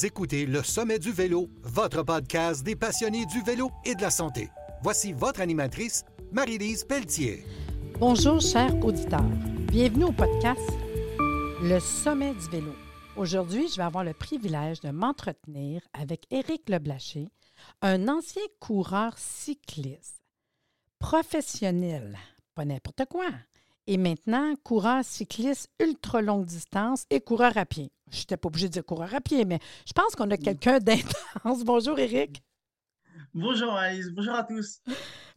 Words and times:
Écoutez 0.00 0.46
Le 0.46 0.62
Sommet 0.62 0.98
du 0.98 1.12
Vélo, 1.12 1.50
votre 1.62 2.02
podcast 2.02 2.64
des 2.64 2.74
passionnés 2.74 3.26
du 3.26 3.42
vélo 3.42 3.70
et 3.84 3.94
de 3.94 4.00
la 4.00 4.10
santé. 4.10 4.48
Voici 4.82 5.12
votre 5.12 5.42
animatrice, 5.42 6.02
Marie-Lise 6.32 6.84
Pelletier. 6.84 7.44
Bonjour, 8.00 8.40
chers 8.40 8.74
auditeurs. 8.82 9.20
Bienvenue 9.70 10.04
au 10.04 10.12
podcast 10.12 10.66
Le 11.62 11.78
Sommet 11.78 12.32
du 12.32 12.48
Vélo. 12.50 12.72
Aujourd'hui, 13.16 13.68
je 13.68 13.76
vais 13.76 13.82
avoir 13.82 14.02
le 14.02 14.14
privilège 14.14 14.80
de 14.80 14.90
m'entretenir 14.90 15.82
avec 15.92 16.24
Éric 16.30 16.70
Leblaché, 16.70 17.28
un 17.82 18.08
ancien 18.08 18.42
coureur 18.60 19.18
cycliste, 19.18 20.22
professionnel, 20.98 22.18
pas 22.54 22.64
n'importe 22.64 23.04
quoi, 23.10 23.28
et 23.86 23.98
maintenant 23.98 24.54
coureur 24.64 25.04
cycliste 25.04 25.68
ultra 25.78 26.22
longue 26.22 26.46
distance 26.46 27.04
et 27.10 27.20
coureur 27.20 27.56
à 27.58 27.66
pied. 27.66 27.92
Je 28.12 28.18
n'étais 28.18 28.36
pas 28.36 28.48
obligée 28.48 28.68
de 28.68 28.74
dire 28.74 28.84
coureur 28.84 29.14
à 29.14 29.20
pied, 29.20 29.44
mais 29.44 29.58
je 29.86 29.92
pense 29.92 30.14
qu'on 30.14 30.30
a 30.30 30.36
quelqu'un 30.36 30.78
d'intense. 30.80 31.64
Bonjour, 31.64 31.98
Éric. 31.98 32.42
Bonjour 33.34 33.72
Alice, 33.72 34.10
bonjour 34.10 34.34
à 34.34 34.44
tous. 34.44 34.82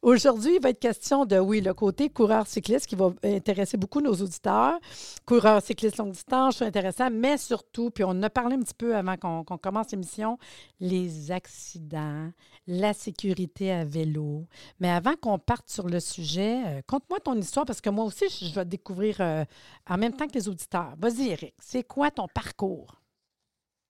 Aujourd'hui, 0.01 0.55
il 0.55 0.61
va 0.61 0.71
être 0.71 0.81
question 0.81 1.25
de, 1.25 1.39
oui, 1.39 1.61
le 1.61 1.73
côté 1.73 2.09
coureur 2.09 2.45
cycliste 2.45 2.87
qui 2.87 2.95
va 2.95 3.13
intéresser 3.23 3.77
beaucoup 3.77 4.01
nos 4.01 4.13
auditeurs. 4.13 4.77
Coureur 5.25 5.61
cycliste 5.61 5.95
longue 5.95 6.11
distance, 6.11 6.57
c'est 6.57 6.65
intéressant, 6.65 7.09
mais 7.09 7.37
surtout, 7.37 7.91
puis 7.91 8.03
on 8.05 8.21
a 8.21 8.29
parlé 8.29 8.57
un 8.57 8.59
petit 8.59 8.73
peu 8.73 8.97
avant 8.97 9.15
qu'on 9.15 9.57
commence 9.57 9.93
l'émission, 9.93 10.37
les 10.81 11.31
accidents, 11.31 12.31
la 12.67 12.93
sécurité 12.93 13.71
à 13.71 13.85
vélo. 13.85 14.45
Mais 14.81 14.89
avant 14.89 15.15
qu'on 15.15 15.39
parte 15.39 15.69
sur 15.69 15.87
le 15.87 16.01
sujet, 16.01 16.63
euh, 16.65 16.81
conte-moi 16.85 17.21
ton 17.21 17.35
histoire 17.35 17.65
parce 17.65 17.79
que 17.79 17.89
moi 17.89 18.03
aussi, 18.03 18.25
je 18.27 18.53
vais 18.53 18.65
découvrir 18.65 19.21
euh, 19.21 19.45
en 19.89 19.97
même 19.97 20.13
temps 20.13 20.27
que 20.27 20.33
les 20.33 20.49
auditeurs. 20.49 20.95
Vas-y, 20.97 21.29
Eric, 21.29 21.53
c'est 21.59 21.83
quoi 21.83 22.11
ton 22.11 22.27
parcours? 22.27 23.04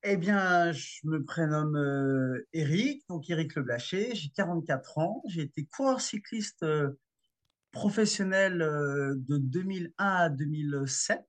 Eh 0.07 0.17
bien, 0.17 0.71
je 0.71 0.99
me 1.05 1.23
prénomme 1.23 1.75
euh, 1.75 2.47
Eric, 2.53 3.03
donc 3.09 3.27
Eric 3.27 3.55
Leblaché, 3.55 4.13
j'ai 4.13 4.29
44 4.29 4.99
ans, 4.99 5.23
j'ai 5.25 5.41
été 5.41 5.65
coureur 5.65 5.99
cycliste 5.99 6.61
euh, 6.61 6.91
professionnel 7.71 8.61
euh, 8.61 9.15
de 9.27 9.37
2001 9.39 9.91
à 9.97 10.29
2007 10.29 11.23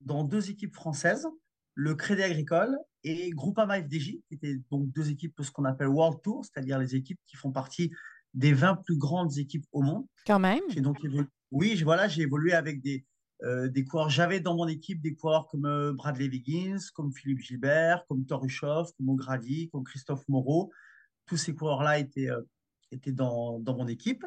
dans 0.00 0.22
deux 0.22 0.48
équipes 0.48 0.76
françaises, 0.76 1.26
le 1.74 1.96
Crédit 1.96 2.22
Agricole 2.22 2.78
et 3.02 3.30
Groupama 3.30 3.82
FDJ, 3.82 4.20
qui 4.28 4.34
étaient 4.34 4.60
donc 4.70 4.92
deux 4.92 5.10
équipes 5.10 5.36
de 5.36 5.42
ce 5.42 5.50
qu'on 5.50 5.64
appelle 5.64 5.88
World 5.88 6.20
Tour, 6.22 6.44
c'est-à-dire 6.44 6.78
les 6.78 6.94
équipes 6.94 7.18
qui 7.26 7.36
font 7.36 7.50
partie 7.50 7.90
des 8.32 8.52
20 8.52 8.76
plus 8.76 8.96
grandes 8.96 9.36
équipes 9.38 9.66
au 9.72 9.82
monde. 9.82 10.06
Quand 10.24 10.38
même. 10.38 10.62
donc 10.76 11.04
oui, 11.50 11.82
voilà, 11.82 12.06
j'ai 12.06 12.22
évolué 12.22 12.52
avec 12.52 12.80
des, 12.80 13.04
euh, 13.44 13.68
des 13.68 13.84
coureurs. 13.84 14.10
J'avais 14.10 14.40
dans 14.40 14.56
mon 14.56 14.66
équipe 14.66 15.00
des 15.00 15.14
coureurs 15.14 15.46
comme 15.46 15.66
euh, 15.66 15.92
Bradley 15.92 16.28
Wiggins, 16.28 16.78
comme 16.92 17.12
Philippe 17.12 17.38
Gilbert, 17.38 18.04
comme 18.08 18.26
Torushov, 18.26 18.92
comme 18.96 19.10
O'Grady, 19.10 19.70
comme 19.70 19.84
Christophe 19.84 20.26
Moreau. 20.28 20.72
Tous 21.26 21.36
ces 21.36 21.54
coureurs-là 21.54 22.00
étaient, 22.00 22.30
euh, 22.30 22.42
étaient 22.90 23.12
dans, 23.12 23.60
dans, 23.60 23.76
mon 23.76 23.86
équipe. 23.86 24.24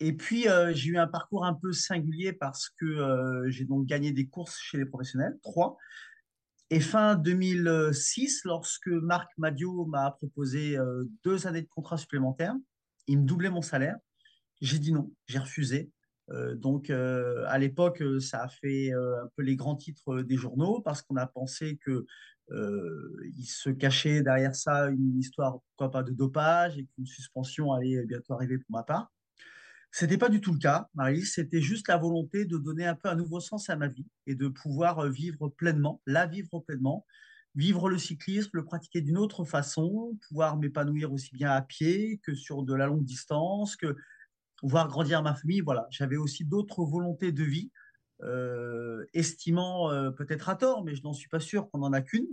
et 0.00 0.12
puis, 0.12 0.46
j'ai 0.72 0.90
eu 0.90 0.98
un 0.98 1.06
parcours 1.06 1.44
un 1.44 1.54
peu 1.54 1.72
singulier 1.72 2.32
parce 2.32 2.68
que 2.68 3.44
j'ai 3.48 3.64
donc 3.64 3.86
gagné 3.86 4.12
des 4.12 4.26
courses 4.26 4.58
chez 4.58 4.78
les 4.78 4.86
professionnels, 4.86 5.38
trois. 5.42 5.78
Et 6.68 6.80
fin 6.80 7.16
2006, 7.16 8.42
lorsque 8.44 8.88
Marc 8.88 9.30
Madio 9.38 9.86
m'a 9.86 10.10
proposé 10.10 10.76
deux 11.24 11.46
années 11.46 11.62
de 11.62 11.68
contrat 11.68 11.96
supplémentaire, 11.96 12.54
il 13.06 13.20
me 13.20 13.24
doublait 13.24 13.50
mon 13.50 13.62
salaire. 13.62 13.96
J'ai 14.60 14.78
dit 14.78 14.92
non, 14.92 15.10
j'ai 15.26 15.38
refusé. 15.38 15.90
Euh, 16.30 16.54
donc, 16.54 16.90
euh, 16.90 17.44
à 17.46 17.58
l'époque, 17.58 18.02
euh, 18.02 18.20
ça 18.20 18.42
a 18.42 18.48
fait 18.48 18.92
un 18.92 19.28
peu 19.36 19.42
les 19.42 19.56
grands 19.56 19.76
titres 19.76 20.22
des 20.22 20.36
journaux 20.36 20.80
parce 20.80 21.02
qu'on 21.02 21.16
a 21.16 21.26
pensé 21.26 21.78
que 21.78 22.06
il 22.48 23.44
se 23.44 23.70
cachait 23.70 24.22
derrière 24.22 24.54
ça 24.54 24.88
une 24.88 25.18
histoire, 25.18 25.58
pourquoi 25.76 25.90
pas, 25.90 26.02
de 26.04 26.12
dopage 26.12 26.78
et 26.78 26.86
qu'une 26.86 27.06
suspension 27.06 27.72
allait 27.72 28.04
bientôt 28.06 28.34
arriver 28.34 28.58
pour 28.58 28.70
ma 28.70 28.84
part. 28.84 29.12
C'était 29.90 30.18
pas 30.18 30.28
du 30.28 30.40
tout 30.40 30.52
le 30.52 30.60
cas, 30.60 30.88
Marie. 30.94 31.22
C'était 31.22 31.60
juste 31.60 31.88
la 31.88 31.96
volonté 31.96 32.44
de 32.44 32.56
donner 32.56 32.86
un 32.86 32.94
peu 32.94 33.08
un 33.08 33.16
nouveau 33.16 33.40
sens 33.40 33.68
à 33.68 33.74
ma 33.74 33.88
vie 33.88 34.06
et 34.28 34.36
de 34.36 34.46
pouvoir 34.46 35.08
vivre 35.08 35.48
pleinement, 35.48 36.00
la 36.06 36.26
vivre 36.26 36.60
pleinement, 36.60 37.04
vivre 37.56 37.88
le 37.88 37.98
cyclisme, 37.98 38.50
le 38.52 38.64
pratiquer 38.64 39.00
d'une 39.00 39.18
autre 39.18 39.44
façon, 39.44 40.16
pouvoir 40.28 40.56
m'épanouir 40.56 41.12
aussi 41.12 41.34
bien 41.34 41.50
à 41.50 41.62
pied 41.62 42.20
que 42.22 42.34
sur 42.34 42.62
de 42.62 42.74
la 42.74 42.86
longue 42.86 43.04
distance, 43.04 43.74
que 43.74 43.96
voir 44.68 44.88
grandir 44.88 45.22
ma 45.22 45.34
famille. 45.34 45.60
Voilà, 45.60 45.86
j'avais 45.90 46.16
aussi 46.16 46.44
d'autres 46.44 46.84
volontés 46.84 47.32
de 47.32 47.44
vie, 47.44 47.70
euh, 48.22 49.04
estimant 49.12 49.90
euh, 49.90 50.10
peut-être 50.10 50.48
à 50.48 50.56
tort, 50.56 50.84
mais 50.84 50.94
je 50.94 51.02
n'en 51.02 51.12
suis 51.12 51.28
pas 51.28 51.40
sûr 51.40 51.70
qu'on 51.70 51.78
n'en 51.78 51.92
a 51.92 52.00
qu'une, 52.00 52.28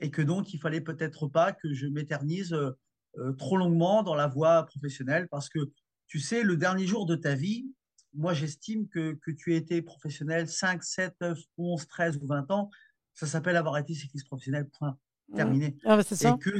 et 0.00 0.10
que 0.10 0.22
donc 0.22 0.54
il 0.54 0.58
fallait 0.58 0.80
peut-être 0.80 1.26
pas 1.26 1.52
que 1.52 1.72
je 1.72 1.86
m'éternise 1.86 2.52
euh, 2.52 3.32
trop 3.36 3.56
longuement 3.56 4.02
dans 4.02 4.14
la 4.14 4.28
voie 4.28 4.64
professionnelle, 4.64 5.28
parce 5.28 5.48
que 5.48 5.58
tu 6.06 6.20
sais, 6.20 6.42
le 6.42 6.56
dernier 6.56 6.86
jour 6.86 7.04
de 7.04 7.16
ta 7.16 7.34
vie, 7.34 7.70
moi 8.14 8.32
j'estime 8.32 8.88
que, 8.88 9.18
que 9.22 9.30
tu 9.30 9.52
as 9.52 9.56
été 9.56 9.82
professionnel 9.82 10.48
5, 10.48 10.82
7, 10.82 11.14
9, 11.20 11.38
11, 11.58 11.86
13 11.86 12.18
ou 12.22 12.26
20 12.26 12.50
ans, 12.50 12.70
ça 13.14 13.26
s'appelle 13.26 13.56
avoir 13.56 13.76
été 13.76 13.94
cycliste 13.94 14.26
professionnel, 14.26 14.68
point, 14.78 14.96
mmh. 15.28 15.36
terminé. 15.36 15.76
Ah, 15.84 16.02
c'est 16.02 16.16
ça. 16.16 16.36
que, 16.40 16.50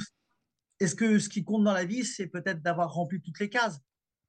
est-ce 0.80 0.94
que 0.94 1.18
ce 1.18 1.28
qui 1.28 1.44
compte 1.44 1.64
dans 1.64 1.72
la 1.72 1.84
vie, 1.84 2.04
c'est 2.04 2.26
peut-être 2.26 2.60
d'avoir 2.62 2.92
rempli 2.92 3.20
toutes 3.20 3.38
les 3.38 3.48
cases? 3.48 3.80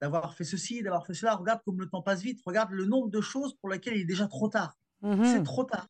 D'avoir 0.02 0.34
fait 0.34 0.44
ceci, 0.44 0.82
d'avoir 0.82 1.06
fait 1.06 1.14
cela. 1.14 1.36
Regarde 1.36 1.62
comme 1.66 1.80
le 1.80 1.90
temps 1.90 2.02
passe 2.02 2.22
vite. 2.22 2.40
Regarde 2.46 2.72
le 2.72 2.86
nombre 2.86 3.10
de 3.10 3.22
choses 3.22 3.56
pour 3.56 3.70
lesquelles 3.70 3.96
il 3.96 4.02
est 4.02 4.06
déjà 4.06 4.28
trop 4.28 4.48
tard. 4.48 4.78
Mhm. 5.02 5.26
C'est 5.26 5.44
trop 5.44 5.64
tard. 5.64 5.88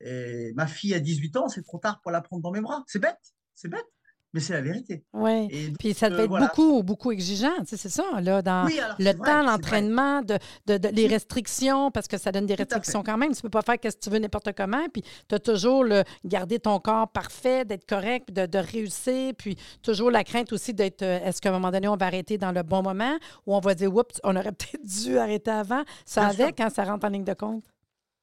Et 0.00 0.52
ma 0.54 0.66
fille 0.66 0.94
a 0.94 1.00
18 1.00 1.36
ans, 1.36 1.48
c'est 1.48 1.62
trop 1.62 1.78
tard 1.78 2.00
pour 2.02 2.10
la 2.10 2.20
prendre 2.20 2.42
dans 2.42 2.50
mes 2.50 2.60
bras. 2.60 2.82
C'est 2.86 2.98
bête, 2.98 3.34
c'est 3.54 3.68
bête 3.68 3.86
mais 4.34 4.40
c'est 4.40 4.52
la 4.52 4.62
vérité. 4.62 5.04
Oui. 5.12 5.72
Puis 5.78 5.94
ça 5.94 6.10
devait 6.10 6.22
euh, 6.22 6.24
être 6.24 6.38
beaucoup, 6.38 6.82
beaucoup 6.82 7.12
exigeant, 7.12 7.54
c'est 7.64 7.88
ça, 7.88 8.20
là, 8.20 8.42
dans 8.42 8.68
le 8.98 9.12
temps, 9.12 9.44
l'entraînement, 9.44 10.22
de, 10.22 10.38
de, 10.66 10.88
les 10.88 11.06
restrictions, 11.06 11.92
parce 11.92 12.08
que 12.08 12.18
ça 12.18 12.32
donne 12.32 12.46
des 12.46 12.56
restrictions 12.56 13.04
quand 13.04 13.16
même. 13.16 13.30
Tu 13.30 13.38
ne 13.38 13.42
peux 13.42 13.50
pas 13.50 13.62
faire 13.62 13.76
ce 13.80 13.96
que 13.96 14.00
tu 14.00 14.10
veux 14.10 14.18
n'importe 14.18 14.52
comment. 14.56 14.88
Puis 14.92 15.04
tu 15.28 15.36
as 15.36 15.38
toujours 15.38 15.84
le 15.84 16.02
garder 16.24 16.58
ton 16.58 16.80
corps 16.80 17.08
parfait, 17.08 17.64
d'être 17.64 17.86
correct, 17.86 18.32
de, 18.32 18.46
de, 18.46 18.58
réussir. 18.58 19.34
Puis 19.38 19.56
toujours 19.82 20.10
la 20.10 20.24
crainte 20.24 20.52
aussi 20.52 20.74
d'être 20.74 21.02
euh, 21.02 21.24
est-ce 21.24 21.40
qu'à 21.40 21.50
un 21.50 21.52
moment 21.52 21.70
donné, 21.70 21.86
on 21.86 21.96
va 21.96 22.06
arrêter 22.06 22.36
dans 22.36 22.50
le 22.50 22.64
bon 22.64 22.82
moment 22.82 23.16
ou 23.46 23.54
on 23.54 23.60
va 23.60 23.76
dire 23.76 23.94
oups, 23.94 24.20
on 24.24 24.34
aurait 24.34 24.52
peut-être 24.52 24.84
dû 24.84 25.16
arrêter 25.16 25.52
avant. 25.52 25.84
Ça 26.04 26.26
avec 26.26 26.56
quand 26.58 26.70
ça 26.70 26.82
rentre 26.82 27.06
en 27.06 27.10
ligne 27.10 27.24
de 27.24 27.34
compte. 27.34 27.64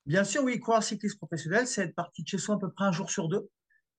Bien 0.06 0.26
sûr, 0.26 0.44
oui, 0.44 0.60
croire 0.60 0.84
cycliste 0.84 1.18
professionnel, 1.18 1.68
c'est 1.68 1.84
être 1.84 1.96
parti 1.96 2.24
de 2.24 2.28
chez 2.28 2.38
soi 2.38 2.56
à 2.56 2.58
peu 2.58 2.70
près 2.70 2.86
un 2.86 2.92
jour 2.92 3.10
sur 3.10 3.30
deux. 3.30 3.48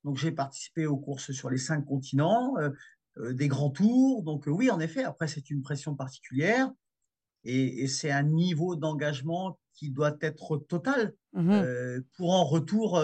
Donc, 0.04 0.16
j'ai 0.16 0.32
participé 0.32 0.86
aux 0.86 0.96
courses 0.96 1.32
sur 1.32 1.50
les 1.50 1.58
cinq 1.58 1.84
continents, 1.84 2.56
euh, 2.58 2.70
euh, 3.18 3.32
des 3.34 3.48
grands 3.48 3.70
tours. 3.70 4.22
Donc, 4.22 4.48
euh, 4.48 4.50
oui, 4.50 4.70
en 4.70 4.80
effet, 4.80 5.04
après, 5.04 5.28
c'est 5.28 5.50
une 5.50 5.62
pression 5.62 5.94
particulière 5.94 6.70
et, 7.44 7.88
c'est 7.88 8.10
un 8.10 8.22
niveau 8.22 8.76
d'engagement 8.76 9.58
qui 9.74 9.90
doit 9.90 10.16
être 10.20 10.58
total. 10.68 11.14
Mmh 11.32 11.62
pour 12.16 12.32
en 12.32 12.44
retour, 12.44 13.02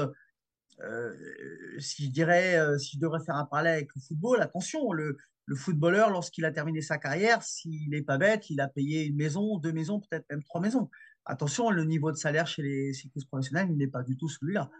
si 1.78 2.04
je 2.04 2.10
dirais, 2.10 2.78
si 2.78 2.96
je 2.96 3.00
devrais 3.00 3.24
faire 3.24 3.36
un 3.36 3.46
parallèle 3.46 3.74
avec 3.74 3.88
le 3.96 4.00
football, 4.00 4.40
attention, 4.42 4.92
le, 4.92 5.16
le 5.48 5.56
footballeur, 5.56 6.10
lorsqu'il 6.10 6.44
a 6.44 6.52
terminé 6.52 6.82
sa 6.82 6.98
carrière, 6.98 7.42
s'il 7.42 7.88
n'est 7.88 8.02
pas 8.02 8.18
bête, 8.18 8.50
il 8.50 8.60
a 8.60 8.68
payé 8.68 9.06
une 9.06 9.16
maison, 9.16 9.56
deux 9.58 9.72
maisons, 9.72 9.98
peut-être 9.98 10.26
même 10.30 10.42
trois 10.42 10.60
maisons. 10.60 10.90
Attention, 11.24 11.70
le 11.70 11.84
niveau 11.84 12.12
de 12.12 12.16
salaire 12.16 12.46
chez 12.46 12.62
les 12.62 12.92
cyclistes 12.92 13.28
professionnels, 13.28 13.68
il 13.70 13.76
n'est 13.76 13.88
pas 13.88 14.02
du 14.02 14.16
tout 14.16 14.28
celui-là. 14.28 14.70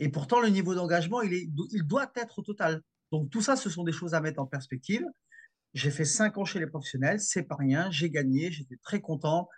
Et 0.00 0.08
pourtant, 0.08 0.40
le 0.40 0.48
niveau 0.48 0.74
d'engagement, 0.74 1.20
il, 1.20 1.32
il 1.32 1.82
doit 1.86 2.10
être 2.16 2.42
total. 2.42 2.82
Donc, 3.12 3.30
tout 3.30 3.42
ça, 3.42 3.54
ce 3.54 3.68
sont 3.68 3.84
des 3.84 3.92
choses 3.92 4.14
à 4.14 4.20
mettre 4.20 4.40
en 4.40 4.46
perspective. 4.46 5.04
J'ai 5.74 5.90
fait 5.90 6.06
cinq 6.06 6.38
ans 6.38 6.44
chez 6.44 6.58
les 6.58 6.66
professionnels, 6.66 7.20
c'est 7.20 7.42
pas 7.42 7.54
rien. 7.54 7.90
J'ai 7.90 8.10
gagné, 8.10 8.50
j'étais 8.50 8.78
très 8.82 9.00
content. 9.00 9.48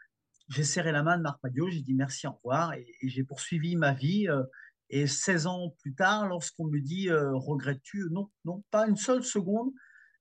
J'ai 0.49 0.65
serré 0.65 0.93
la 0.93 1.05
main 1.05 1.17
de 1.17 1.23
Marc 1.23 1.43
Madio, 1.43 1.71
j'ai 1.71 1.81
dit 1.81 1.95
merci, 1.95 2.27
au 2.27 2.33
revoir. 2.33 2.75
Et, 2.75 2.87
j'ai 3.05 3.23
poursuivi 3.25 3.77
ma 3.77 3.95
vie. 3.95 4.29
Euh, 4.29 4.43
et 4.91 5.07
16 5.07 5.47
ans 5.47 5.75
plus 5.81 5.95
tard, 5.95 6.29
lorsqu'on 6.29 6.67
me 6.67 6.81
dit 6.81 7.09
euh, 7.09 7.31
regrettes-tu? 7.35 8.09
Non, 8.11 8.29
non, 8.45 8.63
pas 8.71 8.87
une 8.89 8.97
seule 8.97 9.25
seconde. 9.25 9.73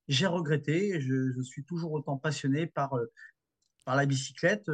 J'ai 0.07 0.27
regretté. 0.27 1.01
Je, 1.01 1.41
suis 1.41 1.65
toujours 1.65 1.91
autant 1.91 2.17
passionné 2.17 2.67
par, 2.67 2.93
euh, 2.93 3.11
par 3.85 3.95
la 3.95 4.05
bicyclette. 4.05 4.69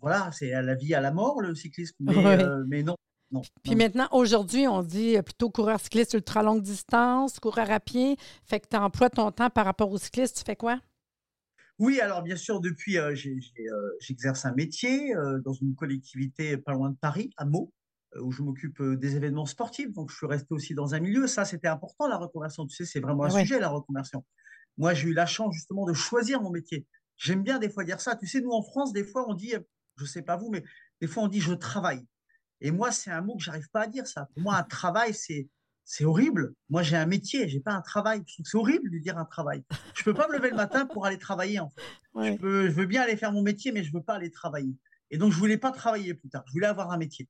voilà, 0.00 0.30
c'est 0.32 0.52
à 0.52 0.62
la 0.62 0.74
vie, 0.74 0.94
à 0.94 1.00
la 1.00 1.12
mort, 1.12 1.40
le 1.40 1.54
cyclisme. 1.54 1.96
Mais, 2.00 2.14
mais 2.68 2.82
non, 2.84 2.94
puis 3.62 3.76
maintenant, 3.76 4.08
aujourd'hui, 4.12 4.66
on 4.68 4.82
dit 4.82 5.16
euh, 5.16 5.22
plutôt 5.22 5.50
coureur 5.50 5.80
cycliste 5.80 6.14
ultra 6.14 6.42
longue 6.42 6.62
distance, 6.62 7.38
coureur 7.38 7.70
à 7.70 7.80
pied. 7.80 8.16
Fait 8.44 8.60
que 8.60 8.68
tu 8.68 8.76
emploies 8.76 9.10
ton 9.10 9.30
temps 9.30 9.50
par 9.50 9.64
rapport 9.64 9.90
au 9.90 9.98
cycliste. 9.98 10.38
Tu 10.38 10.44
fais 10.44 10.56
quoi? 10.56 10.80
Oui, 11.78 12.00
alors 12.00 12.22
bien 12.22 12.36
sûr, 12.36 12.60
depuis, 12.60 12.98
euh, 12.98 13.14
euh, 13.14 13.90
j'exerce 14.00 14.44
un 14.44 14.52
métier 14.52 15.14
dans 15.44 15.52
une 15.52 15.74
collectivité 15.74 16.56
pas 16.56 16.72
loin 16.72 16.90
de 16.90 16.96
Paris, 16.96 17.30
à 17.36 17.44
Meaux, 17.44 17.72
où 18.20 18.32
je 18.32 18.42
m'occupe 18.42 18.82
des 18.82 19.14
événements 19.14 19.46
sportifs. 19.46 19.92
Donc, 19.92 20.10
je 20.10 20.16
suis 20.16 20.26
resté 20.26 20.48
aussi 20.50 20.74
dans 20.74 20.94
un 20.94 21.00
milieu. 21.00 21.26
Ça, 21.26 21.44
c'était 21.44 21.68
important, 21.68 22.08
la 22.08 22.16
reconversion. 22.16 22.66
Tu 22.66 22.74
sais, 22.74 22.84
c'est 22.84 23.00
vraiment 23.00 23.24
un 23.24 23.30
sujet, 23.30 23.60
la 23.60 23.68
reconversion. 23.68 24.24
Moi, 24.76 24.94
j'ai 24.94 25.08
eu 25.08 25.14
la 25.14 25.26
chance 25.26 25.54
justement 25.54 25.84
de 25.86 25.92
choisir 25.92 26.40
mon 26.40 26.50
métier. 26.50 26.86
J'aime 27.16 27.42
bien 27.42 27.58
des 27.58 27.68
fois 27.68 27.84
dire 27.84 28.00
ça. 28.00 28.16
Tu 28.16 28.26
sais, 28.26 28.40
nous, 28.40 28.52
en 28.52 28.62
France, 28.62 28.92
des 28.92 29.04
fois, 29.04 29.28
on 29.28 29.34
dit, 29.34 29.54
je 29.96 30.02
ne 30.02 30.08
sais 30.08 30.22
pas 30.22 30.36
vous, 30.36 30.50
mais 30.50 30.64
des 31.00 31.06
fois, 31.06 31.24
on 31.24 31.28
dit 31.28 31.40
je 31.40 31.52
travaille. 31.52 32.04
Et 32.60 32.70
moi, 32.70 32.90
c'est 32.90 33.10
un 33.10 33.20
mot 33.20 33.36
que 33.36 33.42
j'arrive 33.42 33.68
pas 33.70 33.82
à 33.82 33.86
dire 33.86 34.06
ça. 34.06 34.28
Pour 34.34 34.42
moi, 34.42 34.56
un 34.56 34.62
travail, 34.62 35.14
c'est 35.14 35.48
c'est 35.90 36.04
horrible. 36.04 36.52
Moi, 36.68 36.82
j'ai 36.82 36.96
un 36.96 37.06
métier, 37.06 37.48
j'ai 37.48 37.60
pas 37.60 37.72
un 37.72 37.80
travail. 37.80 38.22
c'est 38.26 38.58
horrible 38.58 38.90
de 38.90 38.98
dire 38.98 39.16
un 39.16 39.24
travail. 39.24 39.64
Je 39.94 40.04
peux 40.04 40.12
pas 40.12 40.28
me 40.28 40.34
lever 40.34 40.50
le 40.50 40.56
matin 40.56 40.84
pour 40.84 41.06
aller 41.06 41.16
travailler. 41.16 41.60
En 41.60 41.72
fait. 42.14 42.36
Je, 42.42 42.68
veux 42.68 42.84
bien 42.84 43.00
aller 43.00 43.16
faire 43.16 43.32
mon 43.32 43.40
métier, 43.40 43.72
mais 43.72 43.82
je 43.82 43.90
veux 43.90 44.02
pas 44.02 44.16
aller 44.16 44.30
travailler. 44.30 44.76
Et 45.10 45.16
donc, 45.16 45.32
je 45.32 45.38
voulais 45.38 45.56
pas 45.56 45.72
travailler 45.72 46.12
plus 46.12 46.28
tard. 46.28 46.44
Je 46.46 46.52
voulais 46.52 46.66
avoir 46.66 46.90
un 46.90 46.98
métier. 46.98 47.26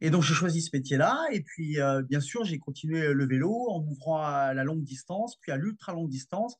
Et 0.00 0.10
donc, 0.10 0.22
j'ai 0.22 0.34
choisi 0.34 0.62
ce 0.62 0.70
métier-là. 0.72 1.18
Et 1.32 1.40
puis, 1.40 1.80
euh, 1.80 2.00
bien 2.02 2.20
sûr, 2.20 2.44
j'ai 2.44 2.60
continué 2.60 3.12
le 3.12 3.26
vélo 3.26 3.52
en 3.70 3.82
ouvrant 3.82 4.22
à 4.22 4.54
la 4.54 4.62
longue 4.62 4.84
distance, 4.84 5.36
puis 5.40 5.50
à 5.50 5.56
l'ultra 5.56 5.92
longue 5.92 6.08
distance. 6.08 6.58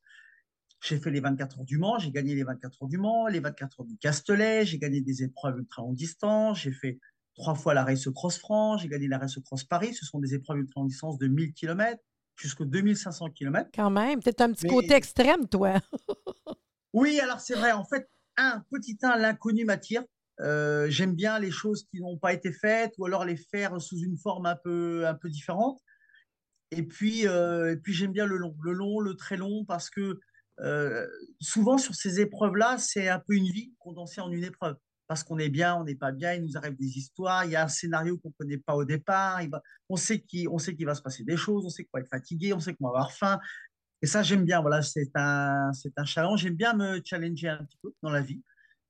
J'ai 0.82 0.98
fait 0.98 1.12
les 1.12 1.20
24 1.20 1.60
heures 1.60 1.64
du 1.64 1.78
Mans, 1.78 2.00
j'ai 2.00 2.10
gagné 2.10 2.34
les 2.34 2.42
24 2.42 2.82
heures 2.82 2.88
du 2.88 2.98
Mans, 2.98 3.28
les 3.28 3.38
24 3.38 3.80
heures 3.80 3.86
du 3.86 3.98
Castellet, 3.98 4.64
j'ai 4.64 4.78
gagné 4.78 5.00
des 5.00 5.22
épreuves 5.22 5.58
ultra 5.58 5.82
longue 5.82 5.94
distance, 5.94 6.60
j'ai 6.60 6.72
fait 6.72 6.98
trois 7.40 7.54
fois 7.54 7.74
la 7.74 7.84
Race 7.84 8.08
Cross 8.14 8.38
France, 8.38 8.82
j'ai 8.82 8.88
gagné 8.88 9.08
la 9.08 9.18
Race 9.18 9.38
Cross 9.42 9.64
Paris. 9.64 9.94
Ce 9.94 10.04
sont 10.04 10.20
des 10.20 10.34
épreuves 10.34 10.58
ultra 10.58 10.80
longue 10.80 10.90
distance 10.90 11.18
de 11.18 11.26
1000 11.26 11.54
km 11.54 11.98
jusqu'à 12.36 12.64
2500 12.64 13.30
km. 13.30 13.70
Quand 13.74 13.90
même, 13.90 14.20
peut-être 14.20 14.42
un 14.42 14.52
petit 14.52 14.68
côté 14.68 14.94
extrême, 14.94 15.48
toi. 15.48 15.74
oui, 16.92 17.18
alors 17.20 17.40
c'est 17.40 17.54
vrai. 17.54 17.72
En 17.72 17.84
fait, 17.84 18.08
un 18.36 18.62
petit 18.70 18.98
un, 19.02 19.16
l'inconnu 19.16 19.64
m'attire. 19.64 20.04
Euh, 20.40 20.88
j'aime 20.88 21.14
bien 21.14 21.38
les 21.38 21.50
choses 21.50 21.86
qui 21.90 22.00
n'ont 22.00 22.16
pas 22.16 22.32
été 22.32 22.52
faites 22.52 22.94
ou 22.98 23.06
alors 23.06 23.24
les 23.24 23.36
faire 23.36 23.80
sous 23.80 23.98
une 23.98 24.16
forme 24.16 24.46
un 24.46 24.56
peu, 24.56 25.06
un 25.06 25.14
peu 25.14 25.28
différente. 25.28 25.80
Et 26.70 26.82
puis, 26.82 27.26
euh, 27.26 27.72
et 27.72 27.76
puis 27.76 27.92
j'aime 27.92 28.12
bien 28.12 28.26
le 28.26 28.36
long, 28.36 28.54
le 28.62 28.72
long, 28.72 29.00
le 29.00 29.16
très 29.16 29.36
long, 29.36 29.64
parce 29.64 29.90
que 29.90 30.20
euh, 30.60 31.06
souvent 31.40 31.78
sur 31.78 31.94
ces 31.94 32.20
épreuves-là, 32.20 32.78
c'est 32.78 33.08
un 33.08 33.18
peu 33.18 33.34
une 33.34 33.50
vie 33.50 33.74
condensée 33.78 34.20
en 34.20 34.30
une 34.30 34.44
épreuve 34.44 34.76
parce 35.10 35.24
qu'on 35.24 35.38
est 35.38 35.48
bien, 35.48 35.74
on 35.74 35.82
n'est 35.82 35.96
pas 35.96 36.12
bien, 36.12 36.34
il 36.34 36.42
nous 36.44 36.56
arrive 36.56 36.76
des 36.76 36.96
histoires, 36.96 37.44
il 37.44 37.50
y 37.50 37.56
a 37.56 37.64
un 37.64 37.68
scénario 37.68 38.16
qu'on 38.18 38.28
ne 38.28 38.34
connaît 38.34 38.58
pas 38.58 38.76
au 38.76 38.84
départ, 38.84 39.40
va, 39.48 39.60
on 39.88 39.96
sait 39.96 40.20
qu'il 40.20 40.46
va 40.86 40.94
se 40.94 41.02
passer 41.02 41.24
des 41.24 41.36
choses, 41.36 41.66
on 41.66 41.68
sait 41.68 41.82
qu'on 41.82 41.98
va 41.98 42.02
être 42.02 42.08
fatigué, 42.08 42.52
on 42.52 42.60
sait 42.60 42.74
qu'on 42.74 42.84
va 42.84 42.90
avoir 42.90 43.10
faim. 43.10 43.40
Et 44.02 44.06
ça, 44.06 44.22
j'aime 44.22 44.44
bien. 44.44 44.60
Voilà, 44.60 44.82
c'est 44.82 45.10
un, 45.16 45.72
un 45.96 46.04
challenge. 46.04 46.42
J'aime 46.42 46.54
bien 46.54 46.74
me 46.74 47.00
challenger 47.04 47.48
un 47.48 47.64
petit 47.64 47.78
peu 47.82 47.92
dans 48.04 48.10
la 48.10 48.20
vie. 48.20 48.40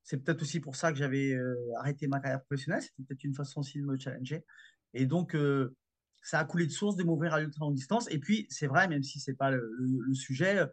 C'est 0.02 0.18
peut-être 0.18 0.42
aussi 0.42 0.60
pour 0.60 0.76
ça 0.76 0.92
que 0.92 0.98
j'avais 0.98 1.32
euh, 1.32 1.54
arrêté 1.78 2.06
ma 2.06 2.20
carrière 2.20 2.42
professionnelle. 2.42 2.82
C'était 2.82 3.02
peut-être 3.08 3.24
une 3.24 3.34
façon 3.34 3.60
aussi 3.60 3.80
de 3.80 3.86
me 3.86 3.98
challenger. 3.98 4.44
Et 4.92 5.06
donc, 5.06 5.34
euh, 5.34 5.74
ça 6.22 6.38
a 6.38 6.44
coulé 6.44 6.66
de 6.66 6.70
source 6.70 6.96
de 6.96 7.02
m'ouvrir 7.02 7.32
à 7.32 7.40
l'ultra 7.40 7.64
longue 7.64 7.76
distance. 7.76 8.10
Et 8.10 8.18
puis, 8.18 8.46
c'est 8.50 8.66
vrai, 8.66 8.88
même 8.88 9.02
si 9.02 9.20
c'est 9.20 9.38
pas 9.38 9.50
le, 9.50 10.12
sujet, 10.12 10.58
euh, 10.58 10.66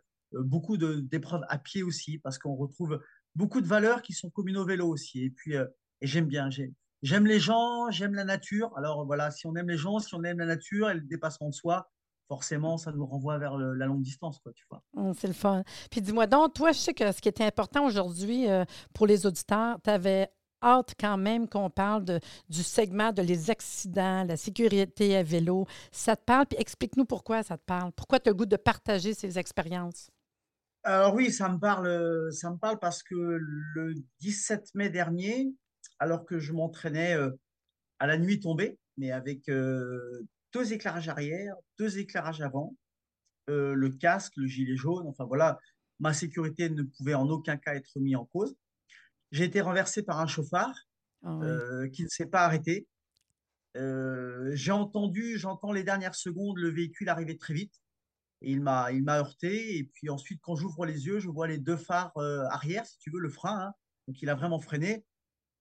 beaucoup 0.43 0.75
d'épreuves 0.75 1.45
à 1.47 1.57
pied 1.57 1.83
aussi, 1.83 2.17
parce 2.17 2.37
qu'on 2.37 2.55
retrouve 2.55 2.99
beaucoup 3.37 3.61
de 3.61 3.67
valeurs 3.67 4.01
qui 4.01 4.13
sont 4.13 4.29
communes 4.29 4.57
au 4.57 4.65
vélo 4.65 4.87
aussi. 4.87 5.23
Et 5.23 5.29
puis, 5.29 5.55
euh, 5.55 5.65
et 6.01 6.07
j'aime 6.07 6.25
bien, 6.25 6.49
j'aime 7.01 7.25
les 7.25 7.39
gens, 7.39 7.89
j'aime 7.91 8.15
la 8.15 8.25
nature. 8.25 8.75
Alors 8.77 9.05
voilà, 9.05 9.31
si 9.31 9.47
on 9.47 9.55
aime 9.55 9.69
les 9.69 9.77
gens, 9.77 9.99
si 9.99 10.13
on 10.15 10.23
aime 10.23 10.39
la 10.39 10.45
nature 10.45 10.89
et 10.89 10.95
le 10.95 11.01
dépassement 11.01 11.49
de 11.49 11.53
soi, 11.53 11.89
forcément, 12.27 12.77
ça 12.77 12.91
nous 12.91 13.05
renvoie 13.05 13.37
vers 13.37 13.57
la 13.57 13.85
longue 13.85 14.01
distance, 14.01 14.39
quoi, 14.39 14.51
tu 14.53 14.65
vois. 14.69 14.83
Mmh, 14.93 15.13
c'est 15.17 15.27
le 15.27 15.33
fun. 15.33 15.63
Puis 15.89 16.01
dis-moi 16.01 16.27
donc, 16.27 16.53
toi, 16.53 16.71
je 16.71 16.79
sais 16.79 16.93
que 16.93 17.11
ce 17.11 17.21
qui 17.21 17.29
était 17.29 17.45
important 17.45 17.85
aujourd'hui 17.85 18.49
euh, 18.49 18.65
pour 18.93 19.07
les 19.07 19.25
auditeurs, 19.25 19.77
tu 19.83 19.89
avais 19.89 20.29
hâte 20.63 20.95
quand 20.99 21.17
même 21.17 21.47
qu'on 21.47 21.69
parle 21.69 22.03
du 22.49 22.63
segment 22.63 23.11
de 23.13 23.21
les 23.21 23.51
accidents, 23.51 24.23
la 24.23 24.35
sécurité 24.35 25.15
à 25.15 25.21
vélo. 25.21 25.67
Ça 25.91 26.15
te 26.15 26.23
parle? 26.23 26.47
Puis 26.47 26.59
explique-nous 26.59 27.05
pourquoi 27.05 27.43
ça 27.43 27.57
te 27.57 27.63
parle. 27.63 27.91
Pourquoi 27.91 28.19
tu 28.19 28.29
as 28.29 28.31
le 28.31 28.37
goût 28.37 28.47
de 28.47 28.57
partager 28.57 29.13
ces 29.13 29.37
expériences? 29.37 30.09
Alors 30.87 31.13
oui, 31.15 31.33
ça 31.33 31.49
me 31.49 31.59
parle, 31.59 32.31
ça 32.31 32.49
me 32.49 32.55
parle 32.55 32.79
parce 32.79 33.03
que 33.03 33.13
le 33.13 33.93
17 34.21 34.73
mai 34.73 34.89
dernier, 34.89 35.53
alors 35.99 36.25
que 36.25 36.39
je 36.39 36.53
m'entraînais 36.53 37.13
euh, 37.13 37.31
à 37.99 38.07
la 38.07 38.17
nuit 38.17 38.39
tombée, 38.39 38.79
mais 38.95 39.11
avec 39.11 39.49
euh, 39.49 40.25
deux 40.53 40.71
éclairages 40.71 41.09
arrière, 41.09 41.55
deux 41.77 41.99
éclairages 41.99 42.39
avant, 42.39 42.73
euh, 43.49 43.73
le 43.73 43.89
casque, 43.89 44.31
le 44.37 44.47
gilet 44.47 44.77
jaune, 44.77 45.05
enfin 45.07 45.25
voilà, 45.25 45.59
ma 45.99 46.13
sécurité 46.13 46.69
ne 46.69 46.83
pouvait 46.83 47.15
en 47.15 47.27
aucun 47.27 47.57
cas 47.57 47.75
être 47.75 47.99
mise 47.99 48.15
en 48.15 48.23
cause. 48.23 48.55
J'ai 49.33 49.43
été 49.43 49.59
renversé 49.59 50.03
par 50.03 50.21
un 50.21 50.27
chauffard 50.27 50.73
ah 51.25 51.37
qui 51.91 52.05
ne 52.05 52.07
s'est 52.07 52.27
pas 52.27 52.45
arrêté. 52.45 52.87
j'ai 53.75 54.71
entendu, 54.71 55.37
j'entends 55.37 55.73
les 55.73 55.83
dernières 55.83 56.15
secondes, 56.15 56.57
le 56.57 56.69
véhicule 56.69 57.09
arriver 57.09 57.37
très 57.37 57.53
vite 57.53 57.73
il 58.41 58.61
m'a, 58.61 58.91
il 58.91 59.03
m'a 59.03 59.19
heurté. 59.19 59.77
Et 59.77 59.83
puis 59.83 60.09
ensuite, 60.09 60.39
quand 60.41 60.55
j'ouvre 60.55 60.85
les 60.85 61.05
yeux, 61.05 61.19
je 61.19 61.29
vois 61.29 61.47
les 61.47 61.57
deux 61.57 61.77
phares 61.77 62.15
euh, 62.17 62.45
arrière, 62.49 62.85
si 62.85 62.97
tu 62.99 63.11
veux, 63.11 63.19
le 63.19 63.29
frein. 63.29 63.67
Hein. 63.67 63.73
Donc 64.07 64.21
il 64.21 64.29
a 64.29 64.35
vraiment 64.35 64.59
freiné. 64.59 65.05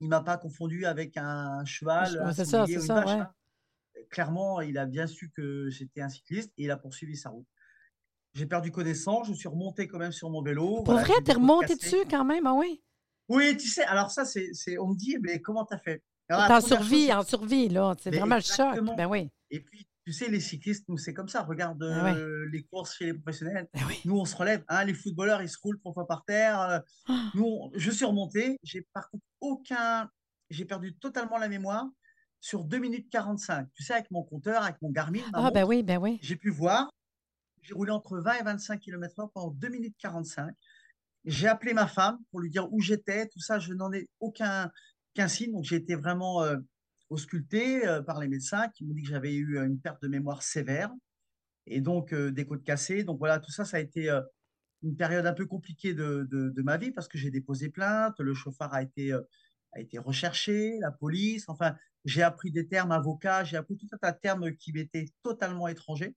Il 0.00 0.08
m'a 0.08 0.20
pas 0.20 0.37
confondu 0.37 0.84
avec 0.84 1.17
un 1.17 1.64
cheval. 1.64 2.32
c'est 2.34 2.44
ça, 2.44 2.67
c'est 2.67 2.81
ça. 2.81 3.02
Hein. 3.06 3.31
Clairement, 4.11 4.61
il 4.61 4.76
a 4.78 4.87
bien 4.87 5.06
su 5.06 5.31
que 5.31 5.70
j'étais 5.70 6.02
un 6.02 6.08
cycliste 6.08 6.52
et 6.58 6.64
il 6.64 6.70
a 6.70 6.76
poursuivi 6.76 7.17
sa 7.17 7.31
route. 7.31 7.46
J'ai 8.34 8.46
perdu 8.46 8.70
connaissance. 8.70 9.29
Je 9.29 9.32
suis 9.32 9.49
remonté 9.49 9.88
quand 9.88 9.99
même 9.99 10.12
sur 10.12 10.29
mon 10.29 10.43
vélo. 10.43 10.82
Pour 10.82 10.94
vrai, 10.94 11.14
t'es 11.25 11.32
remonté 11.32 11.75
dessus 11.75 12.05
quand 12.11 12.25
même, 12.25 12.46
ah 12.46 12.52
oui. 12.55 12.82
Oui, 13.29 13.56
tu 13.56 13.67
sais. 13.69 13.84
Alors 13.84 14.11
ça, 14.11 14.25
c'est, 14.26 14.50
c'est 14.52 14.79
on 14.79 14.88
me 14.88 14.96
dit, 14.96 15.17
mais 15.22 15.40
comment 15.40 15.64
t'as 15.64 15.79
fait? 15.79 16.02
En 16.31 16.61
survie, 16.61 17.12
en 17.12 17.22
survie, 17.22 17.69
là. 17.69 17.94
C'est 18.00 18.14
vraiment 18.14 18.37
le 18.37 18.43
choc. 18.43 18.79
Ben 18.96 19.06
oui. 19.06 19.31
Et 19.50 19.61
puis, 19.61 19.86
tu 20.06 20.12
sais, 20.12 20.29
les 20.29 20.38
cyclistes, 20.38 20.88
nous, 20.88 20.99
c'est 20.99 21.12
comme 21.12 21.26
ça. 21.26 21.43
Regarde 21.43 21.82
ah 21.82 22.14
euh, 22.14 22.49
les 22.53 22.62
courses 22.62 22.94
chez 22.94 23.06
les 23.06 23.14
professionnels. 23.14 23.69
Ah 23.75 23.81
nous, 24.05 24.17
on 24.17 24.25
se 24.25 24.37
relève. 24.37 24.62
Hein, 24.69 24.85
les 24.85 24.94
footballeurs, 24.94 25.43
ils 25.43 25.49
se 25.49 25.58
roulent 25.61 25.81
trois 25.81 25.93
fois 25.93 26.06
par 26.06 26.25
terre. 26.25 26.61
Euh, 26.61 26.79
ah. 27.08 27.31
Nous, 27.35 27.73
je 27.75 27.91
suis 27.91 28.05
remonté. 28.05 28.56
J'ai 28.62 28.87
par 28.93 29.11
contre 29.11 29.25
aucun. 29.41 30.08
J'ai 30.49 30.64
perdu 30.64 30.97
totalement 30.97 31.38
la 31.38 31.49
mémoire 31.49 31.88
sur 32.41 32.64
2 32.64 32.79
minutes 32.79 33.11
45. 33.11 33.67
Tu 33.75 33.82
sais, 33.82 33.94
avec 33.94 34.08
mon 34.12 34.23
compteur, 34.23 34.62
avec 34.62 34.81
mon 34.81 34.91
Garmin. 34.91 35.23
Ah, 35.32 35.50
ben 35.50 35.64
oui, 35.64 35.82
ben 35.82 35.99
oui. 35.99 36.20
J'ai 36.23 36.37
pu 36.37 36.50
voir. 36.50 36.88
J'ai 37.62 37.75
roulé 37.75 37.91
entre 37.91 38.17
20 38.20 38.35
et 38.35 38.43
25 38.44 38.79
km/h 38.79 39.29
pendant 39.35 39.50
2 39.50 39.69
minutes 39.70 39.97
45. 39.99 40.55
J'ai 41.25 41.49
appelé 41.49 41.75
ma 41.75 41.88
femme 41.88 42.19
pour 42.31 42.38
lui 42.38 42.50
dire 42.50 42.73
où 42.73 42.81
j'étais, 42.81 43.26
tout 43.26 43.41
ça. 43.41 43.58
Je 43.58 43.73
n'en 43.73 43.93
ai 43.93 44.08
aucun, 44.20 44.70
aucun 45.17 45.26
signe. 45.26 45.50
Donc, 45.50 45.64
j'ai 45.64 45.76
été 45.76 45.97
vraiment. 45.97 46.44
Euh, 46.44 46.58
ausculté 47.11 47.87
euh, 47.87 48.03
par 48.03 48.20
les 48.20 48.29
médecins 48.29 48.69
qui 48.69 48.85
m'ont 48.85 48.94
dit 48.94 49.03
que 49.03 49.08
j'avais 49.08 49.35
eu 49.35 49.58
euh, 49.58 49.67
une 49.67 49.81
perte 49.81 50.03
de 50.03 50.08
mémoire 50.08 50.43
sévère 50.43 50.93
et 51.67 51.81
donc 51.81 52.12
euh, 52.12 52.31
des 52.31 52.47
côtes 52.47 52.64
cassées. 52.64 53.05
Donc 53.05 53.19
voilà, 53.19 53.38
tout 53.38 53.50
ça, 53.50 53.64
ça 53.64 53.76
a 53.76 53.81
été 53.81 54.11
une 54.82 54.97
période 54.97 55.26
un 55.26 55.32
peu 55.32 55.47
compliquée 55.47 55.94
de, 55.94 56.26
de, 56.31 56.62
ma 56.62 56.76
vie 56.76 56.93
parce 56.93 57.08
que 57.08 57.19
j'ai 57.19 57.31
déposé 57.31 57.69
plainte, 57.69 58.19
le 58.20 58.35
chauffard 58.35 58.73
a 58.75 58.82
été, 58.82 59.12
a 59.12 59.81
été 59.81 59.99
recherché, 59.99 60.79
la 60.81 60.93
police, 60.93 61.49
enfin, 61.49 61.76
j'ai 62.05 62.23
appris 62.23 62.53
des 62.53 62.69
termes 62.69 62.93
avocats, 62.93 63.43
j'ai 63.43 63.56
appris 63.56 63.77
tout 63.77 63.89
un 63.93 63.96
tas 63.96 64.13
de 64.13 64.19
termes 64.19 64.55
qui 64.55 64.72
m'étaient 64.72 65.06
totalement 65.22 65.67
étrangers. 65.67 66.15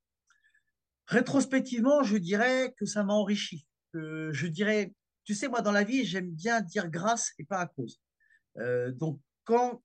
Rétrospectivement, 1.07 2.03
je 2.03 2.17
dirais 2.17 2.75
que 2.77 2.85
ça 2.85 3.03
m'a 3.03 3.13
enrichi. 3.13 3.65
je 3.93 4.47
dirais, 4.47 4.93
tu 5.23 5.33
sais, 5.33 5.47
moi, 5.47 5.61
dans 5.61 5.71
la 5.71 5.83
vie, 5.83 6.05
j'aime 6.05 6.29
bien 6.29 6.61
dire 6.61 6.89
grâce 6.89 7.31
et 7.39 7.45
pas 7.45 7.59
à 7.59 7.65
cause. 7.65 7.99
donc, 8.99 9.19
quand 9.45 9.81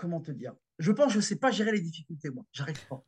comment 0.00 0.20
te 0.20 0.32
dire 0.32 0.54
Je 0.78 0.90
pense 0.90 1.08
que 1.08 1.12
je 1.12 1.18
ne 1.18 1.22
sais 1.22 1.36
pas 1.36 1.50
gérer 1.50 1.72
les 1.72 1.80
difficultés, 1.80 2.30
moi. 2.30 2.44
J'arrive 2.52 2.84
pas. 2.88 3.04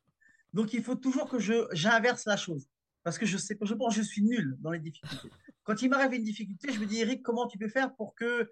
Donc, 0.52 0.74
il 0.74 0.82
faut 0.82 0.94
toujours 0.94 1.28
que 1.28 1.38
je 1.38 1.66
j'inverse 1.72 2.26
la 2.26 2.36
chose. 2.36 2.68
Parce 3.02 3.18
que 3.18 3.26
je 3.26 3.36
sais 3.36 3.58
je 3.60 3.74
pense 3.74 3.96
que 3.96 4.02
je 4.02 4.06
suis 4.06 4.22
nul 4.22 4.56
dans 4.60 4.70
les 4.70 4.78
difficultés. 4.78 5.30
Quand 5.64 5.80
il 5.82 5.90
m'arrive 5.90 6.12
une 6.12 6.22
difficulté, 6.24 6.72
je 6.72 6.78
me 6.78 6.86
dis, 6.86 7.00
Eric, 7.00 7.22
comment 7.22 7.48
tu 7.48 7.58
peux 7.58 7.68
faire 7.68 7.94
pour 7.96 8.14
que 8.14 8.48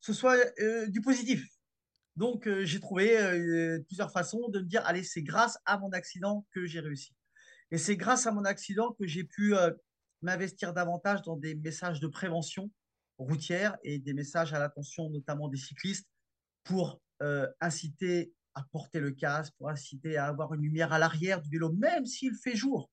ce 0.00 0.12
soit 0.12 0.36
euh, 0.60 0.86
du 0.88 1.00
positif? 1.00 1.46
Donc, 2.16 2.46
euh, 2.46 2.64
j'ai 2.64 2.80
trouvé 2.80 3.16
euh, 3.18 3.78
plusieurs 3.86 4.10
façons 4.10 4.48
de 4.48 4.60
me 4.60 4.66
dire, 4.66 4.84
allez, 4.84 5.04
c'est 5.04 5.22
grâce 5.22 5.58
à 5.64 5.78
mon 5.78 5.90
accident 5.90 6.46
que 6.50 6.66
j'ai 6.66 6.80
réussi. 6.80 7.14
Et 7.70 7.78
c'est 7.78 7.96
grâce 7.96 8.26
à 8.26 8.32
mon 8.32 8.44
accident 8.44 8.92
que 8.98 9.06
j'ai 9.06 9.24
pu 9.24 9.54
m'investir 10.22 10.72
davantage 10.72 11.22
dans 11.22 11.36
des 11.36 11.56
messages 11.56 11.98
de 11.98 12.06
prévention 12.06 12.70
routière 13.18 13.76
et 13.82 13.98
des 13.98 14.12
messages 14.12 14.52
à 14.52 14.60
l'attention 14.60 15.10
notamment 15.10 15.48
des 15.48 15.56
cyclistes 15.56 16.06
pour 16.62 17.00
euh, 17.22 17.48
inciter 17.60 18.32
à 18.54 18.62
porter 18.72 19.00
le 19.00 19.10
casque, 19.10 19.52
pour 19.58 19.68
inciter 19.68 20.16
à 20.16 20.26
avoir 20.26 20.54
une 20.54 20.62
lumière 20.62 20.92
à 20.92 20.98
l'arrière 20.98 21.42
du 21.42 21.50
vélo, 21.50 21.72
même 21.72 22.06
s'il 22.06 22.34
fait 22.34 22.56
jour. 22.56 22.90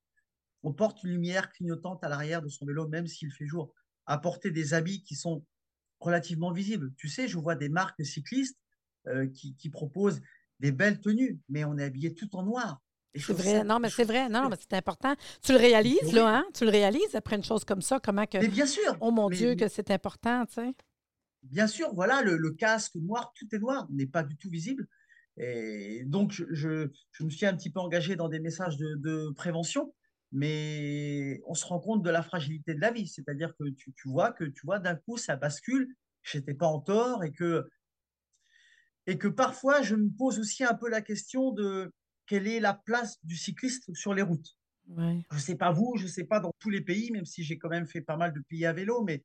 On 0.61 0.73
porte 0.73 1.03
une 1.03 1.11
lumière 1.11 1.51
clignotante 1.51 2.03
à 2.03 2.09
l'arrière 2.09 2.41
de 2.41 2.49
son 2.49 2.65
vélo, 2.65 2.87
même 2.87 3.07
s'il 3.07 3.31
fait 3.31 3.47
jour. 3.47 3.73
Apporter 4.05 4.51
des 4.51 4.73
habits 4.73 5.03
qui 5.03 5.15
sont 5.15 5.45
relativement 5.99 6.51
visibles. 6.51 6.93
Tu 6.97 7.07
sais, 7.07 7.27
je 7.27 7.37
vois 7.37 7.55
des 7.55 7.69
marques 7.69 8.03
cyclistes 8.05 8.57
euh, 9.07 9.27
qui, 9.27 9.69
proposent 9.69 10.21
des 10.59 10.71
belles 10.71 10.99
tenues, 10.99 11.39
mais 11.49 11.63
on 11.63 11.77
est 11.77 11.83
habillé 11.83 12.13
tout 12.13 12.35
en 12.35 12.43
noir. 12.43 12.81
C'est 13.15 13.33
vrai, 13.33 13.63
non, 13.63 13.79
mais 13.79 13.89
c'est 13.89 14.05
vrai, 14.05 14.27
non, 14.27 14.49
mais 14.49 14.55
c'est 14.59 14.75
important. 14.75 15.13
Tu 15.43 15.51
le 15.51 15.59
réalises, 15.59 16.13
là, 16.13 16.37
hein? 16.37 16.45
Tu 16.53 16.65
le 16.65 16.71
réalises 16.71 17.13
après 17.13 17.35
une 17.35 17.43
chose 17.43 17.63
comme 17.63 17.81
ça, 17.81 17.99
comment 17.99 18.25
que. 18.25 18.39
Mais 18.39 18.47
bien 18.47 18.65
sûr. 18.65 18.97
Oh 19.01 19.11
mon 19.11 19.29
Dieu, 19.29 19.55
que 19.55 19.67
c'est 19.67 19.91
important, 19.91 20.45
tu 20.45 20.55
sais? 20.55 20.73
Bien 21.43 21.67
sûr, 21.67 21.93
voilà, 21.93 22.21
le, 22.21 22.51
casque 22.51 22.95
noir, 22.95 23.33
tout 23.35 23.53
est 23.53 23.59
noir, 23.59 23.87
n'est 23.91 24.07
pas 24.07 24.23
du 24.23 24.37
tout 24.37 24.49
visible. 24.49 24.87
Et 25.37 26.03
donc, 26.05 26.31
je, 26.31 26.89
me 27.21 27.29
suis 27.29 27.45
un 27.45 27.55
petit 27.55 27.71
peu 27.71 27.79
engagé 27.79 28.15
dans 28.15 28.29
des 28.29 28.39
messages 28.39 28.77
de, 28.77 29.31
prévention, 29.31 29.93
mais 30.31 31.41
on 31.45 31.53
se 31.53 31.65
rend 31.65 31.79
compte 31.79 32.03
de 32.03 32.09
la 32.09 32.23
fragilité 32.23 32.73
de 32.73 32.81
la 32.81 32.91
vie. 32.91 33.07
C'est-à-dire 33.07 33.53
que 33.57 33.69
tu, 33.69 33.93
vois 34.05 34.31
que 34.31 34.43
tu 34.43 34.65
vois 34.65 34.79
d'un 34.79 34.95
coup, 34.95 35.17
ça 35.17 35.35
bascule, 35.35 35.95
je 36.21 36.37
n'étais 36.37 36.53
pas 36.53 36.67
en 36.67 36.79
tort, 36.79 37.23
et 37.23 37.31
que, 37.31 37.67
et 39.07 39.17
que 39.17 39.27
parfois, 39.27 39.81
je 39.81 39.95
me 39.95 40.09
pose 40.09 40.39
aussi 40.39 40.63
un 40.63 40.75
peu 40.75 40.89
la 40.89 41.01
question 41.01 41.51
de 41.51 41.93
quelle 42.25 42.47
est 42.47 42.59
la 42.59 42.73
place 42.73 43.17
du 43.23 43.35
cycliste 43.35 43.93
sur 43.93 44.13
les 44.13 44.21
routes. 44.21 44.57
Ouais. 44.87 45.25
Je 45.31 45.35
ne 45.35 45.41
sais 45.41 45.55
pas 45.55 45.71
vous, 45.71 45.95
je 45.97 46.03
ne 46.03 46.09
sais 46.09 46.23
pas 46.25 46.39
dans 46.39 46.53
tous 46.59 46.69
les 46.69 46.81
pays, 46.81 47.11
même 47.11 47.25
si 47.25 47.43
j'ai 47.43 47.57
quand 47.57 47.69
même 47.69 47.87
fait 47.87 48.01
pas 48.01 48.17
mal 48.17 48.33
de 48.33 48.39
pays 48.41 48.65
à 48.65 48.73
vélo, 48.73 49.03
mais 49.03 49.23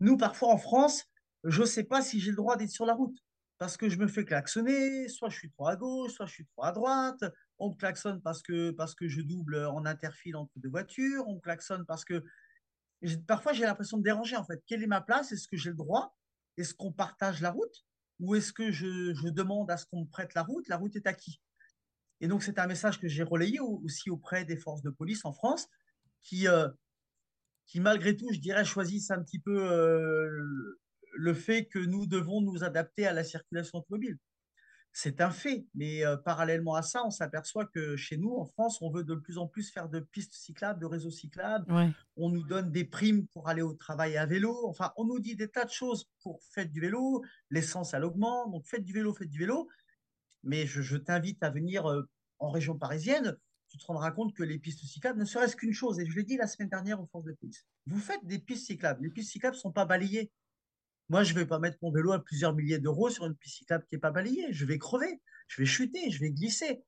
nous, 0.00 0.16
parfois 0.16 0.52
en 0.52 0.58
France, 0.58 1.11
je 1.44 1.60
ne 1.60 1.66
sais 1.66 1.84
pas 1.84 2.02
si 2.02 2.20
j'ai 2.20 2.30
le 2.30 2.36
droit 2.36 2.56
d'être 2.56 2.70
sur 2.70 2.86
la 2.86 2.94
route 2.94 3.16
parce 3.58 3.76
que 3.76 3.88
je 3.88 3.96
me 3.96 4.08
fais 4.08 4.24
klaxonner, 4.24 5.08
soit 5.08 5.28
je 5.28 5.38
suis 5.38 5.50
trop 5.50 5.68
à 5.68 5.76
gauche, 5.76 6.14
soit 6.14 6.26
je 6.26 6.32
suis 6.32 6.46
trop 6.46 6.64
à 6.64 6.72
droite. 6.72 7.24
On 7.58 7.70
me 7.70 7.76
klaxonne 7.76 8.20
parce 8.20 8.42
que, 8.42 8.72
parce 8.72 8.94
que 8.94 9.06
je 9.06 9.20
double 9.20 9.66
en 9.66 9.84
interfile 9.86 10.34
entre 10.34 10.52
deux 10.56 10.68
voitures. 10.68 11.28
On 11.28 11.36
me 11.36 11.40
klaxonne 11.40 11.84
parce 11.86 12.04
que 12.04 12.24
parfois 13.26 13.52
j'ai 13.52 13.64
l'impression 13.64 13.98
de 13.98 14.02
déranger 14.02 14.36
en 14.36 14.44
fait. 14.44 14.60
Quelle 14.66 14.82
est 14.82 14.88
ma 14.88 15.00
place? 15.00 15.30
Est-ce 15.30 15.46
que 15.46 15.56
j'ai 15.56 15.70
le 15.70 15.76
droit? 15.76 16.16
Est-ce 16.56 16.74
qu'on 16.74 16.92
partage 16.92 17.40
la 17.40 17.52
route? 17.52 17.84
Ou 18.18 18.34
est-ce 18.34 18.52
que 18.52 18.72
je, 18.72 19.14
je, 19.14 19.28
demande 19.28 19.70
à 19.70 19.76
ce 19.76 19.86
qu'on 19.86 20.00
me 20.00 20.08
prête 20.08 20.34
la 20.34 20.42
route? 20.42 20.66
La 20.68 20.76
route 20.76 20.96
est 20.96 21.06
à 21.06 21.12
qui? 21.12 21.40
Et 22.20 22.26
donc 22.28 22.42
c'est 22.42 22.58
un 22.58 22.66
message 22.66 23.00
que 23.00 23.08
j'ai 23.08 23.22
relayé 23.22 23.60
aussi 23.60 24.10
auprès 24.10 24.44
des 24.44 24.56
forces 24.56 24.82
de 24.82 24.90
police 24.90 25.24
en 25.24 25.32
France 25.32 25.68
qui, 26.22 26.48
euh, 26.48 26.68
qui 27.66 27.80
malgré 27.80 28.16
tout, 28.16 28.32
je 28.32 28.38
dirais, 28.38 28.64
choisissent 28.64 29.10
un 29.10 29.22
petit 29.22 29.38
peu 29.38 29.56
euh, 29.56 30.80
le 31.12 31.34
fait 31.34 31.66
que 31.66 31.78
nous 31.78 32.06
devons 32.06 32.40
nous 32.40 32.64
adapter 32.64 33.06
à 33.06 33.12
la 33.12 33.24
circulation 33.24 33.78
automobile. 33.78 34.18
C'est 34.94 35.22
un 35.22 35.30
fait, 35.30 35.66
mais 35.74 36.04
euh, 36.04 36.18
parallèlement 36.18 36.74
à 36.74 36.82
ça, 36.82 37.02
on 37.06 37.10
s'aperçoit 37.10 37.64
que 37.64 37.96
chez 37.96 38.18
nous, 38.18 38.34
en 38.36 38.44
France, 38.44 38.82
on 38.82 38.90
veut 38.90 39.04
de 39.04 39.14
plus 39.14 39.38
en 39.38 39.46
plus 39.46 39.70
faire 39.70 39.88
de 39.88 40.00
pistes 40.00 40.34
cyclables, 40.34 40.78
de 40.78 40.86
réseaux 40.86 41.10
cyclables. 41.10 41.64
On 42.16 42.28
nous 42.28 42.42
donne 42.44 42.70
des 42.70 42.84
primes 42.84 43.26
pour 43.28 43.48
aller 43.48 43.62
au 43.62 43.72
travail 43.72 44.18
à 44.18 44.26
vélo. 44.26 44.66
Enfin, 44.68 44.92
on 44.98 45.06
nous 45.06 45.18
dit 45.18 45.34
des 45.34 45.48
tas 45.48 45.64
de 45.64 45.70
choses 45.70 46.10
pour 46.22 46.42
faire 46.42 46.68
du 46.68 46.80
vélo. 46.80 47.22
L'essence, 47.48 47.94
elle 47.94 48.04
augmente. 48.04 48.52
Donc, 48.52 48.66
faites 48.66 48.84
du 48.84 48.92
vélo, 48.92 49.14
faites 49.14 49.30
du 49.30 49.38
vélo. 49.38 49.66
Mais 50.42 50.66
je, 50.66 50.96
t'invite 50.96 51.42
à 51.42 51.48
venir 51.48 51.86
euh, 51.86 52.02
en 52.38 52.50
région 52.50 52.76
parisienne. 52.76 53.34
Tu 53.68 53.78
te 53.78 53.86
rendras 53.86 54.10
compte 54.10 54.34
que 54.34 54.42
les 54.42 54.58
pistes 54.58 54.84
cyclables 54.84 55.18
ne 55.18 55.24
serait-ce 55.24 55.56
qu'une 55.56 55.72
chose. 55.72 56.00
Et 56.00 56.04
je 56.04 56.14
l'ai 56.14 56.24
dit 56.24 56.36
la 56.36 56.46
semaine 56.46 56.68
dernière 56.68 57.00
aux 57.00 57.06
forces 57.06 57.24
de 57.24 57.32
police. 57.32 57.64
Vous 57.86 57.98
faites 57.98 58.26
des 58.26 58.38
pistes 58.38 58.66
cyclables. 58.66 59.02
Les 59.02 59.10
pistes 59.10 59.30
cyclables 59.30 59.56
ne 59.56 59.60
sont 59.60 59.72
pas 59.72 59.86
balayées. 59.86 60.30
Moi, 61.08 61.24
je 61.24 61.34
ne 61.34 61.40
vais 61.40 61.46
pas 61.46 61.58
mettre 61.58 61.78
mon 61.82 61.92
vélo 61.92 62.12
à 62.12 62.22
plusieurs 62.22 62.54
milliers 62.54 62.78
d'euros 62.78 63.10
sur 63.10 63.26
une 63.26 63.34
piste 63.34 63.58
cyclable 63.58 63.84
qui 63.88 63.94
n'est 63.94 64.00
pas 64.00 64.10
balayée. 64.10 64.52
Je 64.52 64.64
vais 64.64 64.78
crever, 64.78 65.20
je 65.48 65.60
vais 65.60 65.66
chuter, 65.66 66.10
je 66.10 66.20
vais 66.20 66.30
glisser. 66.30 66.84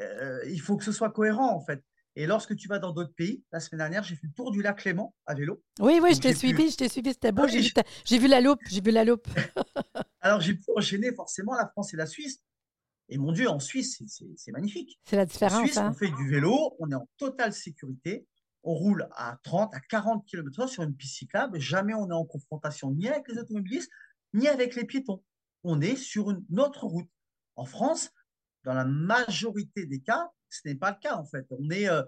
Euh, 0.00 0.40
il 0.46 0.60
faut 0.60 0.76
que 0.76 0.84
ce 0.84 0.92
soit 0.92 1.10
cohérent, 1.10 1.54
en 1.54 1.60
fait. 1.60 1.82
Et 2.16 2.26
lorsque 2.26 2.56
tu 2.56 2.68
vas 2.68 2.78
dans 2.78 2.92
d'autres 2.92 3.14
pays, 3.14 3.44
la 3.52 3.60
semaine 3.60 3.78
dernière, 3.78 4.02
j'ai 4.02 4.16
fait 4.16 4.26
le 4.26 4.32
tour 4.32 4.50
du 4.50 4.62
lac 4.62 4.84
Léman 4.84 5.14
à 5.26 5.34
vélo. 5.34 5.62
Oui, 5.78 6.00
oui, 6.02 6.14
je 6.14 6.20
t'ai 6.20 6.34
suivi, 6.34 6.70
je 6.70 6.76
t'ai 6.76 6.88
suivi, 6.88 7.10
c'était 7.10 7.32
beau. 7.32 7.46
j'ai, 7.46 8.18
vu 8.18 8.26
la 8.26 8.40
loupe, 8.40 8.60
j'ai 8.68 8.80
vu 8.80 8.90
la 8.90 9.04
loupe. 9.04 9.26
Alors, 10.20 10.40
j'ai 10.40 10.54
pu 10.54 10.64
enchaîner 10.76 11.14
forcément 11.14 11.54
la 11.54 11.68
France 11.68 11.94
et 11.94 11.96
la 11.96 12.06
Suisse. 12.06 12.42
Et 13.08 13.18
mon 13.18 13.32
Dieu, 13.32 13.48
en 13.48 13.58
Suisse, 13.58 14.02
c'est, 14.36 14.52
magnifique. 14.52 15.00
C'est 15.04 15.16
la 15.16 15.24
différence. 15.24 15.60
En 15.60 15.64
Suisse, 15.64 15.76
hein. 15.78 15.90
on 15.92 15.98
fait 15.98 16.10
du 16.10 16.28
vélo, 16.28 16.76
on 16.78 16.90
est 16.90 16.94
en 16.94 17.08
totale 17.16 17.52
sécurité 17.52 18.26
on 18.62 18.74
roule 18.74 19.08
à 19.12 19.38
30, 19.42 19.74
à 19.74 19.80
40 19.80 20.26
km/h 20.26 20.68
sur 20.68 20.82
une 20.82 20.94
piste 20.94 21.16
cyclable. 21.16 21.58
Jamais 21.58 21.94
on 21.94 22.08
est 22.10 22.14
en 22.14 22.24
confrontation 22.24 22.90
ni 22.90 23.08
avec 23.08 23.28
les 23.28 23.38
automobilistes, 23.38 23.90
ni 24.34 24.48
avec 24.48 24.74
les 24.74 24.84
piétons. 24.84 25.22
On 25.64 25.80
est 25.80 25.96
sur 25.96 26.30
une 26.30 26.60
autre 26.60 26.84
route. 26.84 27.08
En 27.56 27.64
France, 27.64 28.10
dans 28.64 28.74
la 28.74 28.84
majorité 28.84 29.86
des 29.86 30.00
cas, 30.00 30.30
ce 30.48 30.66
n'est 30.66 30.74
pas 30.74 30.90
le 30.90 30.98
cas 31.00 31.16
en 31.16 31.24
fait. 31.24 31.46
On 31.50 31.70
est, 31.70 31.88
euh, 31.88 32.02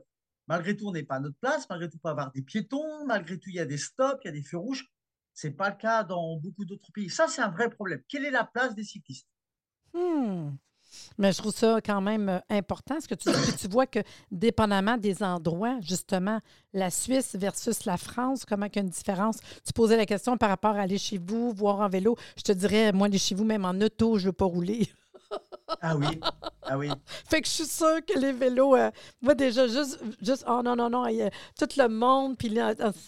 malgré 0.46 0.76
tout, 0.76 0.88
on 0.88 0.92
n'est 0.92 1.02
pas 1.02 1.16
à 1.16 1.20
notre 1.20 1.38
place. 1.38 1.68
Malgré 1.68 1.88
tout, 1.88 1.96
on 1.96 2.06
peut 2.06 2.10
avoir 2.10 2.32
des 2.32 2.42
piétons. 2.42 3.06
Malgré 3.06 3.38
tout, 3.38 3.50
il 3.50 3.56
y 3.56 3.60
a 3.60 3.66
des 3.66 3.78
stops, 3.78 4.20
il 4.24 4.28
y 4.28 4.30
a 4.30 4.32
des 4.32 4.42
feux 4.42 4.58
rouges. 4.58 4.86
Ce 5.34 5.46
n'est 5.46 5.54
pas 5.54 5.70
le 5.70 5.76
cas 5.76 6.04
dans 6.04 6.36
beaucoup 6.36 6.64
d'autres 6.64 6.90
pays. 6.92 7.08
Ça, 7.08 7.28
c'est 7.28 7.42
un 7.42 7.50
vrai 7.50 7.70
problème. 7.70 8.02
Quelle 8.08 8.24
est 8.24 8.30
la 8.30 8.44
place 8.44 8.74
des 8.74 8.84
cyclistes? 8.84 9.28
Hmm. 9.94 10.50
Mais 11.18 11.32
je 11.32 11.38
trouve 11.38 11.54
ça 11.54 11.80
quand 11.84 12.00
même 12.00 12.28
euh, 12.28 12.38
important, 12.50 13.00
ce 13.00 13.08
que 13.08 13.14
tu 13.14 13.30
dis. 13.30 13.56
tu 13.60 13.68
vois 13.68 13.86
que, 13.86 14.00
dépendamment 14.30 14.96
des 14.96 15.22
endroits, 15.22 15.78
justement, 15.80 16.40
la 16.72 16.90
Suisse 16.90 17.36
versus 17.38 17.84
la 17.84 17.96
France, 17.96 18.44
comment 18.44 18.66
il 18.66 18.76
y 18.76 18.78
a 18.78 18.82
une 18.82 18.88
différence? 18.88 19.38
Tu 19.64 19.72
posais 19.72 19.96
la 19.96 20.06
question 20.06 20.36
par 20.36 20.48
rapport 20.48 20.76
à 20.76 20.80
aller 20.80 20.98
chez 20.98 21.18
vous, 21.18 21.52
voir 21.52 21.80
en 21.80 21.88
vélo. 21.88 22.16
Je 22.36 22.42
te 22.42 22.52
dirais, 22.52 22.92
moi, 22.92 23.06
aller 23.06 23.18
chez 23.18 23.34
vous, 23.34 23.44
même 23.44 23.64
en 23.64 23.80
auto, 23.80 24.18
je 24.18 24.24
ne 24.24 24.28
veux 24.28 24.32
pas 24.32 24.44
rouler. 24.44 24.88
Ah 25.80 25.96
oui, 25.96 26.20
ah 26.62 26.78
oui. 26.78 26.90
fait 27.28 27.40
que 27.40 27.48
je 27.48 27.52
suis 27.52 27.66
sûre 27.66 28.04
que 28.06 28.18
les 28.18 28.32
vélos, 28.32 28.76
euh, 28.76 28.90
moi 29.20 29.34
déjà, 29.34 29.66
juste, 29.66 29.98
juste, 30.20 30.44
oh 30.46 30.60
non, 30.64 30.76
non, 30.76 30.90
non, 30.90 31.06
il 31.06 31.16
y 31.16 31.22
a 31.22 31.30
tout 31.58 31.68
le 31.76 31.88
monde, 31.88 32.36
puis 32.36 32.56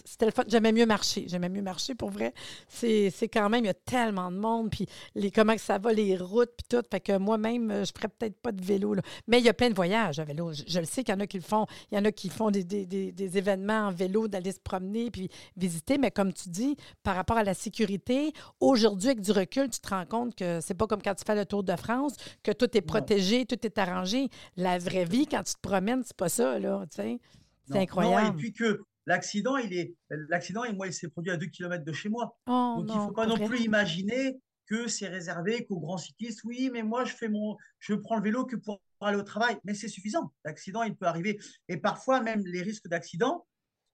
c'était 0.03 0.25
le 0.25 0.31
fun. 0.31 0.43
J'aimais 0.47 0.71
mieux 0.71 0.85
marcher, 0.85 1.25
j'aimais 1.27 1.49
mieux 1.49 1.61
marcher 1.61 1.95
pour 1.95 2.09
vrai. 2.09 2.33
C'est 2.67 3.11
quand 3.31 3.49
même, 3.49 3.63
il 3.63 3.67
y 3.67 3.71
a 3.71 3.73
tellement 3.73 4.31
de 4.31 4.37
monde, 4.37 4.69
puis 4.71 4.87
les, 5.13 5.31
comment 5.31 5.55
que 5.55 5.61
ça 5.61 5.77
va, 5.77 5.93
les 5.93 6.17
routes, 6.17 6.51
puis 6.57 6.65
tout. 6.69 6.83
Fait 6.89 6.99
que 6.99 7.17
moi-même, 7.17 7.71
euh, 7.71 7.85
je 7.85 7.91
ferais 7.95 8.07
peut-être 8.07 8.39
pas 8.41 8.51
de 8.51 8.63
vélo, 8.63 8.93
là. 8.93 9.01
Mais 9.27 9.39
il 9.39 9.45
y 9.45 9.49
a 9.49 9.53
plein 9.53 9.69
de 9.69 9.75
voyages 9.75 10.19
à 10.19 10.23
vélo. 10.23 10.51
Je, 10.53 10.79
le 10.79 10.85
sais 10.85 11.03
qu'il 11.03 11.13
y 11.13 11.17
en 11.17 11.21
a 11.21 11.27
qui 11.27 11.37
le 11.37 11.43
font. 11.43 11.65
Il 11.91 11.97
y 11.97 12.01
en 12.01 12.05
a 12.05 12.11
qui 12.11 12.29
font 12.29 12.51
des, 12.51 12.63
des, 12.63 12.85
des, 12.85 13.37
événements 13.37 13.87
en 13.87 13.91
vélo, 13.91 14.27
d'aller 14.27 14.51
se 14.51 14.59
promener, 14.59 15.11
puis 15.11 15.29
visiter. 15.55 15.97
Mais 15.97 16.11
comme 16.11 16.33
tu 16.33 16.49
dis, 16.49 16.75
par 17.03 17.15
rapport 17.15 17.37
à 17.37 17.43
la 17.43 17.53
sécurité, 17.53 18.33
aujourd'hui, 18.59 19.09
avec 19.09 19.21
du 19.21 19.31
recul, 19.31 19.69
tu 19.69 19.79
te 19.79 19.89
rends 19.89 20.05
compte 20.05 20.35
que 20.35 20.59
c'est 20.61 20.73
pas 20.73 20.87
comme 20.87 21.01
quand 21.01 21.15
tu 21.15 21.23
fais 21.25 21.35
le 21.35 21.45
Tour 21.45 21.63
de 21.63 21.75
France, 21.75 22.13
que 22.43 22.51
tout 22.51 22.75
est 22.77 22.81
protégé, 22.81 23.45
tout 23.45 23.63
est 23.65 23.77
arrangé. 23.77 24.29
La 24.57 24.77
vraie 24.77 25.05
vie, 25.05 25.27
quand 25.27 25.43
tu 25.43 25.53
te 25.53 25.59
promènes, 25.61 26.03
c'est 26.03 26.15
pas 26.15 26.29
ça, 26.29 26.59
là, 26.59 26.85
tu 26.89 26.95
sais. 26.97 27.19
C'est 27.67 27.79
incroyable. 27.79 28.27
Non, 28.27 28.33
et 28.33 28.35
puis 28.35 28.53
que 28.53 28.81
l'accident, 29.05 29.57
il 29.57 29.73
est, 29.73 29.95
l'accident, 30.29 30.61
moi, 30.73 30.87
il 30.87 30.93
s'est 30.93 31.07
produit 31.07 31.31
à 31.31 31.37
2 31.37 31.47
km 31.47 31.83
de 31.83 31.93
chez 31.93 32.09
moi. 32.09 32.37
Oh, 32.47 32.75
Donc, 32.79 32.89
il 32.89 32.95
ne 32.95 33.05
faut 33.05 33.11
pas 33.11 33.25
non 33.25 33.37
plus 33.37 33.61
imaginer 33.61 34.37
que 34.67 34.87
c'est 34.87 35.07
réservé 35.07 35.65
qu'aux 35.65 35.79
grands 35.79 35.97
cyclistes. 35.97 36.43
Oui, 36.43 36.69
mais 36.71 36.83
moi, 36.83 37.05
je 37.05 37.13
fais 37.15 37.29
mon, 37.29 37.55
je 37.79 37.93
prends 37.93 38.17
le 38.17 38.23
vélo 38.23 38.45
que 38.45 38.55
pour 38.55 38.81
aller 39.01 39.17
au 39.17 39.23
travail. 39.23 39.57
Mais 39.63 39.73
c'est 39.73 39.87
suffisant. 39.87 40.33
L'accident, 40.43 40.83
il 40.83 40.95
peut 40.95 41.05
arriver. 41.05 41.39
Et 41.67 41.77
parfois, 41.77 42.21
même 42.21 42.43
les 42.45 42.61
risques 42.61 42.87
d'accident, 42.87 43.45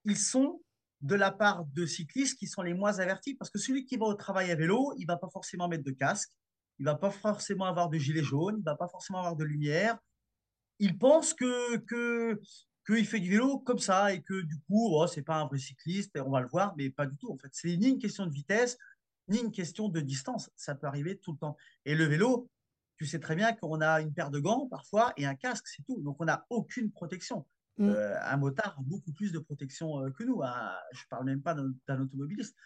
ils 0.04 0.16
sont 0.16 0.62
de 1.02 1.14
la 1.14 1.30
part 1.30 1.64
de 1.74 1.84
cyclistes 1.84 2.38
qui 2.38 2.46
sont 2.46 2.62
les 2.62 2.74
moins 2.74 2.98
avertis. 2.98 3.34
Parce 3.34 3.50
que 3.50 3.58
celui 3.58 3.84
qui 3.84 3.96
va 3.96 4.06
au 4.06 4.14
travail 4.14 4.50
à 4.50 4.54
vélo, 4.54 4.94
il 4.96 5.02
ne 5.02 5.06
va 5.08 5.16
pas 5.16 5.28
forcément 5.28 5.68
mettre 5.68 5.84
de 5.84 5.90
casque 5.90 6.30
il 6.78 6.84
va 6.84 6.94
pas 6.94 7.10
forcément 7.10 7.66
avoir 7.66 7.88
de 7.88 7.98
gilet 7.98 8.22
jaune, 8.22 8.56
il 8.58 8.64
va 8.64 8.76
pas 8.76 8.88
forcément 8.88 9.18
avoir 9.18 9.36
de 9.36 9.44
lumière. 9.44 9.98
Il 10.78 10.98
pense 10.98 11.34
que 11.34 11.76
que 11.78 12.40
qu'il 12.86 13.06
fait 13.06 13.20
du 13.20 13.30
vélo 13.30 13.60
comme 13.60 13.78
ça 13.78 14.12
et 14.12 14.22
que 14.22 14.42
du 14.42 14.58
coup, 14.66 14.88
oh, 14.92 15.06
c'est 15.06 15.22
pas 15.22 15.36
un 15.36 15.46
vrai 15.46 15.58
cycliste, 15.58 16.18
on 16.18 16.30
va 16.30 16.40
le 16.40 16.48
voir, 16.48 16.74
mais 16.76 16.90
pas 16.90 17.06
du 17.06 17.16
tout. 17.16 17.30
En 17.30 17.38
fait, 17.38 17.50
c'est 17.52 17.76
ni 17.76 17.90
une 17.90 17.98
question 17.98 18.26
de 18.26 18.32
vitesse, 18.32 18.76
ni 19.28 19.38
une 19.38 19.52
question 19.52 19.88
de 19.88 20.00
distance. 20.00 20.50
Ça 20.56 20.74
peut 20.74 20.86
arriver 20.86 21.18
tout 21.18 21.32
le 21.32 21.38
temps. 21.38 21.56
Et 21.84 21.94
le 21.94 22.04
vélo, 22.04 22.50
tu 22.96 23.06
sais 23.06 23.20
très 23.20 23.36
bien 23.36 23.52
qu'on 23.52 23.80
a 23.80 24.00
une 24.00 24.12
paire 24.12 24.30
de 24.30 24.40
gants 24.40 24.66
parfois 24.68 25.12
et 25.16 25.26
un 25.26 25.34
casque, 25.34 25.66
c'est 25.68 25.82
tout. 25.84 26.00
Donc 26.02 26.16
on 26.20 26.24
n'a 26.24 26.46
aucune 26.50 26.90
protection. 26.90 27.46
Mm. 27.78 27.88
Euh, 27.88 28.20
un 28.22 28.36
motard 28.36 28.76
a 28.78 28.82
beaucoup 28.82 29.12
plus 29.12 29.32
de 29.32 29.38
protection 29.38 30.04
euh, 30.04 30.10
que 30.10 30.24
nous. 30.24 30.42
Hein. 30.42 30.72
Je 30.92 31.00
ne 31.00 31.08
parle 31.08 31.24
même 31.24 31.42
pas 31.42 31.54
d'un 31.54 32.00
automobiliste. 32.00 32.56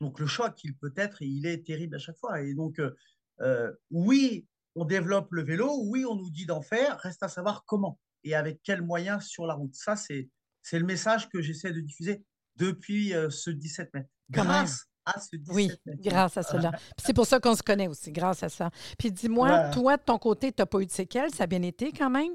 Donc 0.00 0.20
le 0.20 0.26
choc, 0.26 0.62
il 0.64 0.76
peut 0.76 0.92
être, 0.96 1.22
il 1.22 1.46
est 1.46 1.66
terrible 1.66 1.96
à 1.96 1.98
chaque 1.98 2.18
fois. 2.18 2.40
Et 2.42 2.54
donc, 2.54 2.78
euh, 2.78 2.94
euh, 3.40 3.72
oui, 3.90 4.46
on 4.74 4.84
développe 4.84 5.28
le 5.32 5.42
vélo, 5.42 5.82
oui, 5.84 6.04
on 6.04 6.16
nous 6.16 6.30
dit 6.30 6.46
d'en 6.46 6.62
faire, 6.62 6.98
reste 6.98 7.22
à 7.22 7.28
savoir 7.28 7.64
comment 7.64 7.98
et 8.24 8.34
avec 8.34 8.60
quels 8.62 8.82
moyens 8.82 9.24
sur 9.24 9.46
la 9.46 9.54
route. 9.54 9.74
Ça, 9.74 9.96
c'est, 9.96 10.28
c'est 10.62 10.78
le 10.78 10.84
message 10.84 11.28
que 11.28 11.40
j'essaie 11.40 11.72
de 11.72 11.80
diffuser 11.80 12.24
depuis 12.56 13.14
euh, 13.14 13.30
ce 13.30 13.50
17 13.50 13.94
mai. 13.94 14.08
Grâce 14.30 14.86
à 15.04 15.20
ce 15.20 15.36
17 15.36 15.54
oui, 15.54 15.70
grâce 16.00 16.36
à 16.36 16.42
cela. 16.42 16.72
c'est 16.98 17.14
pour 17.14 17.26
ça 17.26 17.38
qu'on 17.38 17.54
se 17.54 17.62
connaît 17.62 17.86
aussi, 17.86 18.10
grâce 18.10 18.42
à 18.42 18.48
ça. 18.48 18.70
Puis 18.98 19.12
dis-moi, 19.12 19.70
toi, 19.70 19.96
de 19.96 20.02
ton 20.02 20.18
côté, 20.18 20.52
tu 20.52 20.60
n'as 20.60 20.66
pas 20.66 20.80
eu 20.80 20.86
de 20.86 20.90
séquelles, 20.90 21.32
ça 21.32 21.44
a 21.44 21.46
bien 21.46 21.62
été 21.62 21.92
quand 21.92 22.10
même? 22.10 22.32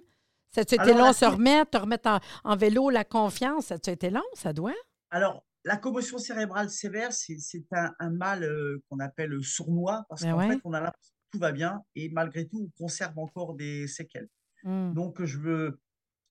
Ça 0.53 0.61
a 0.61 0.63
été 0.63 0.93
long 0.93 1.13
se 1.13 1.25
remettre, 1.25 1.71
te 1.71 1.77
remettre 1.77 2.19
en, 2.43 2.55
vélo, 2.55 2.89
la 2.89 3.03
confiance, 3.03 3.65
ça 3.67 3.75
a 3.75 3.91
été 3.91 4.09
long, 4.09 4.23
ça 4.33 4.53
doit? 4.53 4.73
Alors, 5.09 5.45
la 5.63 5.77
commotion 5.77 6.17
cérébrale 6.17 6.69
sévère, 6.69 7.13
c'est 7.13 7.63
un, 7.71 8.09
mal 8.09 8.43
euh, 8.43 8.81
qu'on 8.89 8.99
appelle 8.99 9.43
sournois 9.43 10.05
parce 10.09 10.23
qu'en 10.23 10.39
fait, 10.39 10.59
on 10.63 10.73
a 10.73 10.79
l'impression 10.79 11.13
que 11.13 11.37
tout 11.37 11.39
va 11.39 11.51
bien 11.51 11.83
et 11.95 12.09
malgré 12.09 12.47
tout, 12.47 12.63
on 12.65 12.83
conserve 12.83 13.17
encore 13.19 13.55
des 13.55 13.87
séquelles. 13.87 14.29
Mmh. 14.63 14.93
Donc, 14.93 15.23
je, 15.23 15.37
veux, 15.37 15.79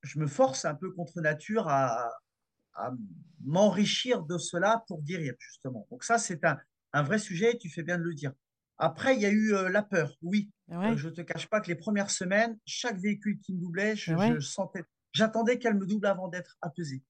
je 0.02 0.18
me 0.18 0.26
force 0.26 0.64
un 0.64 0.74
peu 0.74 0.90
contre 0.90 1.20
nature 1.20 1.68
à, 1.68 2.10
m'enrichir 3.44 4.22
de 4.22 4.38
cela 4.38 4.84
pour 4.86 5.02
guérir, 5.02 5.34
justement. 5.38 5.86
Donc, 5.90 6.02
ça, 6.02 6.16
c'est 6.16 6.40
un, 6.44 7.02
vrai 7.02 7.18
sujet, 7.18 7.58
tu 7.58 7.68
fais 7.68 7.82
bien 7.82 7.98
de 7.98 8.02
le 8.02 8.14
dire. 8.14 8.32
Après, 8.78 9.14
il 9.14 9.20
y 9.20 9.26
a 9.26 9.30
eu 9.30 9.52
euh, 9.52 9.68
la 9.68 9.82
peur, 9.82 10.16
oui. 10.22 10.50
Euh, 10.70 10.96
je 10.96 11.08
ne 11.08 11.12
te 11.12 11.20
cache 11.20 11.46
pas 11.48 11.60
que 11.60 11.68
les 11.68 11.74
premières 11.74 12.10
semaines, 12.10 12.58
chaque 12.64 12.98
véhicule 12.98 13.38
qui 13.40 13.52
me 13.52 13.60
doublait, 13.60 13.96
je, 13.96 14.14
je 14.16 14.38
sentais, 14.38 14.84
j'attendais 15.12 15.58
qu'elle 15.58 15.74
me 15.74 15.84
double 15.84 16.06
avant 16.06 16.28
d'être 16.28 16.56
apaisée. 16.62 17.02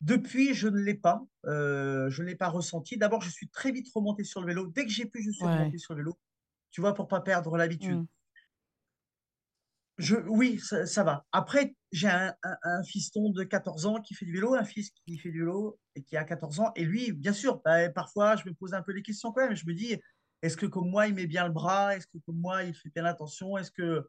Depuis, 0.00 0.54
je 0.54 0.68
ne 0.68 0.78
l'ai 0.78 0.94
pas. 0.94 1.22
Euh, 1.46 2.08
je 2.08 2.22
ne 2.22 2.28
l'ai 2.28 2.34
pas 2.34 2.48
ressenti. 2.48 2.96
D'abord, 2.96 3.20
je 3.20 3.30
suis 3.30 3.48
très 3.48 3.70
vite 3.70 3.88
remonté 3.94 4.24
sur 4.24 4.40
le 4.40 4.46
vélo. 4.46 4.66
Dès 4.68 4.84
que 4.84 4.90
j'ai 4.90 5.06
pu, 5.06 5.22
je 5.22 5.30
suis 5.30 5.44
remonté 5.44 5.78
sur 5.78 5.94
le 5.94 6.00
vélo. 6.00 6.18
Tu 6.70 6.80
vois, 6.80 6.94
pour 6.94 7.08
pas 7.08 7.20
perdre 7.20 7.56
l'habitude. 7.56 7.98
Mmh. 7.98 8.06
Je, 9.98 10.16
oui, 10.16 10.58
ça, 10.58 11.04
va. 11.04 11.26
Après, 11.32 11.74
j'ai 11.92 12.08
un, 12.08 12.34
fiston 12.84 13.30
de 13.30 13.44
14 13.44 13.84
ans 13.84 14.00
qui 14.00 14.14
fait 14.14 14.24
du 14.24 14.32
vélo, 14.32 14.54
un 14.54 14.64
fils 14.64 14.90
qui 14.90 15.18
fait 15.18 15.30
du 15.30 15.40
vélo 15.40 15.78
et 15.94 16.02
qui 16.02 16.16
a 16.16 16.24
14 16.24 16.60
ans. 16.60 16.72
Et 16.76 16.84
lui, 16.84 17.12
bien 17.12 17.34
sûr, 17.34 17.60
bah, 17.62 17.90
parfois, 17.90 18.36
je 18.36 18.48
me 18.48 18.54
pose 18.54 18.72
un 18.72 18.80
peu 18.80 18.92
les 18.92 19.02
questions 19.02 19.32
quand 19.32 19.46
même. 19.46 19.56
Je 19.56 19.66
me 19.66 19.74
dis, 19.74 20.00
est-ce 20.40 20.56
que 20.56 20.64
comme 20.64 20.88
moi, 20.88 21.08
il 21.08 21.14
met 21.14 21.26
bien 21.26 21.46
le 21.46 21.52
bras? 21.52 21.94
Est-ce 21.94 22.06
que 22.06 22.16
comme 22.24 22.38
moi, 22.38 22.62
il 22.62 22.74
fait 22.74 22.88
bien 22.94 23.04
attention 23.04 23.58
Est-ce 23.58 23.70
que 23.70 24.06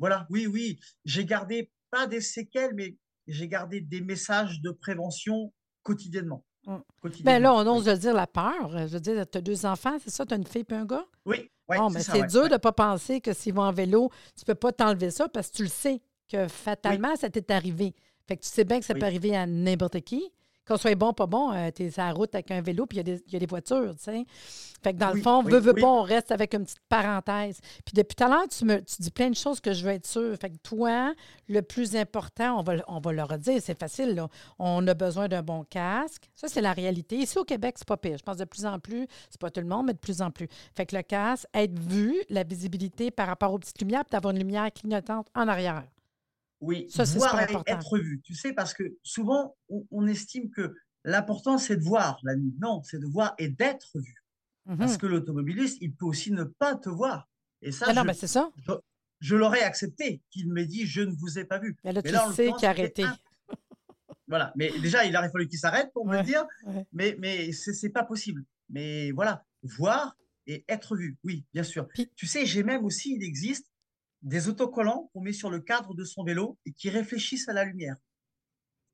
voilà, 0.00 0.26
oui, 0.30 0.48
oui. 0.48 0.80
J'ai 1.04 1.24
gardé 1.24 1.70
pas 1.92 2.08
des 2.08 2.20
séquelles, 2.20 2.74
mais 2.74 2.96
j'ai 3.30 3.48
gardé 3.48 3.80
des 3.80 4.00
messages 4.00 4.60
de 4.60 4.70
prévention 4.70 5.52
quotidiennement. 5.82 6.44
Mm. 6.66 6.76
Ben 7.24 7.42
là, 7.42 7.54
on 7.54 7.66
ose 7.66 7.84
dire 7.98 8.14
la 8.14 8.26
peur. 8.26 8.70
Je 8.86 8.94
veux 8.94 9.00
dire, 9.00 9.26
tu 9.30 9.38
as 9.38 9.40
deux 9.40 9.64
enfants, 9.66 9.96
c'est 10.02 10.10
ça? 10.10 10.26
Tu 10.26 10.34
as 10.34 10.36
une 10.36 10.46
fille 10.46 10.64
et 10.68 10.74
un 10.74 10.84
gars? 10.84 11.06
Oui. 11.24 11.50
mais 11.68 12.02
c'est 12.02 12.26
dur 12.26 12.48
de 12.48 12.54
ne 12.54 12.58
pas 12.58 12.72
penser 12.72 13.20
que 13.20 13.32
s'ils 13.32 13.54
vont 13.54 13.62
en 13.62 13.72
vélo, 13.72 14.10
tu 14.36 14.42
ne 14.42 14.46
peux 14.46 14.54
pas 14.54 14.72
t'enlever 14.72 15.10
ça 15.10 15.28
parce 15.28 15.50
que 15.50 15.56
tu 15.56 15.62
le 15.62 15.68
sais 15.68 16.02
que 16.28 16.48
fatalement, 16.48 17.16
ça 17.16 17.30
t'est 17.30 17.50
arrivé. 17.50 17.94
Fait 18.26 18.36
que 18.36 18.42
tu 18.42 18.48
sais 18.48 18.64
bien 18.64 18.78
que 18.78 18.84
ça 18.84 18.94
peut 18.94 19.06
arriver 19.06 19.36
à 19.36 19.46
n'importe 19.46 20.00
qui 20.02 20.30
qu'on 20.70 20.78
soit 20.78 20.94
bon, 20.94 21.12
pas 21.12 21.26
bon, 21.26 21.52
euh, 21.52 21.70
tu 21.74 21.84
es 21.84 21.90
sur 21.90 22.02
la 22.02 22.12
route 22.12 22.34
avec 22.34 22.50
un 22.50 22.60
vélo, 22.60 22.86
puis 22.86 22.98
il 22.98 23.22
y, 23.26 23.36
a 23.36 23.38
des 23.38 23.46
voitures, 23.46 23.94
tu 23.96 24.04
sais. 24.04 24.24
Fait 24.82 24.94
que 24.94 24.98
dans 24.98 25.10
le 25.10 25.20
fond, 25.20 25.42
veut, 25.42 25.58
veut 25.58 25.74
pas, 25.74 25.86
on 25.86 26.02
reste 26.02 26.30
avec 26.30 26.54
une 26.54 26.64
petite 26.64 26.80
parenthèse. 26.88 27.60
Puis 27.84 27.92
depuis 27.92 28.14
tout 28.14 28.24
à 28.24 28.28
l'heure, 28.28 28.48
tu 28.48 28.64
me 28.64 28.78
tu 28.78 29.02
dis 29.02 29.10
plein 29.10 29.28
de 29.28 29.34
choses 29.34 29.60
que 29.60 29.74
je 29.74 29.84
veux 29.84 29.90
être 29.90 30.06
sûre. 30.06 30.34
Fait 30.40 30.48
que 30.48 30.56
toi, 30.62 31.12
le 31.48 31.60
plus 31.60 31.96
important, 31.96 32.58
on 32.58 32.62
va, 32.62 32.76
on 32.88 32.98
va 32.98 33.12
le 33.12 33.22
redire, 33.22 33.60
c'est 33.60 33.78
facile, 33.78 34.14
là. 34.14 34.28
On 34.58 34.86
a 34.86 34.94
besoin 34.94 35.28
d'un 35.28 35.42
bon 35.42 35.64
casque. 35.64 36.30
Ça, 36.34 36.48
c'est 36.48 36.62
la 36.62 36.72
réalité. 36.72 37.16
Ici, 37.16 37.36
au 37.36 37.44
Québec, 37.44 37.74
c'est 37.76 37.88
pas 37.88 37.98
pire. 37.98 38.16
Je 38.16 38.22
pense 38.22 38.38
de 38.38 38.44
plus 38.44 38.64
en 38.64 38.78
plus, 38.78 39.06
c'est 39.28 39.40
pas 39.40 39.50
tout 39.50 39.60
le 39.60 39.66
monde, 39.66 39.86
mais 39.86 39.92
de 39.92 39.98
plus 39.98 40.22
en 40.22 40.30
plus. 40.30 40.48
Fait 40.74 40.86
que 40.86 40.96
le 40.96 41.02
casque, 41.02 41.46
être 41.52 41.78
vu, 41.78 42.16
la 42.30 42.44
visibilité 42.44 43.10
par 43.10 43.26
rapport 43.26 43.52
aux 43.52 43.58
petites 43.58 43.80
lumières, 43.80 44.04
puis 44.04 44.12
d'avoir 44.12 44.32
une 44.32 44.38
lumière 44.38 44.72
clignotante 44.72 45.26
en 45.34 45.46
arrière. 45.48 45.84
Oui, 46.60 46.86
ça, 46.90 47.04
voir 47.04 47.40
et 47.40 47.56
être 47.66 47.98
vu. 47.98 48.20
Tu 48.22 48.34
sais, 48.34 48.52
parce 48.52 48.74
que 48.74 48.96
souvent, 49.02 49.56
on, 49.90 50.06
estime 50.06 50.50
que 50.50 50.74
l'important, 51.04 51.56
c'est 51.56 51.76
de 51.76 51.82
voir 51.82 52.18
la 52.22 52.36
nuit. 52.36 52.54
Non, 52.60 52.82
c'est 52.82 52.98
de 52.98 53.06
voir 53.06 53.34
et 53.38 53.48
d'être 53.48 53.98
vu. 53.98 54.14
Parce 54.78 54.94
mmh 54.94 54.98
que 54.98 55.06
l'automobiliste, 55.06 55.78
il 55.80 55.94
peut 55.94 56.04
aussi 56.04 56.32
ne 56.32 56.44
pas 56.44 56.76
te 56.76 56.90
voir. 56.90 57.28
Et 57.62 57.72
ça, 57.72 57.86
ah 57.88 58.04
je, 58.12 58.26
ça. 58.26 58.52
je, 59.18 59.36
l'aurais 59.36 59.62
accepté 59.62 60.22
qu'il 60.30 60.52
m'ait 60.52 60.66
dit 60.66 60.86
je 60.86 61.00
ne 61.00 61.12
vous 61.12 61.38
ai 61.38 61.44
pas 61.44 61.58
vu. 61.58 61.76
Mais 61.82 61.92
là, 61.92 62.02
tu 62.02 62.14
sais 62.34 62.52
qu'il 62.52 62.66
a 62.66 62.70
arrêté. 62.70 63.04
Voilà, 64.28 64.52
mais 64.54 64.70
déjà, 64.78 65.04
il 65.04 65.16
aurait 65.16 65.28
fallu 65.28 65.48
qu'il 65.48 65.58
s'arrête 65.58 65.90
pour 65.92 66.06
me 66.06 66.16
le 66.16 66.22
dire, 66.22 66.46
mais, 66.92 67.16
mais 67.18 67.50
ce 67.50 67.72
n'est 67.84 67.92
pas 67.92 68.04
possible. 68.04 68.44
Mais 68.68 69.10
voilà, 69.10 69.44
voir 69.64 70.16
et 70.46 70.64
être 70.68 70.94
vu, 70.94 71.18
oui, 71.24 71.44
bien 71.52 71.64
sûr. 71.64 71.88
tu 72.14 72.26
sais, 72.26 72.46
j'ai 72.46 72.62
même 72.62 72.84
aussi, 72.84 73.16
il 73.16 73.24
existe 73.24 73.69
des 74.22 74.48
autocollants 74.48 75.10
qu'on 75.12 75.20
met 75.22 75.32
sur 75.32 75.50
le 75.50 75.60
cadre 75.60 75.94
de 75.94 76.04
son 76.04 76.24
vélo 76.24 76.58
et 76.66 76.72
qui 76.72 76.90
réfléchissent 76.90 77.48
à 77.48 77.52
la 77.52 77.64
lumière. 77.64 77.96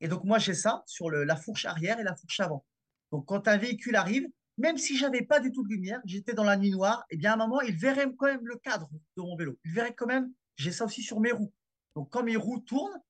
Et 0.00 0.08
donc, 0.08 0.24
moi, 0.24 0.38
j'ai 0.38 0.54
ça 0.54 0.82
sur 0.86 1.10
la 1.10 1.36
fourche 1.36 1.64
arrière 1.64 1.98
et 1.98 2.04
la 2.04 2.14
fourche 2.14 2.40
avant. 2.40 2.64
Donc, 3.12 3.26
quand 3.26 3.48
un 3.48 3.56
véhicule 3.56 3.96
arrive, 3.96 4.28
même 4.58 4.78
si 4.78 4.96
j'avais 4.96 5.22
pas 5.22 5.40
du 5.40 5.52
tout 5.52 5.62
de 5.62 5.68
lumière, 5.68 6.00
j'étais 6.04 6.34
dans 6.34 6.44
la 6.44 6.56
nuit 6.56 6.70
noire, 6.70 7.04
et 7.10 7.14
eh 7.14 7.18
bien 7.18 7.32
à 7.32 7.34
un 7.34 7.36
moment, 7.36 7.60
il 7.60 7.74
verrait 7.76 8.06
quand 8.16 8.26
même 8.26 8.46
le 8.46 8.56
cadre 8.56 8.88
de 9.16 9.22
mon 9.22 9.36
vélo. 9.36 9.58
Il 9.64 9.72
verrait 9.72 9.94
quand 9.94 10.06
même, 10.06 10.32
j'ai 10.56 10.72
ça 10.72 10.84
aussi 10.84 11.02
sur 11.02 11.20
mes 11.20 11.32
roues. 11.32 11.52
Donc, 11.94 12.10
quand 12.10 12.22
mes 12.22 12.36
roues 12.36 12.60
tournent, 12.60 13.00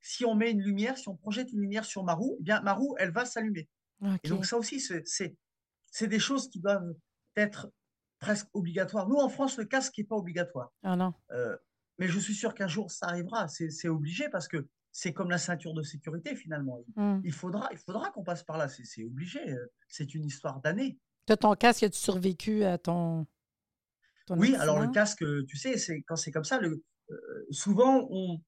si 0.00 0.24
on 0.24 0.34
met 0.34 0.50
une 0.50 0.62
lumière, 0.62 0.98
si 0.98 1.08
on 1.08 1.16
projette 1.16 1.50
une 1.52 1.60
lumière 1.60 1.84
sur 1.84 2.04
ma 2.04 2.12
roue, 2.12 2.36
eh 2.40 2.42
bien 2.42 2.60
ma 2.60 2.74
roue, 2.74 2.94
elle 2.98 3.10
va 3.10 3.24
s'allumer. 3.24 3.68
Et 4.22 4.28
donc, 4.28 4.44
ça 4.44 4.58
aussi, 4.58 4.80
c'est 4.80 6.06
des 6.06 6.18
choses 6.18 6.50
qui 6.50 6.60
doivent 6.60 6.94
être 7.36 7.70
presque 8.24 8.48
obligatoire. 8.54 9.08
Nous, 9.08 9.16
en 9.16 9.28
France, 9.28 9.58
le 9.58 9.64
casque 9.64 9.98
n'est 9.98 10.04
pas 10.04 10.16
obligatoire. 10.16 10.72
Ah 10.82 10.96
non. 10.96 11.12
Euh, 11.32 11.56
mais 11.98 12.08
je 12.08 12.18
suis 12.18 12.34
sûr 12.34 12.54
qu'un 12.54 12.68
jour, 12.68 12.90
ça 12.90 13.06
arrivera. 13.06 13.48
C'est 13.48 13.88
obligé 13.88 14.28
parce 14.30 14.48
que 14.48 14.66
c'est 14.92 15.12
comme 15.12 15.30
la 15.30 15.38
ceinture 15.38 15.74
de 15.74 15.82
sécurité, 15.82 16.34
finalement. 16.34 16.82
Il, 16.96 17.02
mmh. 17.02 17.30
faudra, 17.32 17.68
il 17.70 17.78
faudra 17.78 18.10
qu'on 18.10 18.24
passe 18.24 18.42
par 18.42 18.56
là. 18.56 18.68
C'est 18.68 19.04
obligé. 19.04 19.40
C'est 19.88 20.14
une 20.14 20.24
histoire 20.24 20.60
d'années. 20.60 20.98
ton 21.26 21.54
casque, 21.54 21.82
as-tu 21.82 21.98
survécu 21.98 22.64
à 22.64 22.78
ton. 22.78 23.26
oui, 24.30 24.54
alors 24.56 24.80
le 24.80 24.88
casque, 24.88 25.24
tu 25.46 25.56
sais, 25.56 25.76
c'est 25.76 26.02
quand 26.02 26.16
c'est 26.16 26.32
comme 26.32 26.44
ça, 26.44 26.58
le, 26.58 26.82
euh, 27.10 27.46
souvent, 27.50 28.08
on, 28.10 28.40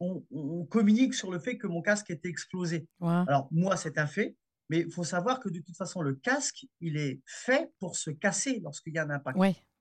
on, 0.00 0.64
communique 0.66 1.14
sur 1.14 1.30
le 1.30 1.38
fait 1.38 1.58
que 1.58 1.66
mon 1.66 1.82
casque 1.82 2.10
était 2.10 2.28
explosé. 2.28 2.86
Alors, 3.00 3.48
moi, 3.50 3.76
c'est 3.76 3.98
un 3.98 4.06
fait. 4.06 4.36
Mais 4.70 4.80
il 4.80 4.90
faut 4.90 5.04
savoir 5.04 5.40
que 5.40 5.48
de 5.48 5.60
toute 5.60 5.76
façon, 5.76 6.00
le 6.00 6.14
casque, 6.14 6.66
il 6.80 6.96
est 6.96 7.20
fait 7.26 7.70
pour 7.78 7.96
se 7.96 8.10
casser 8.10 8.60
lorsqu'il 8.60 8.94
y 8.94 8.98
a 8.98 9.04
un 9.04 9.10
impact. 9.10 9.38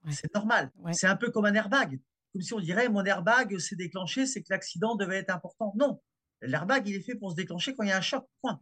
C'est 0.10 0.34
normal. 0.34 0.72
C'est 0.91 1.08
un 1.08 1.15
peu 1.15 1.32
comme 1.32 1.46
un 1.46 1.54
airbag. 1.54 2.00
Comme 2.34 2.41
si 2.41 2.54
on 2.54 2.60
dirait 2.60 2.89
mon 2.89 3.06
airbag 3.06 3.58
s'est 3.60 3.76
déclenché, 3.76 4.26
c'est 4.26 4.41
que 4.41 4.52
l'accident 4.52 4.96
devait 4.96 5.17
être 5.17 5.30
important. 5.30 5.74
Non, 5.78 6.02
l'airbag, 6.41 6.88
il 6.88 6.96
est 6.96 7.02
fait 7.02 7.15
pour 7.15 7.32
se 7.32 7.36
déclencher 7.36 7.74
quand 7.76 7.84
il 7.84 7.89
y 7.89 7.91
a 7.91 7.98
un 7.98 8.02
choc. 8.02 8.26
Point. 8.41 8.60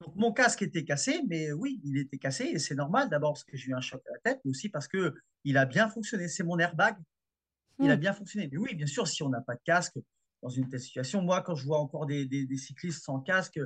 Donc 0.00 0.16
mon 0.16 0.32
casque 0.32 0.62
était 0.62 0.84
cassé, 0.84 1.22
mais 1.28 1.52
oui, 1.52 1.80
il 1.84 1.98
était 1.98 2.18
cassé 2.18 2.44
et 2.44 2.58
c'est 2.58 2.74
normal 2.74 3.10
d'abord 3.10 3.32
parce 3.34 3.44
que 3.44 3.56
j'ai 3.56 3.70
eu 3.70 3.74
un 3.74 3.80
choc 3.80 4.02
à 4.08 4.12
la 4.12 4.18
tête, 4.18 4.40
mais 4.44 4.50
aussi 4.50 4.68
parce 4.68 4.88
que 4.88 5.14
il 5.44 5.58
a 5.58 5.66
bien 5.66 5.88
fonctionné. 5.88 6.28
C'est 6.28 6.42
mon 6.42 6.58
airbag, 6.58 6.96
il 7.78 7.90
a 7.90 7.96
hmm. 7.96 8.00
bien 8.00 8.12
fonctionné. 8.12 8.48
Mais 8.50 8.58
oui, 8.58 8.74
bien 8.74 8.86
sûr, 8.86 9.06
si 9.06 9.22
on 9.22 9.28
n'a 9.28 9.40
pas 9.40 9.54
de 9.54 9.60
casque 9.64 9.98
dans 10.42 10.48
une 10.48 10.68
telle 10.68 10.80
situation, 10.80 11.22
moi, 11.22 11.42
quand 11.42 11.54
je 11.54 11.66
vois 11.66 11.80
encore 11.80 12.06
des, 12.06 12.56
cyclistes 12.56 13.04
sans 13.04 13.20
casque, 13.20 13.60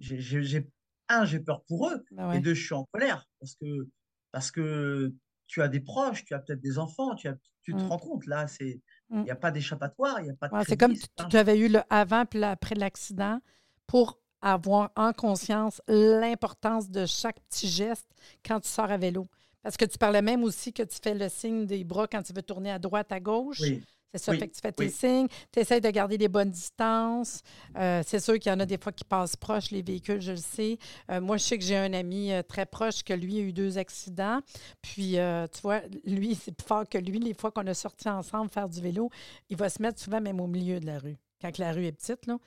j'ai 0.00 0.68
un, 1.08 1.24
j'ai 1.24 1.40
peur 1.40 1.62
pour 1.64 1.88
eux, 1.88 2.04
bah 2.12 2.34
et 2.34 2.40
deux, 2.40 2.54
je 2.54 2.64
suis 2.64 2.74
en 2.74 2.84
colère 2.92 3.26
parce 3.40 3.54
que, 3.56 3.88
parce 4.32 4.50
que 4.50 5.12
tu 5.46 5.62
as 5.62 5.68
des 5.68 5.80
proches, 5.80 6.24
tu 6.24 6.34
as 6.34 6.38
peut-être 6.38 6.60
des 6.60 6.78
enfants, 6.78 7.14
tu, 7.14 7.28
as, 7.28 7.36
tu 7.62 7.72
te 7.72 7.78
mmh. 7.78 7.86
rends 7.86 7.98
compte, 7.98 8.26
là, 8.26 8.46
c'est 8.46 8.80
il 9.10 9.22
n'y 9.22 9.30
a 9.30 9.36
pas 9.36 9.50
d'échappatoire, 9.50 10.20
il 10.20 10.24
n'y 10.24 10.30
a 10.30 10.34
pas 10.34 10.48
de 10.48 10.64
C'est 10.66 10.76
comme 10.76 10.94
tu, 11.28 11.36
avais 11.36 11.58
eu 11.58 11.68
le 11.68 11.80
avant 11.90 12.24
puis 12.24 12.42
après 12.42 12.74
l'accident 12.74 13.40
pour 13.86 14.18
avoir 14.40 14.90
en 14.96 15.12
conscience 15.12 15.80
l'importance 15.86 16.90
de 16.90 17.06
chaque 17.06 17.40
petit 17.48 17.68
geste 17.68 18.08
quand 18.44 18.60
tu 18.60 18.68
sors 18.68 18.90
à 18.90 18.96
vélo. 18.96 19.26
Parce 19.62 19.76
que 19.78 19.84
tu 19.86 19.96
parlais 19.96 20.20
même 20.20 20.42
aussi 20.42 20.72
que 20.72 20.82
tu 20.82 20.98
fais 21.02 21.14
le 21.14 21.28
signe 21.28 21.64
des 21.64 21.84
bras 21.84 22.06
quand 22.06 22.22
tu 22.22 22.34
veux 22.34 22.42
tourner 22.42 22.70
à 22.70 22.78
droite, 22.78 23.12
à 23.12 23.20
gauche. 23.20 23.60
Oui. 23.60 23.82
C'est 24.14 24.26
ça, 24.26 24.32
fait 24.32 24.46
que 24.46 24.54
tu 24.54 24.60
fais 24.60 24.70
tes 24.70 24.88
signes, 24.88 25.26
tu 25.50 25.58
essaies 25.58 25.80
de 25.80 25.90
garder 25.90 26.16
les 26.16 26.28
bonnes 26.28 26.50
distances. 26.50 27.42
Euh, 27.76 28.00
c'est 28.06 28.20
sûr 28.20 28.38
qu'il 28.38 28.52
y 28.52 28.54
en 28.54 28.60
a 28.60 28.66
des 28.66 28.78
fois 28.78 28.92
qui 28.92 29.02
passent 29.02 29.34
proches, 29.34 29.72
les 29.72 29.82
véhicules, 29.82 30.20
je 30.20 30.30
le 30.30 30.36
sais. 30.36 30.78
Euh, 31.10 31.20
moi, 31.20 31.36
je 31.36 31.42
sais 31.42 31.58
que 31.58 31.64
j'ai 31.64 31.76
un 31.76 31.92
ami 31.92 32.32
euh, 32.32 32.42
très 32.42 32.64
proche 32.64 33.02
que 33.02 33.12
lui 33.12 33.38
a 33.38 33.40
eu 33.40 33.52
deux 33.52 33.76
accidents. 33.76 34.38
Puis, 34.82 35.16
tu 35.52 35.60
vois, 35.62 35.80
lui, 36.04 36.34
c'est 36.40 36.52
plus 36.52 36.64
fort 36.64 36.88
que 36.88 36.98
lui. 36.98 37.18
Les 37.18 37.34
fois 37.34 37.50
qu'on 37.50 37.66
a 37.66 37.74
sorti 37.74 38.08
ensemble 38.08 38.50
faire 38.50 38.68
du 38.68 38.80
vélo, 38.80 39.10
il 39.50 39.56
va 39.56 39.68
se 39.68 39.82
mettre 39.82 40.00
souvent 40.00 40.20
même 40.20 40.40
au 40.40 40.46
milieu 40.46 40.78
de 40.78 40.86
la 40.86 41.00
rue, 41.00 41.16
quand 41.40 41.58
la 41.58 41.72
rue 41.72 41.86
est 41.86 41.92
petite, 41.92 42.26
là 42.26 42.38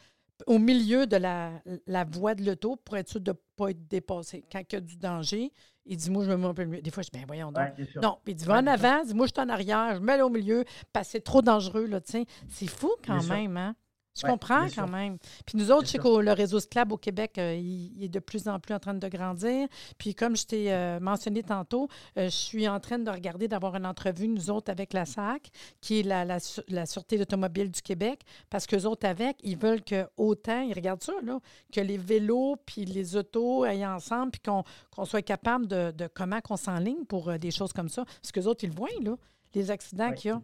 au 0.45 0.59
milieu 0.59 1.07
de 1.07 1.17
la, 1.17 1.51
la 1.87 2.03
voie 2.03 2.35
de 2.35 2.45
l'auto 2.45 2.75
pour 2.75 2.95
être 2.95 3.09
sûr 3.09 3.19
de 3.19 3.31
ne 3.31 3.37
pas 3.55 3.71
être 3.71 3.87
dépassé. 3.87 4.43
Quand 4.51 4.61
il 4.71 4.75
y 4.75 4.77
a 4.77 4.81
du 4.81 4.95
danger, 4.97 5.51
il 5.87 5.97
dit, 5.97 6.09
moi, 6.11 6.23
je 6.25 6.29
me 6.29 6.37
mets 6.37 6.47
un 6.47 6.53
peu 6.53 6.65
mieux. 6.65 6.81
Des 6.81 6.91
fois, 6.91 7.03
je 7.03 7.09
dis, 7.09 7.19
ben 7.19 7.25
voyons 7.27 7.51
donc. 7.51 7.63
non, 8.01 8.17
puis 8.23 8.33
il 8.33 8.35
dit, 8.35 8.45
va 8.45 8.59
en 8.59 8.67
avant, 8.67 9.03
dis, 9.03 9.13
moi, 9.13 9.25
je 9.27 9.31
suis 9.33 9.41
en 9.41 9.49
arrière, 9.49 9.95
je 9.95 9.99
me 9.99 10.05
mets 10.05 10.21
au 10.21 10.29
milieu, 10.29 10.63
parce 10.93 11.07
que 11.07 11.11
c'est 11.13 11.21
trop 11.21 11.41
dangereux, 11.41 11.85
là, 11.87 12.01
tu 12.01 12.25
C'est 12.49 12.67
fou 12.69 12.91
quand 13.05 13.21
même, 13.29 13.57
hein? 13.57 13.75
Je 14.17 14.25
comprends 14.25 14.67
quand 14.73 14.87
même. 14.87 15.17
Puis 15.45 15.57
nous 15.57 15.71
autres, 15.71 15.85
je 15.85 15.91
sais 15.91 15.97
que 15.97 16.19
le 16.19 16.31
réseau 16.31 16.59
Sclab 16.59 16.91
au 16.91 16.97
Québec, 16.97 17.37
euh, 17.37 17.55
il, 17.55 18.03
est 18.03 18.09
de 18.09 18.19
plus 18.19 18.47
en 18.47 18.59
plus 18.59 18.73
en 18.73 18.79
train 18.79 18.93
de 18.93 19.07
grandir. 19.07 19.67
Puis 19.97 20.15
comme 20.15 20.35
je 20.35 20.45
t'ai 20.45 20.73
euh, 20.73 20.99
mentionné 20.99 21.43
tantôt, 21.43 21.87
euh, 22.17 22.25
je 22.25 22.35
suis 22.35 22.67
en 22.67 22.79
train 22.79 22.99
de 22.99 23.09
regarder 23.09 23.47
d'avoir 23.47 23.75
une 23.75 23.85
entrevue, 23.85 24.27
nous 24.27 24.49
autres, 24.49 24.71
avec 24.71 24.93
la 24.93 25.05
SAC, 25.05 25.49
qui 25.81 25.99
est 25.99 26.03
la, 26.03 26.25
la, 26.25 26.85
Sûreté 26.85 27.19
automobile 27.19 27.69
du 27.69 27.81
Québec, 27.81 28.21
parce 28.49 28.65
qu'eux 28.65 28.83
autres, 28.85 29.05
avec, 29.05 29.37
ils 29.43 29.57
veulent 29.57 29.83
que 29.83 30.07
autant, 30.17 30.61
ils 30.61 30.73
regardent 30.73 31.03
ça, 31.03 31.13
là, 31.23 31.39
que 31.71 31.81
les 31.81 31.97
vélos 31.97 32.55
puis 32.65 32.85
les 32.85 33.15
autos 33.15 33.63
aillent 33.63 33.85
ensemble, 33.85 34.31
puis 34.31 34.41
qu'on 34.41 35.05
soit 35.05 35.21
capable 35.21 35.67
de, 35.67 35.91
de 35.91 36.07
comment 36.07 36.39
qu'on 36.41 36.57
s'enligne 36.57 37.05
pour 37.05 37.37
des 37.37 37.51
choses 37.51 37.73
comme 37.73 37.89
ça. 37.89 38.05
Parce 38.05 38.31
qu'eux 38.31 38.45
autres, 38.45 38.63
ils 38.63 38.69
le 38.69 38.75
voient, 38.75 38.89
là, 39.01 39.15
les 39.53 39.71
accidents 39.71 40.11
qu'il 40.13 40.31
y 40.31 40.33
a. 40.33 40.41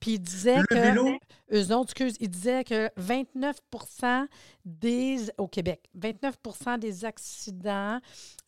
Puis 0.00 0.12
il 0.12 0.18
disait 0.18 0.60
que. 0.68 1.18
Eux 1.52 1.72
autres, 1.74 1.90
excuse, 1.90 2.16
il 2.20 2.30
disait 2.30 2.64
que 2.64 2.90
29 2.96 3.56
des. 4.64 5.30
Au 5.38 5.46
Québec, 5.46 5.88
29% 5.98 6.78
des 6.78 7.04
accidents 7.04 8.00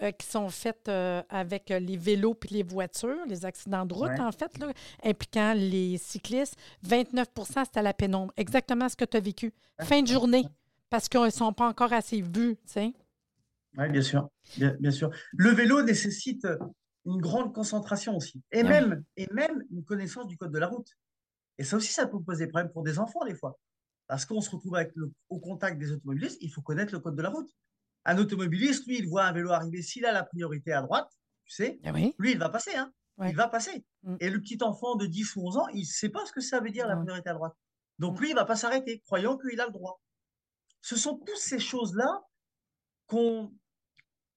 euh, 0.03 0.11
qui 0.13 0.27
sont 0.27 0.49
faits 0.49 0.89
euh, 0.89 1.23
avec 1.29 1.69
les 1.69 1.97
vélos 1.97 2.35
puis 2.35 2.51
les 2.51 2.63
voitures, 2.63 3.25
les 3.29 3.45
accidents 3.45 3.87
de 3.87 3.95
route, 3.95 4.19
en 4.19 4.33
fait, 4.33 4.59
là, 4.59 4.73
impliquant 5.05 5.53
les 5.55 5.99
cyclistes, 5.99 6.57
29% 6.87 7.27
c'est 7.47 7.77
à 7.77 7.83
la 7.83 7.93
pénombre. 7.93 8.33
Exactement 8.37 8.89
ce 8.89 8.97
que 8.97 9.05
tu 9.05 9.17
as 9.17 9.21
vécu. 9.21 9.53
Fin 9.83 10.03
de 10.03 10.09
journée, 10.09 10.45
parce 10.91 11.09
qu'ils 11.09 11.21
ne 11.21 11.31
sont 11.31 11.53
pas 11.53 11.69
encore 11.69 11.93
assez 11.93 12.21
vus, 12.21 12.57
tu 12.67 12.73
sais. 12.73 12.93
Oui, 13.79 13.89
bien 13.91 14.03
sûr. 14.03 14.29
Bien, 14.57 14.91
sûr. 14.91 15.11
Le 15.37 15.51
vélo 15.51 15.83
nécessite 15.83 16.47
une 17.05 17.21
grande 17.21 17.53
concentration 17.53 18.17
aussi. 18.17 18.43
Et, 18.51 18.63
même, 18.63 19.05
et 19.17 19.27
même 19.33 19.63
une 19.71 19.85
connaissance 19.85 20.27
du 20.27 20.37
code 20.37 20.51
de 20.51 20.59
la 20.59 20.69
route. 20.69 20.89
Et 21.59 21.65
ça 21.65 21.77
aussi, 21.77 21.93
ça 21.93 22.07
peut 22.07 22.23
poser 22.23 22.47
problème 22.47 22.73
pour 22.73 22.83
des 22.83 22.99
enfants 22.99 23.25
des 23.25 23.35
fois. 23.35 23.59
Parce 24.07 24.25
qu'on 24.25 24.41
se 24.41 24.51
retrouve 24.51 24.77
avec 24.77 24.93
au 25.29 25.41
contact 25.41 25.79
des 25.79 25.91
automobilistes, 25.91 26.39
il 26.41 26.51
faut 26.51 26.63
connaître 26.63 26.93
le 26.93 27.01
code 27.01 27.17
de 27.17 27.23
la 27.23 27.31
route. 27.31 27.51
Un 28.05 28.19
automobiliste, 28.19 28.87
lui, 28.87 28.99
il 28.99 29.09
voit 29.09 29.25
un 29.25 29.33
vélo 29.33 29.51
arriver, 29.51 29.83
s'il 29.83 30.07
a 30.07 30.13
la 30.13 30.23
priorité 30.23 30.73
à 30.73 30.83
droite, 30.83 31.11
tu 31.45 31.55
sais, 31.55 31.81
ah 31.85 31.93
lui, 31.93 32.33
il 32.33 32.39
va 32.39 32.49
passer. 32.49 32.75
Hein. 32.77 32.93
Il 33.25 33.35
va 33.35 33.49
passer. 33.49 33.85
Mm. 34.03 34.17
Et 34.21 34.31
le 34.31 34.41
petit 34.41 34.59
enfant 34.63 34.95
de 34.95 35.07
10 35.07 35.37
ou 35.37 35.47
11 35.47 35.57
ans, 35.57 35.69
il 35.69 35.81
ne 35.81 35.85
sait 35.85 36.09
pas 36.09 36.25
ce 36.27 36.33
que 36.33 36.41
ça 36.41 36.61
veut 36.61 36.71
dire 36.71 36.87
la 36.87 36.97
priorité 36.97 37.31
à 37.31 37.35
droite. 37.35 37.55
Donc 37.99 38.19
mm. 38.19 38.21
lui, 38.21 38.29
il 38.29 38.35
ne 38.35 38.39
va 38.39 38.45
pas 38.45 38.57
s'arrêter, 38.57 39.01
croyant 39.01 39.37
qu'il 39.37 39.61
a 39.61 39.67
le 39.67 39.73
droit. 39.73 40.01
Ce 40.83 40.97
sont 40.97 41.17
toutes 41.17 41.37
ces 41.37 41.59
choses-là 41.59 42.23
qu'on 43.07 43.53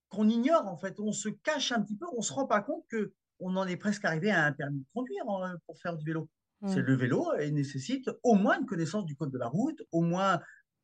qu'on 0.09 0.27
ignore, 0.27 0.67
en 0.67 0.75
fait. 0.75 0.99
On 0.99 1.11
se 1.11 1.29
cache 1.29 1.71
un 1.71 1.83
petit 1.83 1.95
peu, 1.95 2.07
on 2.13 2.17
ne 2.17 2.23
se 2.23 2.33
rend 2.33 2.47
pas 2.47 2.61
compte 2.61 2.83
qu'on 2.89 3.55
en 3.55 3.67
est 3.67 3.77
presque 3.77 4.05
arrivé 4.05 4.31
à 4.31 4.45
un 4.45 4.51
permis 4.53 4.79
de 4.79 4.87
conduire 4.91 5.23
pour 5.67 5.79
faire 5.79 5.95
du 5.95 6.03
vélo. 6.03 6.27
C'est 6.67 6.81
Mm. 6.81 6.85
le 6.85 6.95
vélo 6.95 7.33
et 7.39 7.51
nécessite 7.51 8.09
au 8.23 8.35
moins 8.35 8.59
une 8.59 8.65
connaissance 8.65 9.05
du 9.05 9.15
code 9.15 9.31
de 9.31 9.37
la 9.37 9.47
route, 9.47 9.81
au 9.91 10.01
moins 10.01 10.41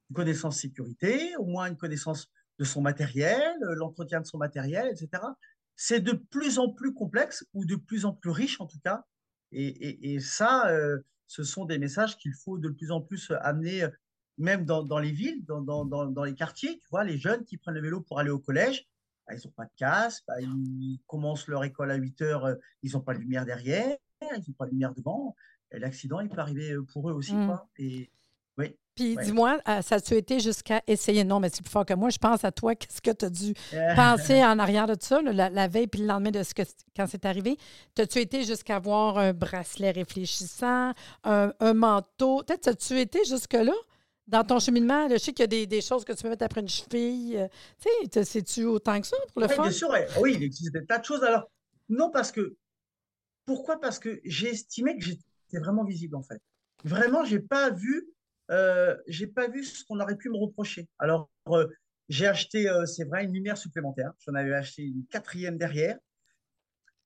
une 0.09 0.15
connaissance 0.15 0.59
sécurité, 0.59 1.35
au 1.37 1.45
moins 1.45 1.67
une 1.67 1.77
connaissance 1.77 2.27
de 2.59 2.63
son 2.63 2.81
matériel, 2.81 3.57
euh, 3.63 3.75
l'entretien 3.75 4.21
de 4.21 4.25
son 4.25 4.37
matériel, 4.37 4.87
etc. 4.87 5.23
C'est 5.75 5.99
de 5.99 6.13
plus 6.13 6.57
en 6.59 6.69
plus 6.71 6.93
complexe 6.93 7.45
ou 7.53 7.65
de 7.65 7.75
plus 7.75 8.05
en 8.05 8.13
plus 8.13 8.29
riche 8.31 8.61
en 8.61 8.67
tout 8.67 8.79
cas. 8.83 9.03
Et, 9.51 9.67
et- 9.67 10.13
et 10.13 10.19
ça, 10.21 10.69
euh, 10.69 10.99
ce 11.27 11.43
sont 11.43 11.65
des 11.65 11.77
messages 11.79 12.17
qu'il 12.17 12.33
faut 12.33 12.57
de 12.57 12.69
plus 12.69 12.91
en 12.91 13.01
plus 13.01 13.31
amener, 13.41 13.83
euh, 13.83 13.89
même 14.37 14.63
dans, 14.65 14.83
dans 14.83 14.99
les 14.99 15.11
villes, 15.11 15.43
dans, 15.45 15.61
dans- 15.61 15.83
dans- 15.85 16.05
dans 16.05 16.23
les 16.23 16.35
quartiers. 16.35 16.79
Tu 16.79 16.87
vois, 16.91 17.03
les 17.03 17.17
jeunes 17.17 17.43
qui 17.43 17.57
prennent 17.57 17.75
le 17.75 17.81
vélo 17.81 17.99
pour 18.01 18.19
aller 18.19 18.29
au 18.29 18.39
collège, 18.39 18.87
bah, 19.27 19.33
ils 19.35 19.41
n'ont 19.45 19.51
pas 19.53 19.65
de 19.65 19.71
casque, 19.75 20.23
bah, 20.27 20.39
ils 20.39 20.99
commencent 21.07 21.47
leur 21.47 21.63
école 21.65 21.91
à 21.91 21.95
8 21.95 22.21
heures, 22.21 22.55
ils 22.83 22.93
n'ont 22.93 23.01
pas 23.01 23.13
de 23.15 23.19
lumière 23.19 23.45
derrière, 23.45 23.97
ils 24.21 24.43
n'ont 24.47 24.53
pas 24.57 24.65
de 24.65 24.71
lumière 24.71 24.93
devant. 24.93 25.35
L'accident, 25.71 26.19
il 26.21 26.29
peut 26.29 26.39
arriver 26.39 26.71
euh, 26.71 26.83
pour 26.83 27.09
eux 27.09 27.13
aussi, 27.13 27.33
Mm. 27.33 27.45
quoi. 27.47 27.67
Et 27.77 28.09
oui. 28.57 28.75
Puis 28.95 29.17
Ouais. 29.17 29.25
dis-moi, 29.25 29.57
euh, 29.67 29.81
ça 29.81 29.95
a-tu 29.95 30.13
été 30.15 30.39
jusqu'à 30.39 30.81
essayer? 30.87 31.25
Non, 31.25 31.41
mais 31.41 31.49
c'est 31.49 31.61
plus 31.61 31.69
fort 31.71 31.85
que 31.85 31.93
moi. 31.93 32.09
Je 32.09 32.17
pense 32.17 32.45
à 32.45 32.51
toi. 32.53 32.75
Qu'est-ce 32.75 33.01
que 33.01 33.11
tu 33.11 33.25
as 33.25 33.29
dû 33.29 33.53
penser 33.95 34.41
en 34.41 34.57
arrière 34.57 34.87
de 34.87 34.95
ça, 34.97 35.21
la, 35.21 35.49
la 35.49 35.67
veille 35.67 35.87
puis 35.87 35.99
le 35.99 36.07
lendemain 36.07 36.31
de 36.31 36.43
ce 36.43 36.53
que 36.53 36.61
quand 36.95 37.05
c'est 37.07 37.25
arrivé? 37.25 37.57
T'as-tu 37.93 38.19
été 38.19 38.45
jusqu'à 38.45 38.77
avoir 38.77 39.17
un 39.17 39.33
bracelet 39.33 39.91
réfléchissant, 39.91 40.93
un, 41.25 41.53
un 41.59 41.73
manteau? 41.73 42.43
Peut-être 42.43 42.69
as-tu 42.69 42.97
été 42.99 43.25
jusque-là? 43.25 43.73
Dans 44.27 44.43
ton 44.43 44.59
cheminement, 44.59 45.07
là, 45.07 45.17
je 45.17 45.23
sais 45.23 45.33
qu'il 45.33 45.43
y 45.43 45.43
a 45.43 45.47
des, 45.47 45.67
des 45.67 45.81
choses 45.81 46.03
que 46.05 46.13
tu 46.13 46.23
peux 46.23 46.29
mettre 46.29 46.45
après 46.45 46.61
une 46.61 46.69
cheville. 46.69 47.37
euh, 47.37 47.47
tu 47.79 47.89
sais, 48.11 48.23
sais-tu 48.23 48.63
autant 48.63 48.99
que 49.01 49.05
ça 49.07 49.17
pour 49.33 49.41
le 49.41 49.47
Oui, 49.47 49.55
fun? 49.55 49.61
bien 49.63 49.71
sûr, 49.71 49.89
ouais. 49.89 50.07
oui, 50.21 50.33
il 50.35 50.43
existe 50.43 50.71
des 50.73 50.85
tas 50.85 50.97
de 50.99 51.03
choses. 51.05 51.21
Alors, 51.23 51.51
non, 51.89 52.09
parce 52.11 52.31
que, 52.31 52.55
pourquoi? 53.45 53.79
Parce 53.79 53.99
que 53.99 54.19
j'ai 54.23 54.49
estimé 54.49 54.97
que 54.97 55.03
j'étais 55.05 55.21
vraiment 55.59 55.83
visible, 55.83 56.15
en 56.15 56.23
fait. 56.23 56.41
Vraiment, 56.83 57.23
j'ai 57.25 57.39
pas 57.39 57.71
vu, 57.71 58.07
euh, 58.51 58.95
j'ai 59.07 59.27
pas 59.27 59.47
vu 59.47 59.63
ce 59.63 59.83
qu'on 59.85 59.99
aurait 59.99 60.17
pu 60.17 60.29
me 60.29 60.37
reprocher. 60.37 60.87
Alors, 60.99 61.29
euh, 61.49 61.67
j'ai 62.09 62.27
acheté, 62.27 62.69
euh, 62.69 62.85
c'est 62.85 63.05
vrai, 63.05 63.25
une 63.25 63.33
lumière 63.33 63.57
supplémentaire. 63.57 64.11
J'en 64.19 64.33
avais 64.35 64.53
acheté 64.53 64.83
une 64.83 65.05
quatrième 65.07 65.57
derrière. 65.57 65.97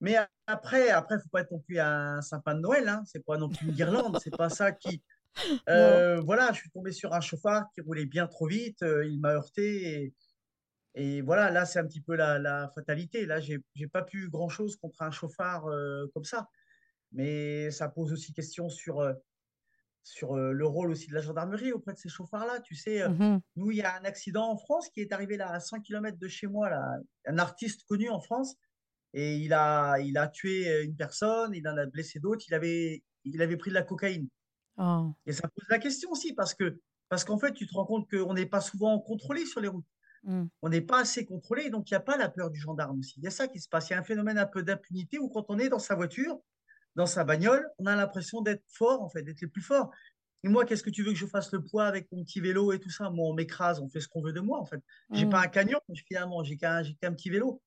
Mais 0.01 0.15
après, 0.47 0.89
après, 0.89 1.19
faut 1.19 1.29
pas 1.29 1.41
être 1.41 1.51
non 1.51 1.59
plus 1.59 1.79
un 1.79 2.21
sapin 2.21 2.55
de 2.55 2.61
Noël, 2.61 2.87
hein. 2.87 3.03
C'est 3.05 3.23
pas 3.25 3.37
non 3.37 3.49
plus 3.49 3.67
une 3.67 3.73
guirlande. 3.73 4.17
C'est 4.23 4.35
pas 4.35 4.49
ça 4.49 4.71
qui. 4.71 5.03
Voilà, 5.67 6.51
je 6.53 6.59
suis 6.59 6.69
tombé 6.71 6.91
sur 6.91 7.13
un 7.13 7.21
chauffard 7.21 7.65
qui 7.73 7.81
roulait 7.81 8.05
bien 8.05 8.27
trop 8.27 8.47
vite. 8.47 8.79
il 8.81 9.19
m'a 9.19 9.33
heurté 9.33 10.03
et, 10.03 10.13
et 10.95 11.21
voilà, 11.21 11.51
là, 11.51 11.65
c'est 11.65 11.79
un 11.79 11.85
petit 11.85 12.01
peu 12.01 12.15
la, 12.15 12.39
la 12.39 12.69
fatalité. 12.73 13.25
Là, 13.25 13.39
j'ai 13.39 13.59
j'ai 13.75 13.87
pas 13.87 14.01
pu 14.01 14.29
grand-chose 14.29 14.75
contre 14.77 15.01
un 15.01 15.11
chauffard 15.11 15.67
euh, 15.67 16.07
comme 16.13 16.23
ça. 16.23 16.47
Mais 17.11 17.71
ça 17.71 17.89
pose 17.89 18.13
aussi 18.13 18.33
question 18.33 18.69
sur, 18.69 18.99
euh, 18.99 19.13
sur 20.03 20.35
euh, 20.37 20.51
le 20.51 20.65
rôle 20.65 20.91
aussi 20.91 21.07
de 21.07 21.13
la 21.13 21.21
gendarmerie 21.21 21.71
auprès 21.71 21.93
de 21.93 21.97
ces 21.97 22.09
chauffards-là. 22.09 22.59
Tu 22.61 22.75
sais, 22.75 23.01
euh, 23.01 23.09
Mhm. 23.09 23.41
nous, 23.55 23.71
il 23.71 23.77
y 23.77 23.81
a 23.81 23.95
un 23.99 24.05
accident 24.05 24.49
en 24.49 24.57
France 24.57 24.89
qui 24.89 25.01
est 25.01 25.11
arrivé 25.11 25.37
là 25.37 25.49
à 25.51 25.59
100 25.59 25.79
km 25.81 26.17
de 26.17 26.27
chez 26.27 26.47
moi, 26.47 26.69
là, 26.69 26.83
un 27.25 27.37
artiste 27.37 27.83
connu 27.87 28.09
en 28.09 28.19
France, 28.19 28.55
et 29.13 29.37
il 29.37 29.53
a, 29.53 29.97
il 29.99 30.17
a 30.17 30.27
tué 30.27 30.83
une 30.83 30.95
personne, 30.95 31.53
il 31.55 31.67
en 31.67 31.77
a 31.77 31.85
blessé 31.87 32.19
d'autres, 32.19 32.45
il 32.47 32.53
avait, 32.53 33.03
il 33.23 33.41
avait 33.41 33.57
pris 33.57 33.69
de 33.71 33.75
la 33.75 33.83
cocaïne. 33.83 34.27
Oh. 34.77 35.11
Et 35.25 35.33
ça 35.33 35.47
pose 35.47 35.65
la 35.69 35.79
question 35.79 36.11
aussi, 36.11 36.33
parce 36.33 36.53
que, 36.53 36.79
parce 37.09 37.23
qu'en 37.23 37.39
fait, 37.39 37.53
tu 37.53 37.65
te 37.67 37.73
rends 37.73 37.85
compte 37.85 38.09
qu'on 38.09 38.33
n'est 38.33 38.45
pas 38.45 38.61
souvent 38.61 38.99
contrôlé 38.99 39.45
sur 39.45 39.61
les 39.61 39.67
routes 39.67 39.85
Mm. 40.23 40.47
on 40.61 40.69
n'est 40.69 40.81
pas 40.81 40.99
assez 40.99 41.23
contrôlé, 41.25 41.69
donc 41.69 41.89
il 41.89 41.93
n'y 41.93 41.97
a 41.97 42.01
pas 42.01 42.17
la 42.17 42.29
peur 42.29 42.49
du 42.49 42.59
gendarme 42.59 42.99
aussi. 42.99 43.13
Il 43.19 43.23
y 43.23 43.27
a 43.27 43.31
ça 43.31 43.47
qui 43.47 43.59
se 43.59 43.69
passe. 43.69 43.89
Il 43.89 43.93
y 43.93 43.95
a 43.95 43.99
un 43.99 44.03
phénomène 44.03 44.37
un 44.37 44.45
peu 44.45 44.63
d'impunité 44.63 45.17
où 45.17 45.29
quand 45.29 45.45
on 45.49 45.57
est 45.57 45.69
dans 45.69 45.79
sa 45.79 45.95
voiture, 45.95 46.41
dans 46.99 47.05
sa 47.05 47.23
bagnole, 47.23 47.65
on 47.77 47.85
a 47.85 47.95
l'impression 47.95 48.41
d'être 48.41 48.65
fort, 48.67 49.01
en 49.01 49.07
fait, 49.07 49.23
d'être 49.23 49.39
les 49.39 49.47
plus 49.47 49.61
forts. 49.61 49.89
Et 50.43 50.49
moi, 50.49 50.65
qu'est-ce 50.65 50.83
que 50.83 50.89
tu 50.89 51.01
veux 51.01 51.13
que 51.13 51.17
je 51.17 51.27
fasse 51.27 51.49
le 51.53 51.63
poids 51.63 51.85
avec 51.85 52.11
mon 52.11 52.25
petit 52.25 52.41
vélo 52.41 52.73
et 52.73 52.79
tout 52.79 52.89
ça? 52.89 53.09
Moi, 53.09 53.25
on 53.25 53.33
m'écrase, 53.33 53.79
on 53.79 53.87
fait 53.87 54.01
ce 54.01 54.09
qu'on 54.09 54.21
veut 54.21 54.33
de 54.33 54.41
moi, 54.41 54.59
en 54.59 54.65
fait. 54.65 54.81
J'ai 55.13 55.25
Mm. 55.25 55.29
pas 55.29 55.39
un 55.41 55.47
camion, 55.47 55.79
finalement, 56.09 56.43
j'ai 56.43 56.57
qu'un 56.57 56.83
j'ai 56.83 56.95
qu'un 56.95 57.13
petit 57.13 57.29
vélo. 57.29 57.61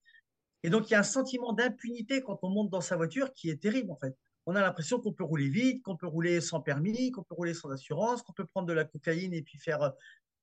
Et 0.61 0.69
donc, 0.69 0.87
il 0.87 0.93
y 0.93 0.95
a 0.95 0.99
un 0.99 1.03
sentiment 1.17 1.51
d'impunité 1.51 2.21
quand 2.21 2.37
on 2.43 2.49
monte 2.49 2.69
dans 2.69 2.79
sa 2.81 2.95
voiture 2.95 3.33
qui 3.33 3.49
est 3.49 3.59
terrible, 3.59 3.89
en 3.89 3.97
fait. 3.97 4.15
On 4.45 4.55
a 4.55 4.61
l'impression 4.61 4.99
qu'on 4.99 5.13
peut 5.13 5.23
rouler 5.23 5.49
vite, 5.49 5.81
qu'on 5.81 5.97
peut 5.97 6.05
rouler 6.05 6.39
sans 6.39 6.61
permis, 6.61 7.09
qu'on 7.09 7.23
peut 7.23 7.33
rouler 7.33 7.55
sans 7.55 7.71
assurance, 7.71 8.21
qu'on 8.21 8.33
peut 8.33 8.45
prendre 8.45 8.67
de 8.67 8.73
la 8.73 8.85
cocaïne 8.85 9.33
et 9.33 9.41
puis 9.41 9.57
faire 9.57 9.81
euh, 9.81 9.89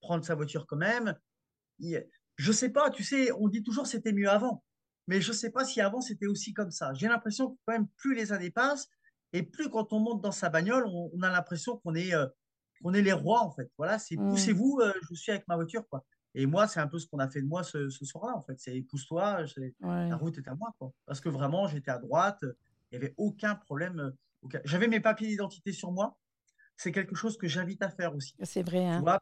prendre 0.00 0.24
sa 0.24 0.34
voiture 0.34 0.66
quand 0.66 0.78
même. 0.78 1.14
Je 1.78 2.52
sais 2.52 2.70
pas, 2.70 2.90
tu 2.90 3.04
sais, 3.04 3.30
on 3.38 3.46
dit 3.46 3.62
toujours 3.62 3.86
c'était 3.86 4.12
mieux 4.12 4.28
avant, 4.28 4.64
mais 5.10 5.20
je 5.20 5.32
sais 5.32 5.50
pas 5.50 5.64
si 5.64 5.80
avant 5.80 6.00
c'était 6.00 6.28
aussi 6.28 6.54
comme 6.54 6.70
ça. 6.70 6.94
J'ai 6.94 7.08
l'impression 7.08 7.50
que 7.50 7.58
quand 7.66 7.72
même 7.72 7.88
plus 7.96 8.14
les 8.14 8.30
années 8.32 8.52
passent 8.52 8.88
et 9.32 9.42
plus 9.42 9.68
quand 9.68 9.92
on 9.92 9.98
monte 9.98 10.22
dans 10.22 10.30
sa 10.30 10.48
bagnole, 10.50 10.84
on, 10.86 11.10
on 11.12 11.22
a 11.22 11.30
l'impression 11.30 11.78
qu'on 11.78 11.96
est, 11.96 12.14
euh, 12.14 12.26
qu'on 12.80 12.94
est 12.94 13.02
les 13.02 13.12
rois 13.12 13.40
en 13.42 13.50
fait. 13.50 13.68
Voilà, 13.76 13.98
c'est 13.98 14.16
Mm. 14.16 14.30
poussez-vous, 14.30 14.78
euh, 14.82 14.92
je 15.10 15.14
suis 15.16 15.32
avec 15.32 15.48
ma 15.48 15.56
voiture 15.56 15.86
quoi. 15.88 16.04
Et 16.36 16.46
moi, 16.46 16.68
c'est 16.68 16.78
un 16.78 16.86
peu 16.86 17.00
ce 17.00 17.08
qu'on 17.08 17.18
a 17.18 17.28
fait 17.28 17.42
de 17.42 17.48
moi 17.48 17.64
ce, 17.64 17.88
ce 17.88 18.04
soir-là 18.04 18.36
en 18.36 18.42
fait. 18.44 18.54
C'est 18.60 18.80
pousse-toi, 18.82 19.44
Ouais. 19.58 20.08
la 20.08 20.16
route 20.16 20.38
est 20.38 20.46
à 20.46 20.54
moi 20.54 20.72
quoi. 20.78 20.92
Parce 21.06 21.20
que 21.20 21.28
vraiment, 21.28 21.66
j'étais 21.66 21.90
à 21.90 21.98
droite, 21.98 22.38
il 22.92 22.98
n'y 22.98 23.04
avait 23.04 23.14
aucun 23.16 23.56
problème. 23.56 23.98
euh, 23.98 24.10
aucun- 24.42 24.60
J'avais 24.64 24.86
mes 24.86 25.00
papiers 25.00 25.26
d'identité 25.26 25.72
sur 25.72 25.90
moi. 25.90 26.16
C'est 26.76 26.92
quelque 26.92 27.16
chose 27.16 27.36
que 27.36 27.48
j'invite 27.48 27.82
à 27.82 27.90
faire 27.90 28.14
aussi. 28.14 28.34
C'est 28.44 28.62
vrai, 28.62 28.78
Tu 28.78 28.84
hein? 28.86 29.00
vois, 29.00 29.18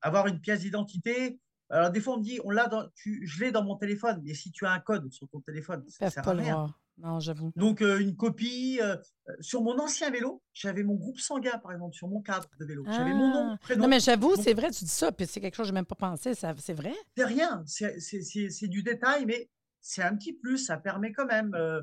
avoir 0.00 0.26
une 0.26 0.40
pièce 0.40 0.60
d'identité. 0.62 1.38
Alors, 1.72 1.90
des 1.90 2.00
fois, 2.00 2.14
on 2.14 2.18
me 2.18 2.22
dit, 2.22 2.38
on 2.44 2.50
l'a 2.50 2.68
dans, 2.68 2.86
tu, 2.94 3.26
je 3.26 3.40
l'ai 3.42 3.50
dans 3.50 3.64
mon 3.64 3.76
téléphone, 3.76 4.20
mais 4.24 4.34
si 4.34 4.50
tu 4.52 4.66
as 4.66 4.70
un 4.72 4.80
code 4.80 5.10
sur 5.10 5.26
ton 5.28 5.40
téléphone, 5.40 5.82
ça 5.88 6.10
sert 6.10 6.22
pas 6.22 6.30
à 6.32 6.34
rien. 6.34 6.74
Non, 6.98 7.18
j'avoue. 7.18 7.50
Donc, 7.56 7.80
euh, 7.80 7.98
une 7.98 8.14
copie. 8.14 8.78
euh, 8.82 8.96
euh, 9.28 9.32
sur 9.40 9.62
mon 9.62 9.78
ancien 9.80 10.10
vélo, 10.10 10.42
j'avais 10.52 10.82
mon 10.82 10.94
groupe 10.94 11.18
sanguin, 11.18 11.56
par 11.58 11.72
exemple, 11.72 11.94
sur 11.94 12.06
mon 12.08 12.20
cadre 12.20 12.46
de 12.60 12.64
vélo. 12.66 12.84
J'avais 12.86 13.14
mon 13.14 13.28
nom, 13.32 13.50
Ah. 13.54 13.58
prénom. 13.62 13.82
Non, 13.84 13.88
mais 13.88 14.00
j'avoue, 14.00 14.36
c'est 14.36 14.52
vrai, 14.52 14.70
tu 14.70 14.84
dis 14.84 14.90
ça, 14.90 15.10
puis 15.10 15.26
c'est 15.26 15.40
quelque 15.40 15.54
chose 15.54 15.64
que 15.64 15.68
je 15.68 15.72
n'ai 15.72 15.78
même 15.78 15.86
pas 15.86 15.94
pensé. 15.94 16.34
ça- 16.34 16.54
C'est 16.58 16.74
vrai? 16.74 16.92
C'est 17.16 17.24
rien, 17.24 17.62
c'est 17.66 17.98
c'est- 18.00 18.20
c'est- 18.22 18.50
c'est 18.50 18.68
du 18.68 18.82
détail, 18.82 19.24
mais 19.24 19.48
c'est 19.80 20.02
un 20.02 20.14
petit 20.14 20.34
plus. 20.34 20.58
Ça 20.58 20.76
permet 20.76 21.12
quand 21.12 21.26
même, 21.26 21.54
euh, 21.54 21.80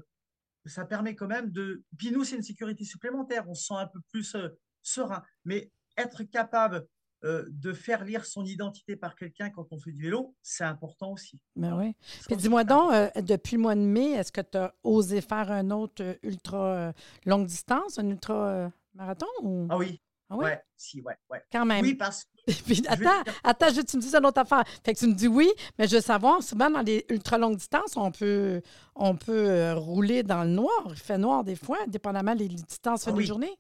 ça 0.68 0.86
permet 0.86 1.16
quand 1.16 1.28
même 1.28 1.50
de. 1.50 1.84
Puis 1.98 2.12
nous, 2.12 2.24
c'est 2.24 2.36
une 2.36 2.44
sécurité 2.44 2.84
supplémentaire. 2.86 3.50
On 3.50 3.56
se 3.56 3.66
sent 3.66 3.74
un 3.76 3.88
peu 3.88 4.00
plus 4.12 4.36
serein. 4.84 5.24
Mais 5.46 5.72
être 5.98 6.22
capable 6.24 6.86
euh, 7.26 7.46
de 7.50 7.74
faire 7.74 8.04
lire 8.06 8.26
son 8.26 8.46
identité 8.46 8.96
par 8.96 9.16
quelqu'un 9.16 9.50
quand 9.50 9.68
on 9.72 9.80
fait 9.80 9.92
du 9.92 10.04
vélo, 10.04 10.36
c'est 10.42 10.64
important 10.64 11.12
aussi. 11.12 11.40
Ben 11.56 11.78
oui. 11.78 11.96
Puis 12.28 12.38
dis-moi 12.38 12.64
donc, 12.64 12.94
euh, 12.94 13.10
depuis 13.22 13.56
le 13.58 13.62
mois 13.62 13.76
de 13.76 13.82
mai, 13.82 14.12
est-ce 14.12 14.32
que 14.32 14.42
tu 14.42 14.58
as 14.58 14.74
osé 14.84 15.20
faire 15.22 15.52
un 15.52 15.70
autre 15.72 16.02
euh, 16.04 16.14
ultra 16.24 16.94
longue 17.26 17.46
distance, 17.46 18.00
un 18.00 18.08
ultra 18.10 18.72
marathon? 18.94 19.26
Ou... 19.42 19.68
Ah 19.70 19.78
oui, 19.78 20.02
Ah 20.30 20.38
oui? 20.38 20.46
ouais, 20.46 20.62
si, 20.78 21.02
ouais, 21.02 21.16
ouais. 21.30 21.42
Quand 21.52 21.66
même. 21.66 21.82
Oui, 21.84 21.96
parce 21.96 22.24
que 22.48 22.54
Puis, 22.64 22.76
je 22.76 22.84
attends, 22.88 22.96
te 22.96 23.00
dire- 23.26 23.34
attends, 23.44 23.70
je, 23.74 23.82
tu 23.82 23.98
me 23.98 24.02
dis 24.02 24.16
une 24.16 24.26
autre 24.26 24.40
affaire. 24.40 24.64
Fait 24.86 24.94
que 24.94 25.00
tu 25.00 25.08
me 25.08 25.14
dis 25.14 25.28
oui, 25.28 25.50
mais 25.78 25.88
je 25.90 25.98
veux 25.98 26.02
savoir, 26.02 26.42
souvent 26.42 26.70
dans 26.70 26.82
les 26.82 27.06
ultra 27.10 27.38
longues 27.38 27.58
distances, 27.58 27.98
on 27.98 28.12
peut, 28.12 28.62
on 28.96 29.16
peut 29.18 29.74
rouler 29.74 30.24
dans 30.24 30.44
le 30.46 30.52
noir. 30.52 30.84
Il 30.88 30.96
fait 30.96 31.18
noir 31.18 31.44
des 31.44 31.56
fois, 31.58 31.80
dépendamment 31.88 32.36
des 32.36 32.48
distances 32.48 33.08
Ah 33.08 33.12
de 33.12 33.18
oui. 33.18 33.26
journée. 33.26 33.54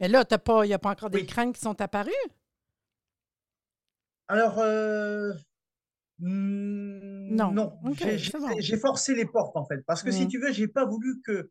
Mais 0.00 0.08
là, 0.08 0.24
il 0.28 0.66
n'y 0.66 0.74
a 0.74 0.78
pas 0.80 0.90
encore 0.90 1.10
des 1.10 1.24
craintes 1.24 1.54
qui 1.54 1.60
sont 1.60 1.80
apparues? 1.80 2.10
Alors, 4.28 4.58
euh, 4.58 5.32
mm, 6.18 7.36
Non. 7.36 7.54
j'ai 8.58 8.76
forcé 8.78 9.14
les 9.14 9.26
portes 9.26 9.56
en 9.56 9.66
fait, 9.66 9.82
parce 9.86 10.02
que 10.02 10.10
si 10.10 10.24
Mm. 10.24 10.28
tu 10.30 10.40
veux, 10.40 10.52
j'ai 10.52 10.68
pas 10.68 10.84
voulu 10.86 11.20
que 11.22 11.50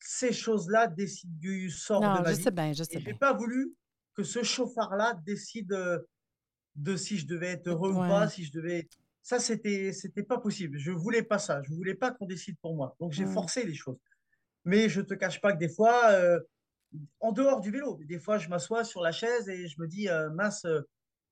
ces 0.00 0.32
choses-là 0.32 0.88
décident 0.88 1.32
du 1.38 1.70
sort 1.70 2.00
de 2.00 2.06
Non, 2.06 2.22
ma 2.22 2.30
je 2.30 2.34
vie. 2.34 2.42
sais 2.42 2.50
bien, 2.50 2.72
je 2.72 2.82
sais 2.84 2.98
j'ai 2.98 3.04
bien. 3.04 3.14
pas 3.14 3.32
voulu 3.32 3.74
que 4.14 4.22
ce 4.24 4.42
chauffard-là 4.42 5.14
décide 5.24 5.72
euh, 5.72 5.98
de 6.76 6.96
si 6.96 7.18
je 7.18 7.26
devais 7.26 7.48
être 7.48 7.68
heureux 7.68 7.92
ou 7.92 8.06
pas, 8.06 8.28
si 8.28 8.44
je 8.44 8.52
devais. 8.52 8.88
Ça, 9.22 9.38
c'était, 9.38 9.92
c'était 9.92 10.24
pas 10.24 10.38
possible. 10.38 10.78
Je 10.78 10.90
voulais 10.90 11.22
pas 11.22 11.38
ça. 11.38 11.62
Je 11.62 11.72
voulais 11.74 11.94
pas 11.94 12.10
qu'on 12.12 12.26
décide 12.26 12.56
pour 12.60 12.74
moi. 12.76 12.96
Donc, 13.00 13.12
j'ai 13.12 13.24
Mm. 13.24 13.32
forcé 13.34 13.64
les 13.64 13.74
choses. 13.74 13.98
Mais 14.64 14.88
je 14.88 15.00
te 15.02 15.14
cache 15.14 15.40
pas 15.40 15.52
que 15.52 15.58
des 15.58 15.68
fois, 15.68 16.10
euh, 16.12 16.40
en 17.20 17.32
dehors 17.32 17.60
du 17.60 17.70
vélo, 17.70 17.98
des 18.04 18.18
fois, 18.20 18.38
je 18.38 18.48
m'assois 18.48 18.84
sur 18.84 19.02
la 19.02 19.12
chaise 19.12 19.48
et 19.48 19.68
je 19.68 19.80
me 19.80 19.86
dis, 19.88 20.08
euh, 20.08 20.30
mince, 20.30 20.66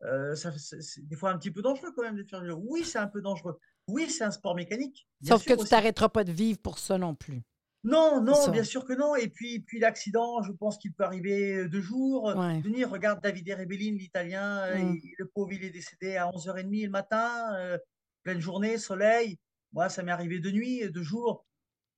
euh, 0.02 0.34
euh, 0.34 0.34
c'est 0.34 1.06
des 1.06 1.16
fois 1.16 1.30
un 1.30 1.38
petit 1.38 1.50
peu 1.50 1.62
dangereux 1.62 1.92
quand 1.94 2.02
même 2.02 2.16
de 2.16 2.24
faire 2.24 2.40
du 2.40 2.46
vélo. 2.46 2.62
Oui, 2.66 2.84
c'est 2.84 2.98
un 2.98 3.06
peu 3.08 3.20
dangereux. 3.20 3.58
Oui, 3.86 4.08
c'est 4.08 4.24
un 4.24 4.30
sport 4.30 4.54
mécanique. 4.54 5.06
Sauf 5.22 5.44
que 5.44 5.54
tu 5.54 5.64
t'arrêteras 5.68 6.08
pas 6.08 6.24
de 6.24 6.32
vivre 6.32 6.58
pour 6.58 6.78
ça 6.78 6.96
non 6.98 7.14
plus. 7.14 7.42
Non, 7.82 8.20
non, 8.22 8.34
ça. 8.34 8.50
bien 8.50 8.62
sûr 8.64 8.84
que 8.84 8.92
non. 8.92 9.16
Et 9.16 9.28
puis, 9.28 9.60
puis 9.60 9.78
l'accident, 9.78 10.42
je 10.42 10.52
pense 10.52 10.76
qu'il 10.78 10.92
peut 10.92 11.02
arriver 11.04 11.66
deux 11.68 11.80
jours. 11.80 12.24
Ouais. 12.36 12.60
Denis, 12.60 12.84
regarde 12.84 13.22
Davide 13.22 13.50
Rebellin, 13.58 13.96
l'Italien. 13.96 14.58
euh, 14.64 14.76
Mm. 14.78 14.98
le 15.18 15.26
pauvre, 15.26 15.52
il 15.52 15.64
est 15.64 15.70
décédé 15.70 16.16
à 16.16 16.26
11h30 16.28 16.84
le 16.84 16.90
matin, 16.90 17.54
euh, 17.56 17.78
pleine 18.22 18.40
journée, 18.40 18.76
soleil. 18.76 19.38
Moi, 19.72 19.88
ça 19.88 20.02
m'est 20.02 20.12
arrivé 20.12 20.40
de 20.40 20.50
nuit, 20.50 20.90
de 20.90 21.02
jour. 21.02 21.46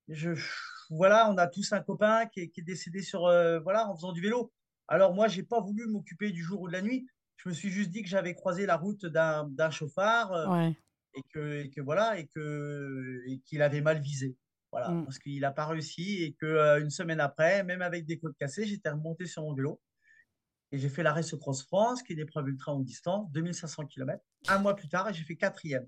Je, 0.09 0.31
voilà, 0.91 1.29
on 1.31 1.37
a 1.39 1.47
tous 1.49 1.73
un 1.73 1.81
copain 1.81 2.27
qui 2.27 2.41
est, 2.41 2.49
qui 2.49 2.61
est 2.61 2.65
décédé 2.65 3.03
sur, 3.03 3.27
euh, 3.27 3.59
voilà, 3.61 3.89
en 3.89 3.95
faisant 3.97 4.13
du 4.13 4.21
vélo. 4.21 4.53
Alors, 4.89 5.15
moi, 5.15 5.27
j'ai 5.27 5.43
pas 5.43 5.61
voulu 5.61 5.87
m'occuper 5.89 6.31
du 6.31 6.43
jour 6.45 6.61
ou 6.61 6.69
de 6.69 6.73
la 6.73 6.83
nuit. 6.83 7.07
Je 7.43 7.49
me 7.49 7.55
suis 7.55 7.71
juste 7.71 7.91
dit 7.91 8.03
que 8.03 8.09
j'avais 8.09 8.35
croisé 8.35 8.67
la 8.67 8.77
route 8.77 9.05
d'un 9.07 9.71
chauffard 9.71 10.33
euh, 10.33 10.49
Ouais. 10.49 10.77
et, 11.15 11.23
que, 11.35 11.61
et 11.65 11.71
que 11.71 11.81
voilà, 11.81 12.19
et 12.19 12.27
que- 12.29 13.23
et 13.27 13.41
qu'il 13.41 13.63
avait 13.63 13.81
mal 13.81 14.01
visé. 14.01 14.37
Voilà, 14.71 14.91
Mm. 14.91 15.05
parce 15.05 15.19
qu'il 15.19 15.41
n'a 15.41 15.51
pas 15.51 15.67
réussi 15.67 16.23
et 16.23 16.35
qu'une 16.35 16.89
semaine 16.91 17.21
après, 17.21 17.65
même 17.65 17.83
avec 17.83 18.07
des 18.07 18.19
côtes 18.19 18.37
cassées, 18.39 18.65
j'étais 18.65 18.91
remonté 18.91 19.27
sur 19.27 19.43
mon 19.43 19.55
vélo 19.55 19.81
et 20.71 20.79
j'ai 20.79 20.89
fait 20.89 21.03
l'arrêt 21.03 21.23
sur 21.25 21.39
Cross 21.39 21.65
France, 21.65 22.03
qui 22.03 22.13
est 22.13 22.17
une 22.17 22.23
épreuve 22.23 22.49
ultra 22.49 22.73
longue 22.73 22.85
distance, 22.85 23.31
2500 23.33 23.87
km. 23.87 24.23
Un 24.49 24.59
mois 24.59 24.75
plus 24.77 24.89
tard, 24.89 25.13
j'ai 25.13 25.25
fait 25.25 25.37
quatrième. 25.37 25.87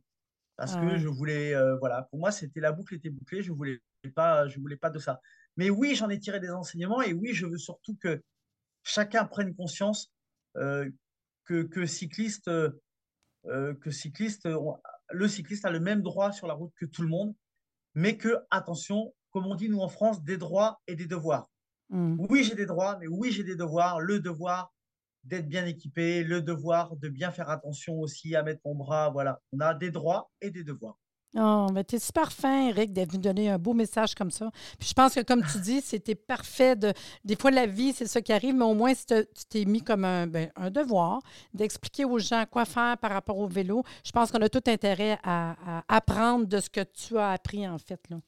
Parce 0.57 0.75
Ah 0.77 0.81
que 0.81 0.99
je 0.99 1.09
voulais, 1.09 1.55
euh, 1.55 1.77
voilà, 1.79 2.03
pour 2.11 2.19
moi, 2.19 2.31
c'était 2.31 2.61
la 2.61 2.73
boucle 2.73 2.95
était 2.95 3.11
bouclée, 3.11 3.43
je 3.43 3.53
voulais 3.53 3.81
pas, 4.14 4.47
je 4.49 4.59
voulais 4.61 4.77
pas 4.77 4.90
de 4.90 4.99
ça. 4.99 5.21
Mais 5.57 5.71
oui, 5.71 5.95
j'en 5.95 6.11
ai 6.11 6.19
tiré 6.19 6.38
des 6.40 6.51
enseignements 6.51 7.01
et 7.01 7.12
oui, 7.12 7.33
je 7.33 7.47
veux 7.47 7.59
surtout 7.59 7.97
que 7.97 8.23
chacun 8.83 9.25
prenne 9.25 9.55
conscience 9.55 10.12
euh, 10.57 10.88
que, 11.44 11.62
que 11.62 11.87
cycliste, 11.87 12.48
euh, 12.48 13.74
que 13.74 13.90
cycliste, 13.90 14.46
on- 14.46 14.76
le 15.11 15.28
cycliste 15.28 15.64
a 15.64 15.70
le 15.70 15.80
même 15.80 16.02
droit 16.02 16.33
sur 16.33 16.46
la 16.46 16.54
route 16.54 16.72
que 16.76 16.87
tout 16.87 17.02
le 17.02 17.09
monde, 17.09 17.35
mais 17.94 18.16
que, 18.16 18.38
attention, 18.50 19.14
comme 19.30 19.46
on 19.46 19.54
dit 19.54 19.68
nous 19.68 19.80
en 19.80 19.88
France, 19.88 20.22
des 20.24 20.37
droits 20.37 20.80
et 20.87 20.96
des 20.96 21.07
devoirs. 21.07 21.50
Mm. 21.90 22.26
Oui, 22.30 22.44
j'ai 22.44 22.54
des 22.54 22.66
droits, 22.66 22.96
mais 22.98 23.07
oui, 23.07 23.30
j'ai 23.33 23.44
des 23.44 23.57
devoirs. 23.57 24.00
Le 24.00 24.20
devoir 24.20 24.72
d'être 25.24 25.48
bien 25.48 25.66
équipé, 25.66 26.22
le 26.22 26.40
devoir 26.40 26.96
de 26.96 27.09
bien 27.09 27.30
faire 27.30 27.50
attention 27.50 27.98
aussi 27.98 28.37
à 28.37 28.42
mettre 28.42 28.61
mon 28.64 28.74
bras. 28.74 29.11
Voilà, 29.11 29.40
on 29.52 29.61
a 29.61 29.74
des 29.74 29.90
droits 29.90 30.30
et 30.40 30.50
des 30.50 30.64
devoirs. 30.64 30.98
Oh, 31.37 31.66
mais 31.73 31.83
t'es 31.83 31.99
super 31.99 32.31
fin, 32.31 32.68
Eric, 32.68 32.92
d'être 32.92 33.11
venu 33.11 33.23
donner 33.23 33.51
un 33.51 33.59
beau 33.59 33.75
message 33.75 34.14
comme 34.14 34.31
ça. 34.31 34.51
Puis 34.79 34.88
je 34.88 34.94
pense 34.94 35.14
que, 35.14 35.20
comme 35.20 35.42
tu 35.44 35.59
dis, 35.59 35.81
c'était 35.81 36.14
parfait. 36.14 36.77
De... 36.77 36.92
Des 37.25 37.35
fois, 37.35 37.51
la 37.51 37.66
vie, 37.66 37.92
c'est 37.92 38.07
ça 38.07 38.23
qui 38.23 38.33
arrive, 38.33 38.55
mais 38.55 38.64
au 38.64 38.75
moins, 38.75 38.92
tu 38.94 39.25
t'es 39.49 39.64
mis 39.64 39.83
comme 39.83 40.05
un, 40.05 40.29
ben, 40.29 40.53
un 40.55 40.70
devoir 40.70 41.20
d'expliquer 41.53 42.05
aux 42.05 42.20
gens 42.20 42.44
quoi 42.49 42.64
faire 42.64 42.97
par 42.99 43.11
rapport 43.11 43.38
au 43.38 43.49
vélo. 43.49 43.83
Je 44.05 44.12
pense 44.12 44.31
qu'on 44.31 44.42
a 44.42 44.49
tout 44.49 44.62
intérêt 44.66 45.18
à, 45.25 45.83
apprendre 45.88 46.47
de 46.47 46.61
ce 46.61 46.70
que 46.70 46.85
tu 46.85 47.18
as 47.18 47.33
appris, 47.33 47.66
en 47.66 47.79
fait. 47.79 48.01
Là. 48.11 48.20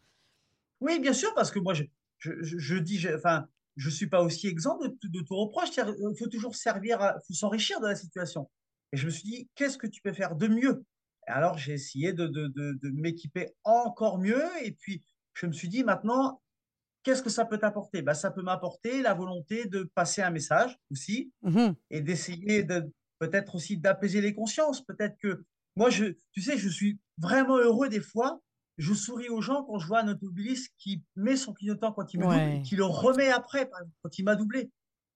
Oui, 0.80 0.98
bien 0.98 1.12
sûr, 1.12 1.32
parce 1.34 1.52
que 1.52 1.60
moi, 1.60 1.74
je, 2.18 2.78
dis, 2.78 3.06
enfin, 3.14 3.46
je 3.76 3.88
suis 3.88 4.08
pas 4.08 4.22
aussi 4.22 4.48
exempt 4.48 4.80
de, 4.80 4.96
de 5.04 5.20
tout 5.20 5.36
reproche. 5.36 5.68
Il 5.76 6.14
faut 6.18 6.26
toujours 6.26 6.56
servir, 6.56 6.98
il 7.00 7.26
faut 7.28 7.34
s'enrichir 7.34 7.80
de 7.80 7.86
la 7.86 7.94
situation. 7.94 8.48
Et 8.92 8.96
je 8.96 9.06
me 9.06 9.10
suis 9.10 9.28
dit, 9.28 9.48
qu'est-ce 9.54 9.78
que 9.78 9.86
tu 9.86 10.02
peux 10.02 10.12
faire 10.12 10.34
de 10.34 10.48
mieux? 10.48 10.84
Alors, 11.26 11.58
j'ai 11.58 11.72
essayé 11.74 12.12
de, 12.12 12.26
de, 12.26 12.48
de, 12.48 12.78
de 12.82 12.90
m'équiper 12.90 13.50
encore 13.64 14.18
mieux. 14.18 14.44
Et 14.62 14.72
puis, 14.72 15.02
je 15.34 15.46
me 15.46 15.52
suis 15.52 15.68
dit, 15.68 15.84
maintenant, 15.84 16.40
qu'est-ce 17.02 17.22
que 17.22 17.30
ça 17.30 17.44
peut 17.44 17.58
t'apporter? 17.58 18.02
Ben, 18.02 18.14
ça 18.14 18.30
peut 18.30 18.42
m'apporter 18.42 19.02
la 19.02 19.14
volonté 19.14 19.66
de 19.66 19.84
passer 19.94 20.22
un 20.22 20.30
message 20.30 20.78
aussi 20.90 21.32
Mhm. 21.42 21.74
et 21.90 22.00
d'essayer 22.00 22.62
de 22.62 22.92
peut-être 23.18 23.54
aussi 23.54 23.76
d'apaiser 23.78 24.20
les 24.20 24.34
consciences. 24.34 24.84
Peut-être 24.84 25.16
que 25.18 25.44
moi, 25.76 25.90
je, 25.90 26.14
tu 26.32 26.40
sais, 26.42 26.56
je 26.58 26.68
suis 26.68 26.98
vraiment 27.18 27.58
heureux 27.58 27.88
des 27.88 28.00
fois. 28.00 28.40
Je 28.78 28.92
souris 28.92 29.28
aux 29.30 29.40
gens 29.40 29.64
quand 29.64 29.78
je 29.78 29.86
vois 29.86 30.00
un 30.00 30.08
automobiliste 30.08 30.74
qui 30.78 31.02
met 31.16 31.36
son 31.36 31.54
clignotant 31.54 31.92
quand 31.92 32.12
il 32.12 32.18
me 32.20 32.24
double 32.24 32.34
et 32.58 32.62
qui 32.62 32.76
le 32.76 32.84
remet 32.84 33.30
après, 33.30 33.70
quand 34.02 34.18
il 34.18 34.22
m'a 34.24 34.36
doublé. 34.36 34.70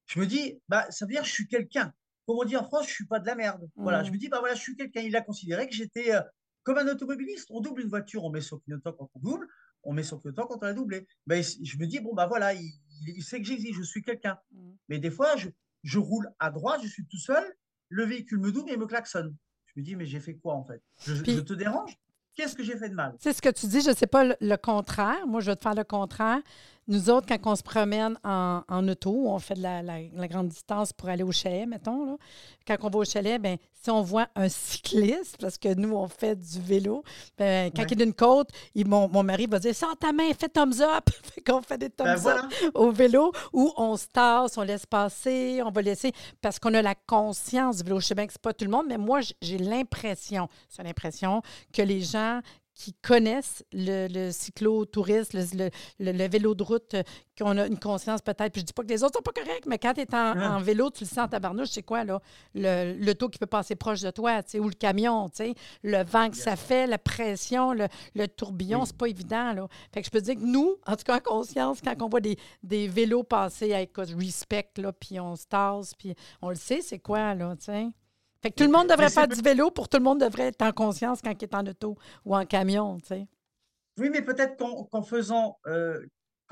Je 0.06 0.18
me 0.18 0.26
dis, 0.26 0.58
bah, 0.68 0.86
ça 0.90 1.04
veut 1.06 1.12
dire 1.12 1.22
que 1.22 1.28
je 1.28 1.32
suis 1.32 1.46
quelqu'un. 1.46 1.92
Comme 2.26 2.38
on 2.38 2.44
dit 2.44 2.56
en 2.56 2.64
France, 2.64 2.86
je 2.86 2.92
suis 2.92 3.06
pas 3.06 3.18
de 3.18 3.26
la 3.26 3.34
merde. 3.34 3.68
Voilà, 3.76 4.02
Mm. 4.02 4.04
je 4.06 4.10
me 4.12 4.16
dis, 4.18 4.28
bah 4.28 4.38
voilà, 4.40 4.54
je 4.54 4.60
suis 4.60 4.76
quelqu'un. 4.76 5.00
Il 5.00 5.16
a 5.16 5.20
considéré 5.22 5.68
que 5.68 5.74
j'étais 5.74 6.14
euh, 6.14 6.20
comme 6.62 6.78
un 6.78 6.86
automobiliste. 6.88 7.48
On 7.50 7.60
double 7.60 7.82
une 7.82 7.88
voiture, 7.88 8.24
on 8.24 8.30
met 8.30 8.40
son 8.40 8.58
clignotant 8.58 8.92
quand 8.92 9.10
on 9.14 9.20
double, 9.20 9.46
on 9.82 9.92
met 9.92 10.02
son 10.02 10.18
clignotant 10.18 10.46
quand 10.46 10.58
on 10.62 10.66
l'a 10.66 10.74
doublé. 10.74 11.06
Ben, 11.26 11.42
je 11.42 11.76
me 11.78 11.86
dis, 11.86 12.00
bon, 12.00 12.14
bah 12.14 12.26
voilà, 12.26 12.54
il, 12.54 12.70
il 13.06 13.22
sait 13.24 13.38
que 13.40 13.46
j'existe, 13.46 13.74
je 13.74 13.82
suis 13.82 14.02
quelqu'un. 14.02 14.38
Mm. 14.52 14.70
Mais 14.88 14.98
des 14.98 15.10
fois, 15.10 15.36
je, 15.36 15.48
je 15.82 15.98
roule 15.98 16.30
à 16.38 16.50
droite, 16.50 16.80
je 16.82 16.88
suis 16.88 17.06
tout 17.06 17.18
seul, 17.18 17.44
le 17.88 18.04
véhicule 18.04 18.38
me 18.38 18.52
double 18.52 18.70
et 18.70 18.76
me 18.76 18.86
klaxonne. 18.86 19.34
Je 19.66 19.80
me 19.80 19.84
dis, 19.84 19.96
mais 19.96 20.04
j'ai 20.06 20.20
fait 20.20 20.34
quoi 20.36 20.54
en 20.54 20.64
fait? 20.64 20.82
Je, 21.06 21.22
Puis- 21.22 21.32
je 21.34 21.40
te 21.40 21.54
dérange? 21.54 21.96
Qu'est-ce 22.34 22.54
que 22.54 22.62
j'ai 22.62 22.76
fait 22.78 22.88
de 22.88 22.94
mal? 22.94 23.14
Sais, 23.18 23.32
ce 23.32 23.42
que 23.42 23.48
tu 23.48 23.66
dis, 23.66 23.80
je 23.80 23.90
ne 23.90 23.94
sais 23.94 24.06
pas 24.06 24.24
le, 24.24 24.36
le 24.40 24.56
contraire. 24.56 25.26
Moi, 25.26 25.40
je 25.40 25.50
vais 25.50 25.56
te 25.56 25.62
faire 25.62 25.74
le 25.74 25.82
contraire. 25.84 26.38
Nous 26.90 27.08
autres, 27.08 27.26
quand 27.28 27.52
on 27.52 27.54
se 27.54 27.62
promène 27.62 28.18
en, 28.24 28.62
en 28.68 28.88
auto, 28.88 29.12
on 29.28 29.38
fait 29.38 29.54
de 29.54 29.62
la, 29.62 29.80
la- 29.80 30.00
la 30.12 30.26
grande 30.28 30.48
distance 30.48 30.92
pour 30.92 31.08
aller 31.08 31.22
au 31.22 31.30
chalet, 31.30 31.66
mettons. 31.66 32.04
Là. 32.04 32.16
Quand 32.66 32.76
on 32.82 32.88
va 32.90 32.98
au 32.98 33.04
chalet, 33.04 33.40
ben, 33.40 33.56
si 33.72 33.90
on 33.90 34.02
voit 34.02 34.26
un 34.34 34.48
cycliste, 34.48 35.36
parce 35.40 35.56
que 35.56 35.72
nous, 35.72 35.94
on 35.94 36.08
fait 36.08 36.34
du 36.34 36.60
vélo, 36.60 37.04
ben, 37.38 37.70
quand 37.74 37.82
Ouais. 37.82 37.88
il 37.90 38.02
est 38.02 38.04
d'une 38.04 38.12
côte, 38.12 38.48
il- 38.74 38.88
mon, 38.88 39.08
mon 39.08 39.22
mari 39.22 39.46
va 39.46 39.60
dire 39.60 39.74
Sors 39.74 39.96
ta 39.96 40.12
main, 40.12 40.32
fais 40.38 40.48
thumbs 40.48 40.80
up. 40.80 41.08
fait 41.32 41.40
qu'on 41.42 41.62
fait 41.62 41.78
des 41.78 41.90
thumbs 41.90 42.24
Ben 42.24 42.26
up 42.38 42.44
au 42.74 42.90
vélo 42.90 43.32
où 43.52 43.72
on 43.76 43.96
se 43.96 44.06
tasse, 44.08 44.58
on 44.58 44.62
laisse 44.62 44.84
passer, 44.84 45.62
on 45.64 45.70
va 45.70 45.82
laisser 45.82 46.12
parce 46.42 46.58
qu'on 46.58 46.74
a 46.74 46.82
la 46.82 46.96
conscience 46.96 47.76
du 47.78 47.84
vélo. 47.84 48.00
Je 48.00 48.06
sais 48.06 48.14
bien 48.16 48.26
que 48.26 48.32
c'est 48.32 48.42
pas 48.42 48.52
tout 48.52 48.64
le 48.64 48.70
monde, 48.72 48.86
mais 48.88 48.98
moi, 48.98 49.20
j'ai 49.40 49.58
l'impression, 49.58 50.48
c'est 50.68 50.82
l'impression 50.82 51.40
que 51.72 51.82
les 51.82 52.00
gens 52.00 52.40
qui 52.80 52.94
connaissent 52.94 53.62
le, 53.72 54.08
le 54.08 54.32
cyclotourisme, 54.32 55.38
le, 55.38 55.64
le- 55.64 55.70
le- 55.98 56.12
le 56.18 56.28
vélo 56.28 56.54
de 56.54 56.62
route, 56.62 56.94
euh, 56.94 57.02
qu'on 57.38 57.58
a 57.58 57.66
une 57.66 57.78
conscience 57.78 58.22
peut-être. 58.22 58.52
Puis 58.52 58.60
je 58.62 58.66
dis 58.66 58.72
pas 58.72 58.82
que 58.82 58.88
les 58.88 59.04
autres 59.04 59.16
sont 59.16 59.22
pas 59.22 59.32
corrects, 59.32 59.66
mais 59.66 59.78
quand 59.78 59.92
tu 59.94 60.00
es 60.00 60.14
en, 60.14 60.34
Ouais. 60.36 60.46
en 60.46 60.60
vélo, 60.60 60.90
tu 60.90 61.04
le 61.04 61.08
sens 61.08 61.18
en 61.18 61.28
tabarnouche, 61.28 61.68
c'est 61.70 61.82
quoi, 61.82 62.04
là? 62.04 62.20
Le, 62.54 63.12
taux 63.12 63.28
qui 63.28 63.38
peut 63.38 63.46
passer 63.46 63.76
proche 63.76 64.00
de 64.00 64.10
toi, 64.10 64.42
tu 64.42 64.52
sais, 64.52 64.58
ou 64.60 64.68
le 64.68 64.74
camion, 64.74 65.28
tu 65.28 65.36
sais, 65.44 65.54
le 65.82 66.02
vent 66.04 66.30
que 66.30 66.36
ça 66.36 66.56
fait, 66.56 66.86
la 66.86 66.98
pression, 66.98 67.72
le, 67.72 67.88
tourbillon, 68.28 68.80
Oui. 68.80 68.86
c'est 68.86 68.96
pas 68.96 69.06
évident, 69.08 69.52
là. 69.52 69.68
Fait 69.92 70.00
que 70.00 70.06
je 70.06 70.10
peux 70.10 70.20
dire 70.22 70.36
que 70.36 70.40
nous, 70.44 70.76
en 70.86 70.96
tout 70.96 71.04
cas 71.04 71.16
en 71.16 71.20
conscience, 71.20 71.80
quand 71.82 71.94
on 72.00 72.08
voit 72.08 72.20
des, 72.20 72.38
des 72.62 72.88
vélos 72.88 73.24
passer 73.24 73.74
avec 73.74 73.90
écoute, 73.90 74.14
respect, 74.18 74.70
là, 74.78 74.92
puis 74.92 75.20
on 75.20 75.36
se 75.36 75.46
tasse, 75.46 75.94
puis 75.94 76.14
on 76.40 76.48
le 76.48 76.54
sait, 76.54 76.80
c'est 76.80 76.98
quoi, 77.00 77.34
là, 77.34 77.54
tu 77.56 77.64
sais. 77.66 77.86
Fait 78.42 78.50
que 78.50 78.56
tout 78.56 78.64
le 78.64 78.72
monde 78.72 78.88
devrait 78.88 79.10
faire 79.10 79.28
du 79.28 79.40
vélo 79.40 79.70
pour 79.70 79.88
tout 79.88 79.98
le 79.98 80.04
monde 80.04 80.20
devrait 80.20 80.48
être 80.48 80.62
en 80.62 80.72
conscience 80.72 81.20
quand 81.22 81.30
il 81.30 81.44
est 81.44 81.54
en 81.54 81.66
auto 81.66 81.96
ou 82.24 82.34
en 82.34 82.46
camion, 82.46 82.98
tu 83.00 83.08
sais. 83.08 83.28
Oui, 83.98 84.08
mais 84.10 84.22
peut-être 84.22 84.56
qu'en 84.56 85.02
faisant, 85.02 85.58
euh, 85.66 86.00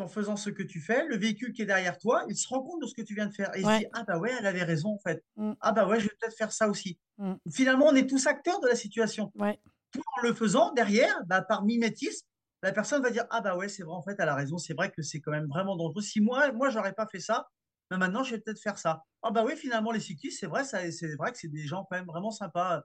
faisant 0.07 0.37
ce 0.37 0.51
que 0.51 0.63
tu 0.63 0.81
fais, 0.81 1.07
le 1.07 1.17
véhicule 1.17 1.53
qui 1.53 1.63
est 1.63 1.67
derrière 1.67 1.99
toi, 1.99 2.25
il 2.29 2.37
se 2.37 2.47
rend 2.47 2.63
compte 2.63 2.83
de 2.83 2.87
ce 2.87 2.95
que 2.95 3.03
tu 3.03 3.15
viens 3.15 3.27
de 3.27 3.33
faire. 3.33 3.51
Et 3.57 3.61
il 3.61 3.67
se 3.67 3.79
dit, 3.79 3.87
ah 3.95 4.05
bah 4.07 4.19
ouais, 4.19 4.31
elle 4.39 4.47
avait 4.47 4.63
raison 4.63 4.91
en 4.91 4.99
fait. 4.99 5.25
Mm. 5.37 5.53
Ah 5.61 5.73
bah 5.73 5.89
ouais, 5.89 5.99
je 5.99 6.05
vais 6.05 6.15
peut-être 6.21 6.37
faire 6.37 6.53
ça 6.53 6.69
aussi. 6.69 6.99
Mm. 7.17 7.35
Finalement, 7.51 7.87
on 7.87 7.95
est 7.95 8.09
tous 8.09 8.27
acteurs 8.27 8.61
de 8.61 8.69
la 8.69 8.77
situation. 8.77 9.33
Ouais. 9.37 9.59
Tout 9.91 10.03
en 10.19 10.23
le 10.23 10.35
faisant, 10.35 10.73
derrière, 10.73 11.19
bah, 11.27 11.41
par 11.41 11.65
mimétisme, 11.65 12.27
la 12.63 12.73
personne 12.73 13.03
va 13.03 13.11
dire, 13.11 13.25
ah 13.31 13.41
bah 13.41 13.57
ouais, 13.57 13.69
c'est 13.69 13.83
vrai, 13.83 13.95
en 13.95 14.03
fait, 14.03 14.17
elle 14.19 14.29
a 14.29 14.35
raison, 14.35 14.59
c'est 14.59 14.75
vrai 14.75 14.91
que 14.91 15.03
c'est 15.03 15.21
quand 15.21 15.31
même 15.31 15.47
vraiment 15.47 15.77
dangereux. 15.77 16.03
Si 16.03 16.21
moi, 16.21 16.53
moi, 16.53 16.71
j'aurais 16.71 16.93
pas 16.93 17.07
fait 17.07 17.21
ça, 17.21 17.49
mais 17.91 17.99
maintenant, 17.99 18.23
je 18.23 18.35
vais 18.35 18.41
peut-être 18.41 18.61
faire 18.61 18.79
ça. 18.79 19.03
Ah 19.23 19.31
bah 19.31 19.45
oui, 19.45 19.57
finalement, 19.57 19.93
les 19.93 20.01
cyclistes, 20.01 20.41
c'est 20.41 20.47
vrai, 20.47 20.65
c'est 20.65 21.17
vrai 21.17 21.33
que 21.33 21.39
c'est 21.39 21.49
des 21.49 21.67
gens 21.67 21.87
quand 21.89 21.97
même 21.97 22.07
vraiment 22.07 22.31
sympas. 22.31 22.83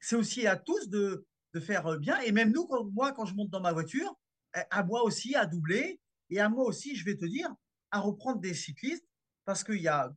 C'est 0.00 0.16
aussi 0.16 0.46
à 0.46 0.56
tous 0.56 0.88
de, 0.88 1.26
de 1.54 1.60
faire 1.60 1.86
euh, 1.86 1.98
bien. 1.98 2.18
Et 2.20 2.32
même 2.32 2.52
nous, 2.52 2.66
quand, 2.66 2.84
moi, 2.84 3.12
quand 3.12 3.24
je 3.24 3.34
monte 3.34 3.50
dans 3.50 3.60
ma 3.60 3.72
voiture, 3.72 4.14
à- 4.52 4.66
à 4.78 4.84
moi 4.84 5.02
aussi 5.02 5.34
à 5.34 5.44
doubler 5.46 6.00
et 6.30 6.40
à 6.40 6.48
moi 6.48 6.64
aussi, 6.64 6.94
je 6.94 7.04
vais 7.04 7.16
te 7.16 7.24
dire, 7.24 7.52
à 7.90 8.00
reprendre 8.00 8.40
des 8.40 8.54
cyclistes 8.54 9.06
parce 9.44 9.64
qu'il 9.64 9.80
y 9.82 9.88
a 9.88 10.12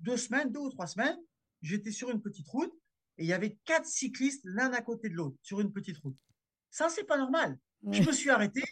deux 0.00 0.16
semaines, 0.16 0.50
deux 0.50 0.60
ou 0.60 0.70
trois 0.70 0.86
semaines, 0.86 1.18
j'étais 1.62 1.92
sur 1.92 2.10
une 2.10 2.20
petite 2.22 2.48
route 2.48 2.72
et 3.18 3.24
il 3.24 3.26
y 3.26 3.32
avait 3.32 3.58
quatre 3.64 3.86
cyclistes 3.86 4.40
l'un 4.44 4.72
à 4.72 4.80
côté 4.82 5.08
de 5.10 5.14
l'autre 5.14 5.36
sur 5.42 5.60
une 5.60 5.72
petite 5.72 5.98
route. 5.98 6.16
Ça, 6.70 6.88
c'est 6.88 7.04
pas 7.04 7.18
normal. 7.18 7.58
Je 7.92 8.02
me 8.02 8.12
suis 8.12 8.30
arrêté, 8.30 8.62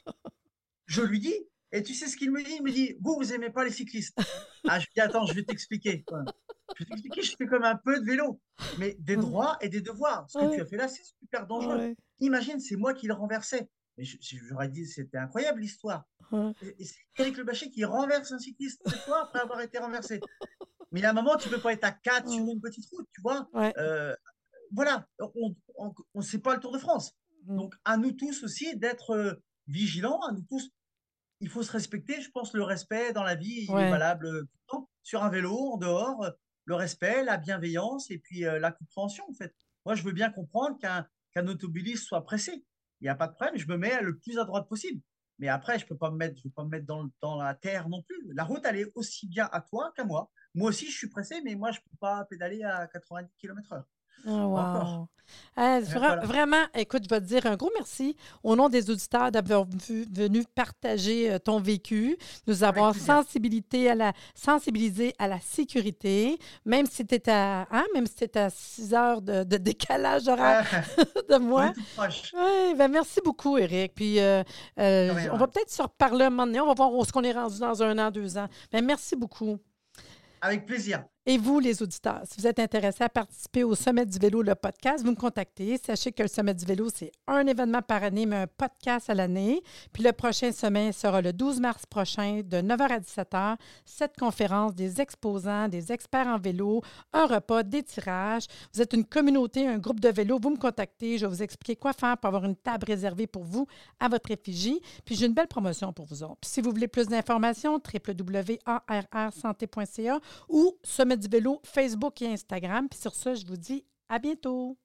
je 0.87 1.03
lui 1.03 1.21
dis, 1.21 1.35
et 1.73 1.83
tu 1.83 1.95
sais 1.95 2.07
ce 2.07 2.17
qu'il 2.17 2.31
me 2.31 2.43
dit? 2.43 2.55
Il 2.57 2.63
me 2.63 2.71
dit, 2.71 2.97
vous, 3.01 3.17
vous 3.17 3.33
aimez 3.33 3.51
pas 3.51 3.65
les 3.65 3.71
cyclistes. 3.71 4.17
Ah, 4.69 4.79
je 4.79 4.87
lui 4.87 4.93
dis, 4.95 5.01
attends, 5.01 5.27
je 5.27 5.35
vais 5.35 5.45
t'expliquer. 5.45 6.05
Je 6.77 6.85
vais 6.85 6.89
t'expliquer, 6.91 7.23
je 7.23 7.35
fais 7.37 7.47
comme 7.47 7.65
un 7.65 7.77
peu 7.77 8.01
de 8.01 8.05
vélo, 8.05 8.41
mais 8.79 8.97
des 9.01 9.17
droits 9.17 9.57
et 9.61 9.69
des 9.69 9.81
devoirs. 9.81 10.27
Ce 10.29 10.39
que 10.39 10.45
Ouais. 10.45 10.57
tu 10.57 10.61
as 10.63 10.67
fait 10.67 10.77
là, 10.77 10.89
c'est 10.89 11.03
super 11.05 11.47
dangereux. 11.47 11.77
Ouais, 11.77 11.97
Imagine, 12.21 12.61
c'est 12.61 12.77
moi 12.77 12.95
qui 12.95 13.07
le 13.07 13.15
renversais. 13.15 13.69
Mais 13.97 14.05
j'aurais 14.05 14.69
dit, 14.69 14.87
c'était 14.87 15.19
incroyable 15.19 15.61
l'histoire. 15.61 16.05
ouais. 16.33 16.53
Et, 16.63 16.83
et 16.83 16.85
c'est 16.85 16.97
Eric 17.19 17.37
Le 17.37 17.45
Bachet 17.45 17.71
qui 17.71 17.85
renverse 17.85 18.31
un 18.33 18.39
cycliste 18.39 18.81
cette 18.87 19.01
fois 19.01 19.23
après 19.25 19.41
avoir 19.41 19.61
été 19.61 19.79
renversé. 19.79 20.21
Mais 20.93 21.05
à 21.05 21.11
un 21.11 21.13
moment, 21.15 21.37
tu 21.37 21.49
peux 21.49 21.61
pas 21.61 21.73
être 21.73 21.85
à 21.85 21.93
4 21.93 22.29
sur 22.31 22.47
une 22.47 22.61
petite 22.61 22.87
route, 22.91 23.07
tu 23.13 23.21
vois. 23.21 23.49
Euh, 23.79 24.15
voilà, 24.73 25.07
on 25.35 25.55
ne 26.15 26.23
sait 26.23 26.39
pas 26.39 26.55
le 26.55 26.61
Tour 26.61 26.73
de 26.73 26.79
France. 26.79 27.13
Mm. 27.45 27.57
Donc, 27.57 27.75
à 27.85 27.97
nous 27.97 28.13
tous 28.13 28.43
aussi 28.45 28.77
d'être 28.77 29.11
euh, 29.11 29.35
vigilants, 29.67 30.21
à 30.21 30.33
nous 30.33 30.43
tous. 30.49 30.71
Il 31.41 31.49
faut 31.49 31.63
se 31.63 31.73
respecter. 31.73 32.21
Je 32.21 32.31
pense 32.31 32.53
le 32.53 32.63
respect 32.63 33.13
dans 33.13 33.23
la 33.23 33.35
vie, 33.35 33.65
il 33.69 33.71
Ouais. 33.71 33.87
est 33.87 33.91
valable 33.91 34.27
tout 34.47 34.59
le 34.61 34.67
temps. 34.69 34.91
Sur 35.03 35.23
un 35.23 35.31
vélo, 35.31 35.57
en 35.57 35.77
dehors, 35.77 36.25
euh, 36.25 36.31
le 36.65 36.75
respect, 36.75 37.23
la 37.25 37.37
bienveillance 37.39 38.11
et 38.11 38.19
puis 38.19 38.45
euh, 38.45 38.59
la 38.59 38.73
compréhension, 38.73 39.25
en 39.29 39.33
fait. 39.35 39.55
Moi, 39.87 39.95
je 39.95 40.03
veux 40.03 40.13
bien 40.13 40.31
comprendre 40.31 40.77
qu'un 40.79 41.47
automobiliste 41.47 42.05
soit 42.05 42.25
pressé. 42.25 42.65
Il 43.01 43.05
n'y 43.05 43.09
a 43.09 43.15
pas 43.15 43.29
de 43.29 43.33
problème, 43.35 43.57
je 43.57 43.67
me 43.69 43.77
mets 43.77 44.03
le 44.03 44.19
plus 44.19 44.39
à 44.39 44.45
droite 44.45 44.69
possible. 44.69 45.01
Mais 45.39 45.47
après, 45.49 45.79
je 45.79 45.85
ne 45.85 45.89
peux 45.89 45.97
pas 45.97 46.11
me 46.11 46.17
mettre, 46.17 46.37
je 46.39 46.43
peux 46.43 46.51
pas 46.51 46.65
me 46.65 46.69
mettre 46.71 46.87
dans, 46.87 47.05
le- 47.05 47.11
dans 47.23 47.37
la 47.41 47.55
terre 47.55 47.89
non 47.89 48.03
plus. 48.03 48.17
La 48.35 48.43
route, 48.43 48.61
elle 48.65 48.77
est 48.77 48.91
aussi 48.97 49.29
bien 49.29 49.49
à 49.53 49.61
toi 49.61 49.93
qu'à 49.97 50.05
moi. 50.05 50.31
Moi 50.55 50.71
aussi, 50.71 50.91
je 50.91 50.97
suis 50.99 51.09
pressé, 51.09 51.41
mais 51.45 51.55
moi, 51.55 51.71
je 51.71 51.79
ne 51.79 51.83
peux 51.85 51.97
pas 52.01 52.25
pédaler 52.25 52.65
à 52.65 52.89
90 52.89 53.33
km/h. 53.39 53.85
Oh, 54.27 54.31
wow. 54.31 55.09
Euh, 55.59 55.81
vraiment, 56.23 56.65
écoute, 56.75 57.03
je 57.05 57.15
vais 57.15 57.21
te 57.21 57.27
dire 57.27 57.47
un 57.47 57.57
gros 57.57 57.71
merci 57.77 58.17
au 58.45 58.55
nom 58.55 58.69
des 58.69 58.91
auditeurs 58.91 59.33
d'avoir 59.33 59.65
venu 59.65 60.45
partager 60.55 61.33
euh, 61.33 61.39
ton 61.39 61.61
vécu, 61.61 62.17
nous 62.47 62.63
avoir 62.63 62.95
sensibilisé 62.95 63.91
à 63.91 63.95
la, 63.95 64.13
sensibilisé 64.35 65.15
à 65.19 65.27
la 65.27 65.41
sécurité, 65.41 66.39
même 66.65 66.87
si 66.87 67.05
tu 67.05 67.19
à, 67.27 67.67
hein, 67.73 67.85
même 67.93 68.07
si 68.07 68.25
à 68.39 68.51
6 68.51 68.95
heures 68.95 69.21
de, 69.21 69.43
décalage 69.43 70.29
horaire 70.29 70.67
de 71.29 71.37
moi. 71.39 71.73
Ben 72.77 72.89
merci 72.89 73.21
beaucoup, 73.25 73.59
Eric. 73.59 73.95
Puis 73.95 74.21
euh, 74.21 74.45
on 74.77 75.37
va 75.37 75.49
peut-être 75.49 75.71
se 75.71 75.83
reparler 75.83 76.27
un 76.27 76.31
moment 76.31 76.47
donné. 76.47 76.61
On 76.61 76.67
va 76.67 76.75
voir 76.75 76.95
où 76.95 77.03
est-ce 77.03 77.13
qu'on 77.13 77.25
est 77.25 77.33
rendu 77.33 77.59
dans 77.59 77.83
un 77.83 77.99
an, 77.99 78.11
deux 78.11 78.39
ans. 78.39 78.47
Ben, 78.71 78.85
merci 78.85 79.17
beaucoup. 79.17 79.59
Avec 80.41 80.67
plaisir. 80.67 81.05
Et 81.31 81.37
vous, 81.37 81.61
les 81.61 81.83
auditeurs, 81.83 82.23
si 82.25 82.41
vous 82.41 82.47
êtes 82.47 82.59
intéressés 82.59 83.05
à 83.05 83.11
participer 83.11 83.63
au 83.63 83.75
Sommet 83.75 84.07
du 84.07 84.19
vélo, 84.19 84.41
le 84.41 84.55
podcast, 84.55 85.05
vous 85.05 85.11
me 85.11 85.15
contactez. 85.15 85.77
Sachez 85.77 86.11
que 86.11 86.23
le 86.23 86.29
Sommet 86.29 86.55
du 86.55 86.65
vélo, 86.65 86.89
c'est 86.89 87.13
un 87.27 87.47
événement 87.47 87.83
par 87.83 88.03
année, 88.03 88.25
mais 88.25 88.37
un 88.37 88.47
podcast 88.47 89.11
à 89.11 89.15
l'année. 89.15 89.63
Puis 89.93 90.03
le 90.03 90.13
prochain 90.13 90.53
sommet 90.53 90.91
sera 90.93 91.21
le 91.21 91.35
12 91.35 91.61
mars 91.61 91.85
prochain, 91.85 92.41
de 92.43 92.63
9h 92.63 92.81
à 92.81 93.01
17h. 93.01 93.57
Cette 93.85 94.17
conférence, 94.17 94.75
des 94.75 95.03
exposants, 95.03 95.69
des 95.69 95.93
experts 95.93 96.29
en 96.29 96.39
vélo, 96.39 96.81
un 97.13 97.27
repas, 97.27 97.63
des 97.63 97.83
tirages. 97.83 98.47
Vous 98.73 98.81
êtes 98.81 98.95
une 98.95 99.05
communauté, 99.05 99.69
un 99.69 99.77
groupe 99.77 100.01
de 100.01 100.09
vélo, 100.09 100.39
vous 100.43 100.49
me 100.49 100.57
contactez. 100.57 101.19
Je 101.19 101.27
vais 101.27 101.31
vous 101.31 101.43
expliquer 101.43 101.77
quoi 101.77 101.93
faire 101.93 102.17
pour 102.17 102.29
avoir 102.29 102.47
une 102.47 102.57
table 102.57 102.87
réservée 102.87 103.27
pour 103.27 103.45
vous 103.45 103.67
à 104.01 104.09
votre 104.09 104.31
effigie. 104.31 104.81
Puis 105.05 105.15
j'ai 105.15 105.27
une 105.27 105.35
belle 105.35 105.49
promotion 105.49 105.93
pour 105.93 106.07
vous 106.07 106.23
autres. 106.23 106.39
Puis 106.41 106.53
si 106.53 106.63
vous 106.63 106.71
voulez 106.71 106.89
plus 106.89 107.09
d'informations, 107.09 107.75
www.arrsanté.ca 107.75 110.21
ou 110.49 110.75
sommet 110.83 111.18
du 111.19 111.29
vélo, 111.29 111.61
Facebook 111.65 112.23
et 112.23 112.29
Instagram. 112.29 112.89
Puis 112.89 113.01
sur 113.01 113.15
ça, 113.15 113.35
je 113.35 113.45
vous 113.47 113.57
dis 113.57 113.85
à 114.09 114.19
bientôt. 114.19 114.79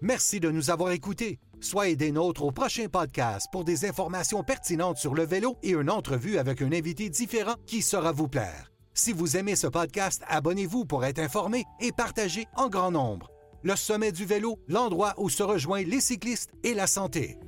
Merci 0.00 0.40
de 0.40 0.50
nous 0.50 0.70
avoir 0.70 0.92
écoutés. 0.92 1.38
Soyez 1.60 1.96
des 1.96 2.12
nôtres 2.12 2.44
au 2.44 2.52
prochain 2.52 2.86
podcast 2.88 3.48
pour 3.50 3.64
des 3.64 3.84
informations 3.84 4.44
pertinentes 4.44 4.96
sur 4.96 5.14
le 5.14 5.24
vélo 5.24 5.56
et 5.62 5.72
une 5.72 5.90
entrevue 5.90 6.38
avec 6.38 6.62
un 6.62 6.72
invité 6.72 7.10
différent 7.10 7.56
qui 7.66 7.82
saura 7.82 8.12
vous 8.12 8.28
plaire. 8.28 8.72
Si 8.94 9.12
vous 9.12 9.36
aimez 9.36 9.56
ce 9.56 9.66
podcast, 9.66 10.22
abonnez-vous 10.28 10.84
pour 10.84 11.04
être 11.04 11.18
informé 11.18 11.64
et 11.80 11.92
partagez 11.92 12.46
en 12.56 12.68
grand 12.68 12.90
nombre. 12.90 13.30
Le 13.62 13.74
sommet 13.74 14.12
du 14.12 14.24
vélo, 14.24 14.58
l'endroit 14.68 15.14
où 15.18 15.28
se 15.28 15.42
rejoignent 15.42 15.88
les 15.88 16.00
cyclistes 16.00 16.50
et 16.62 16.74
la 16.74 16.86
santé. 16.86 17.38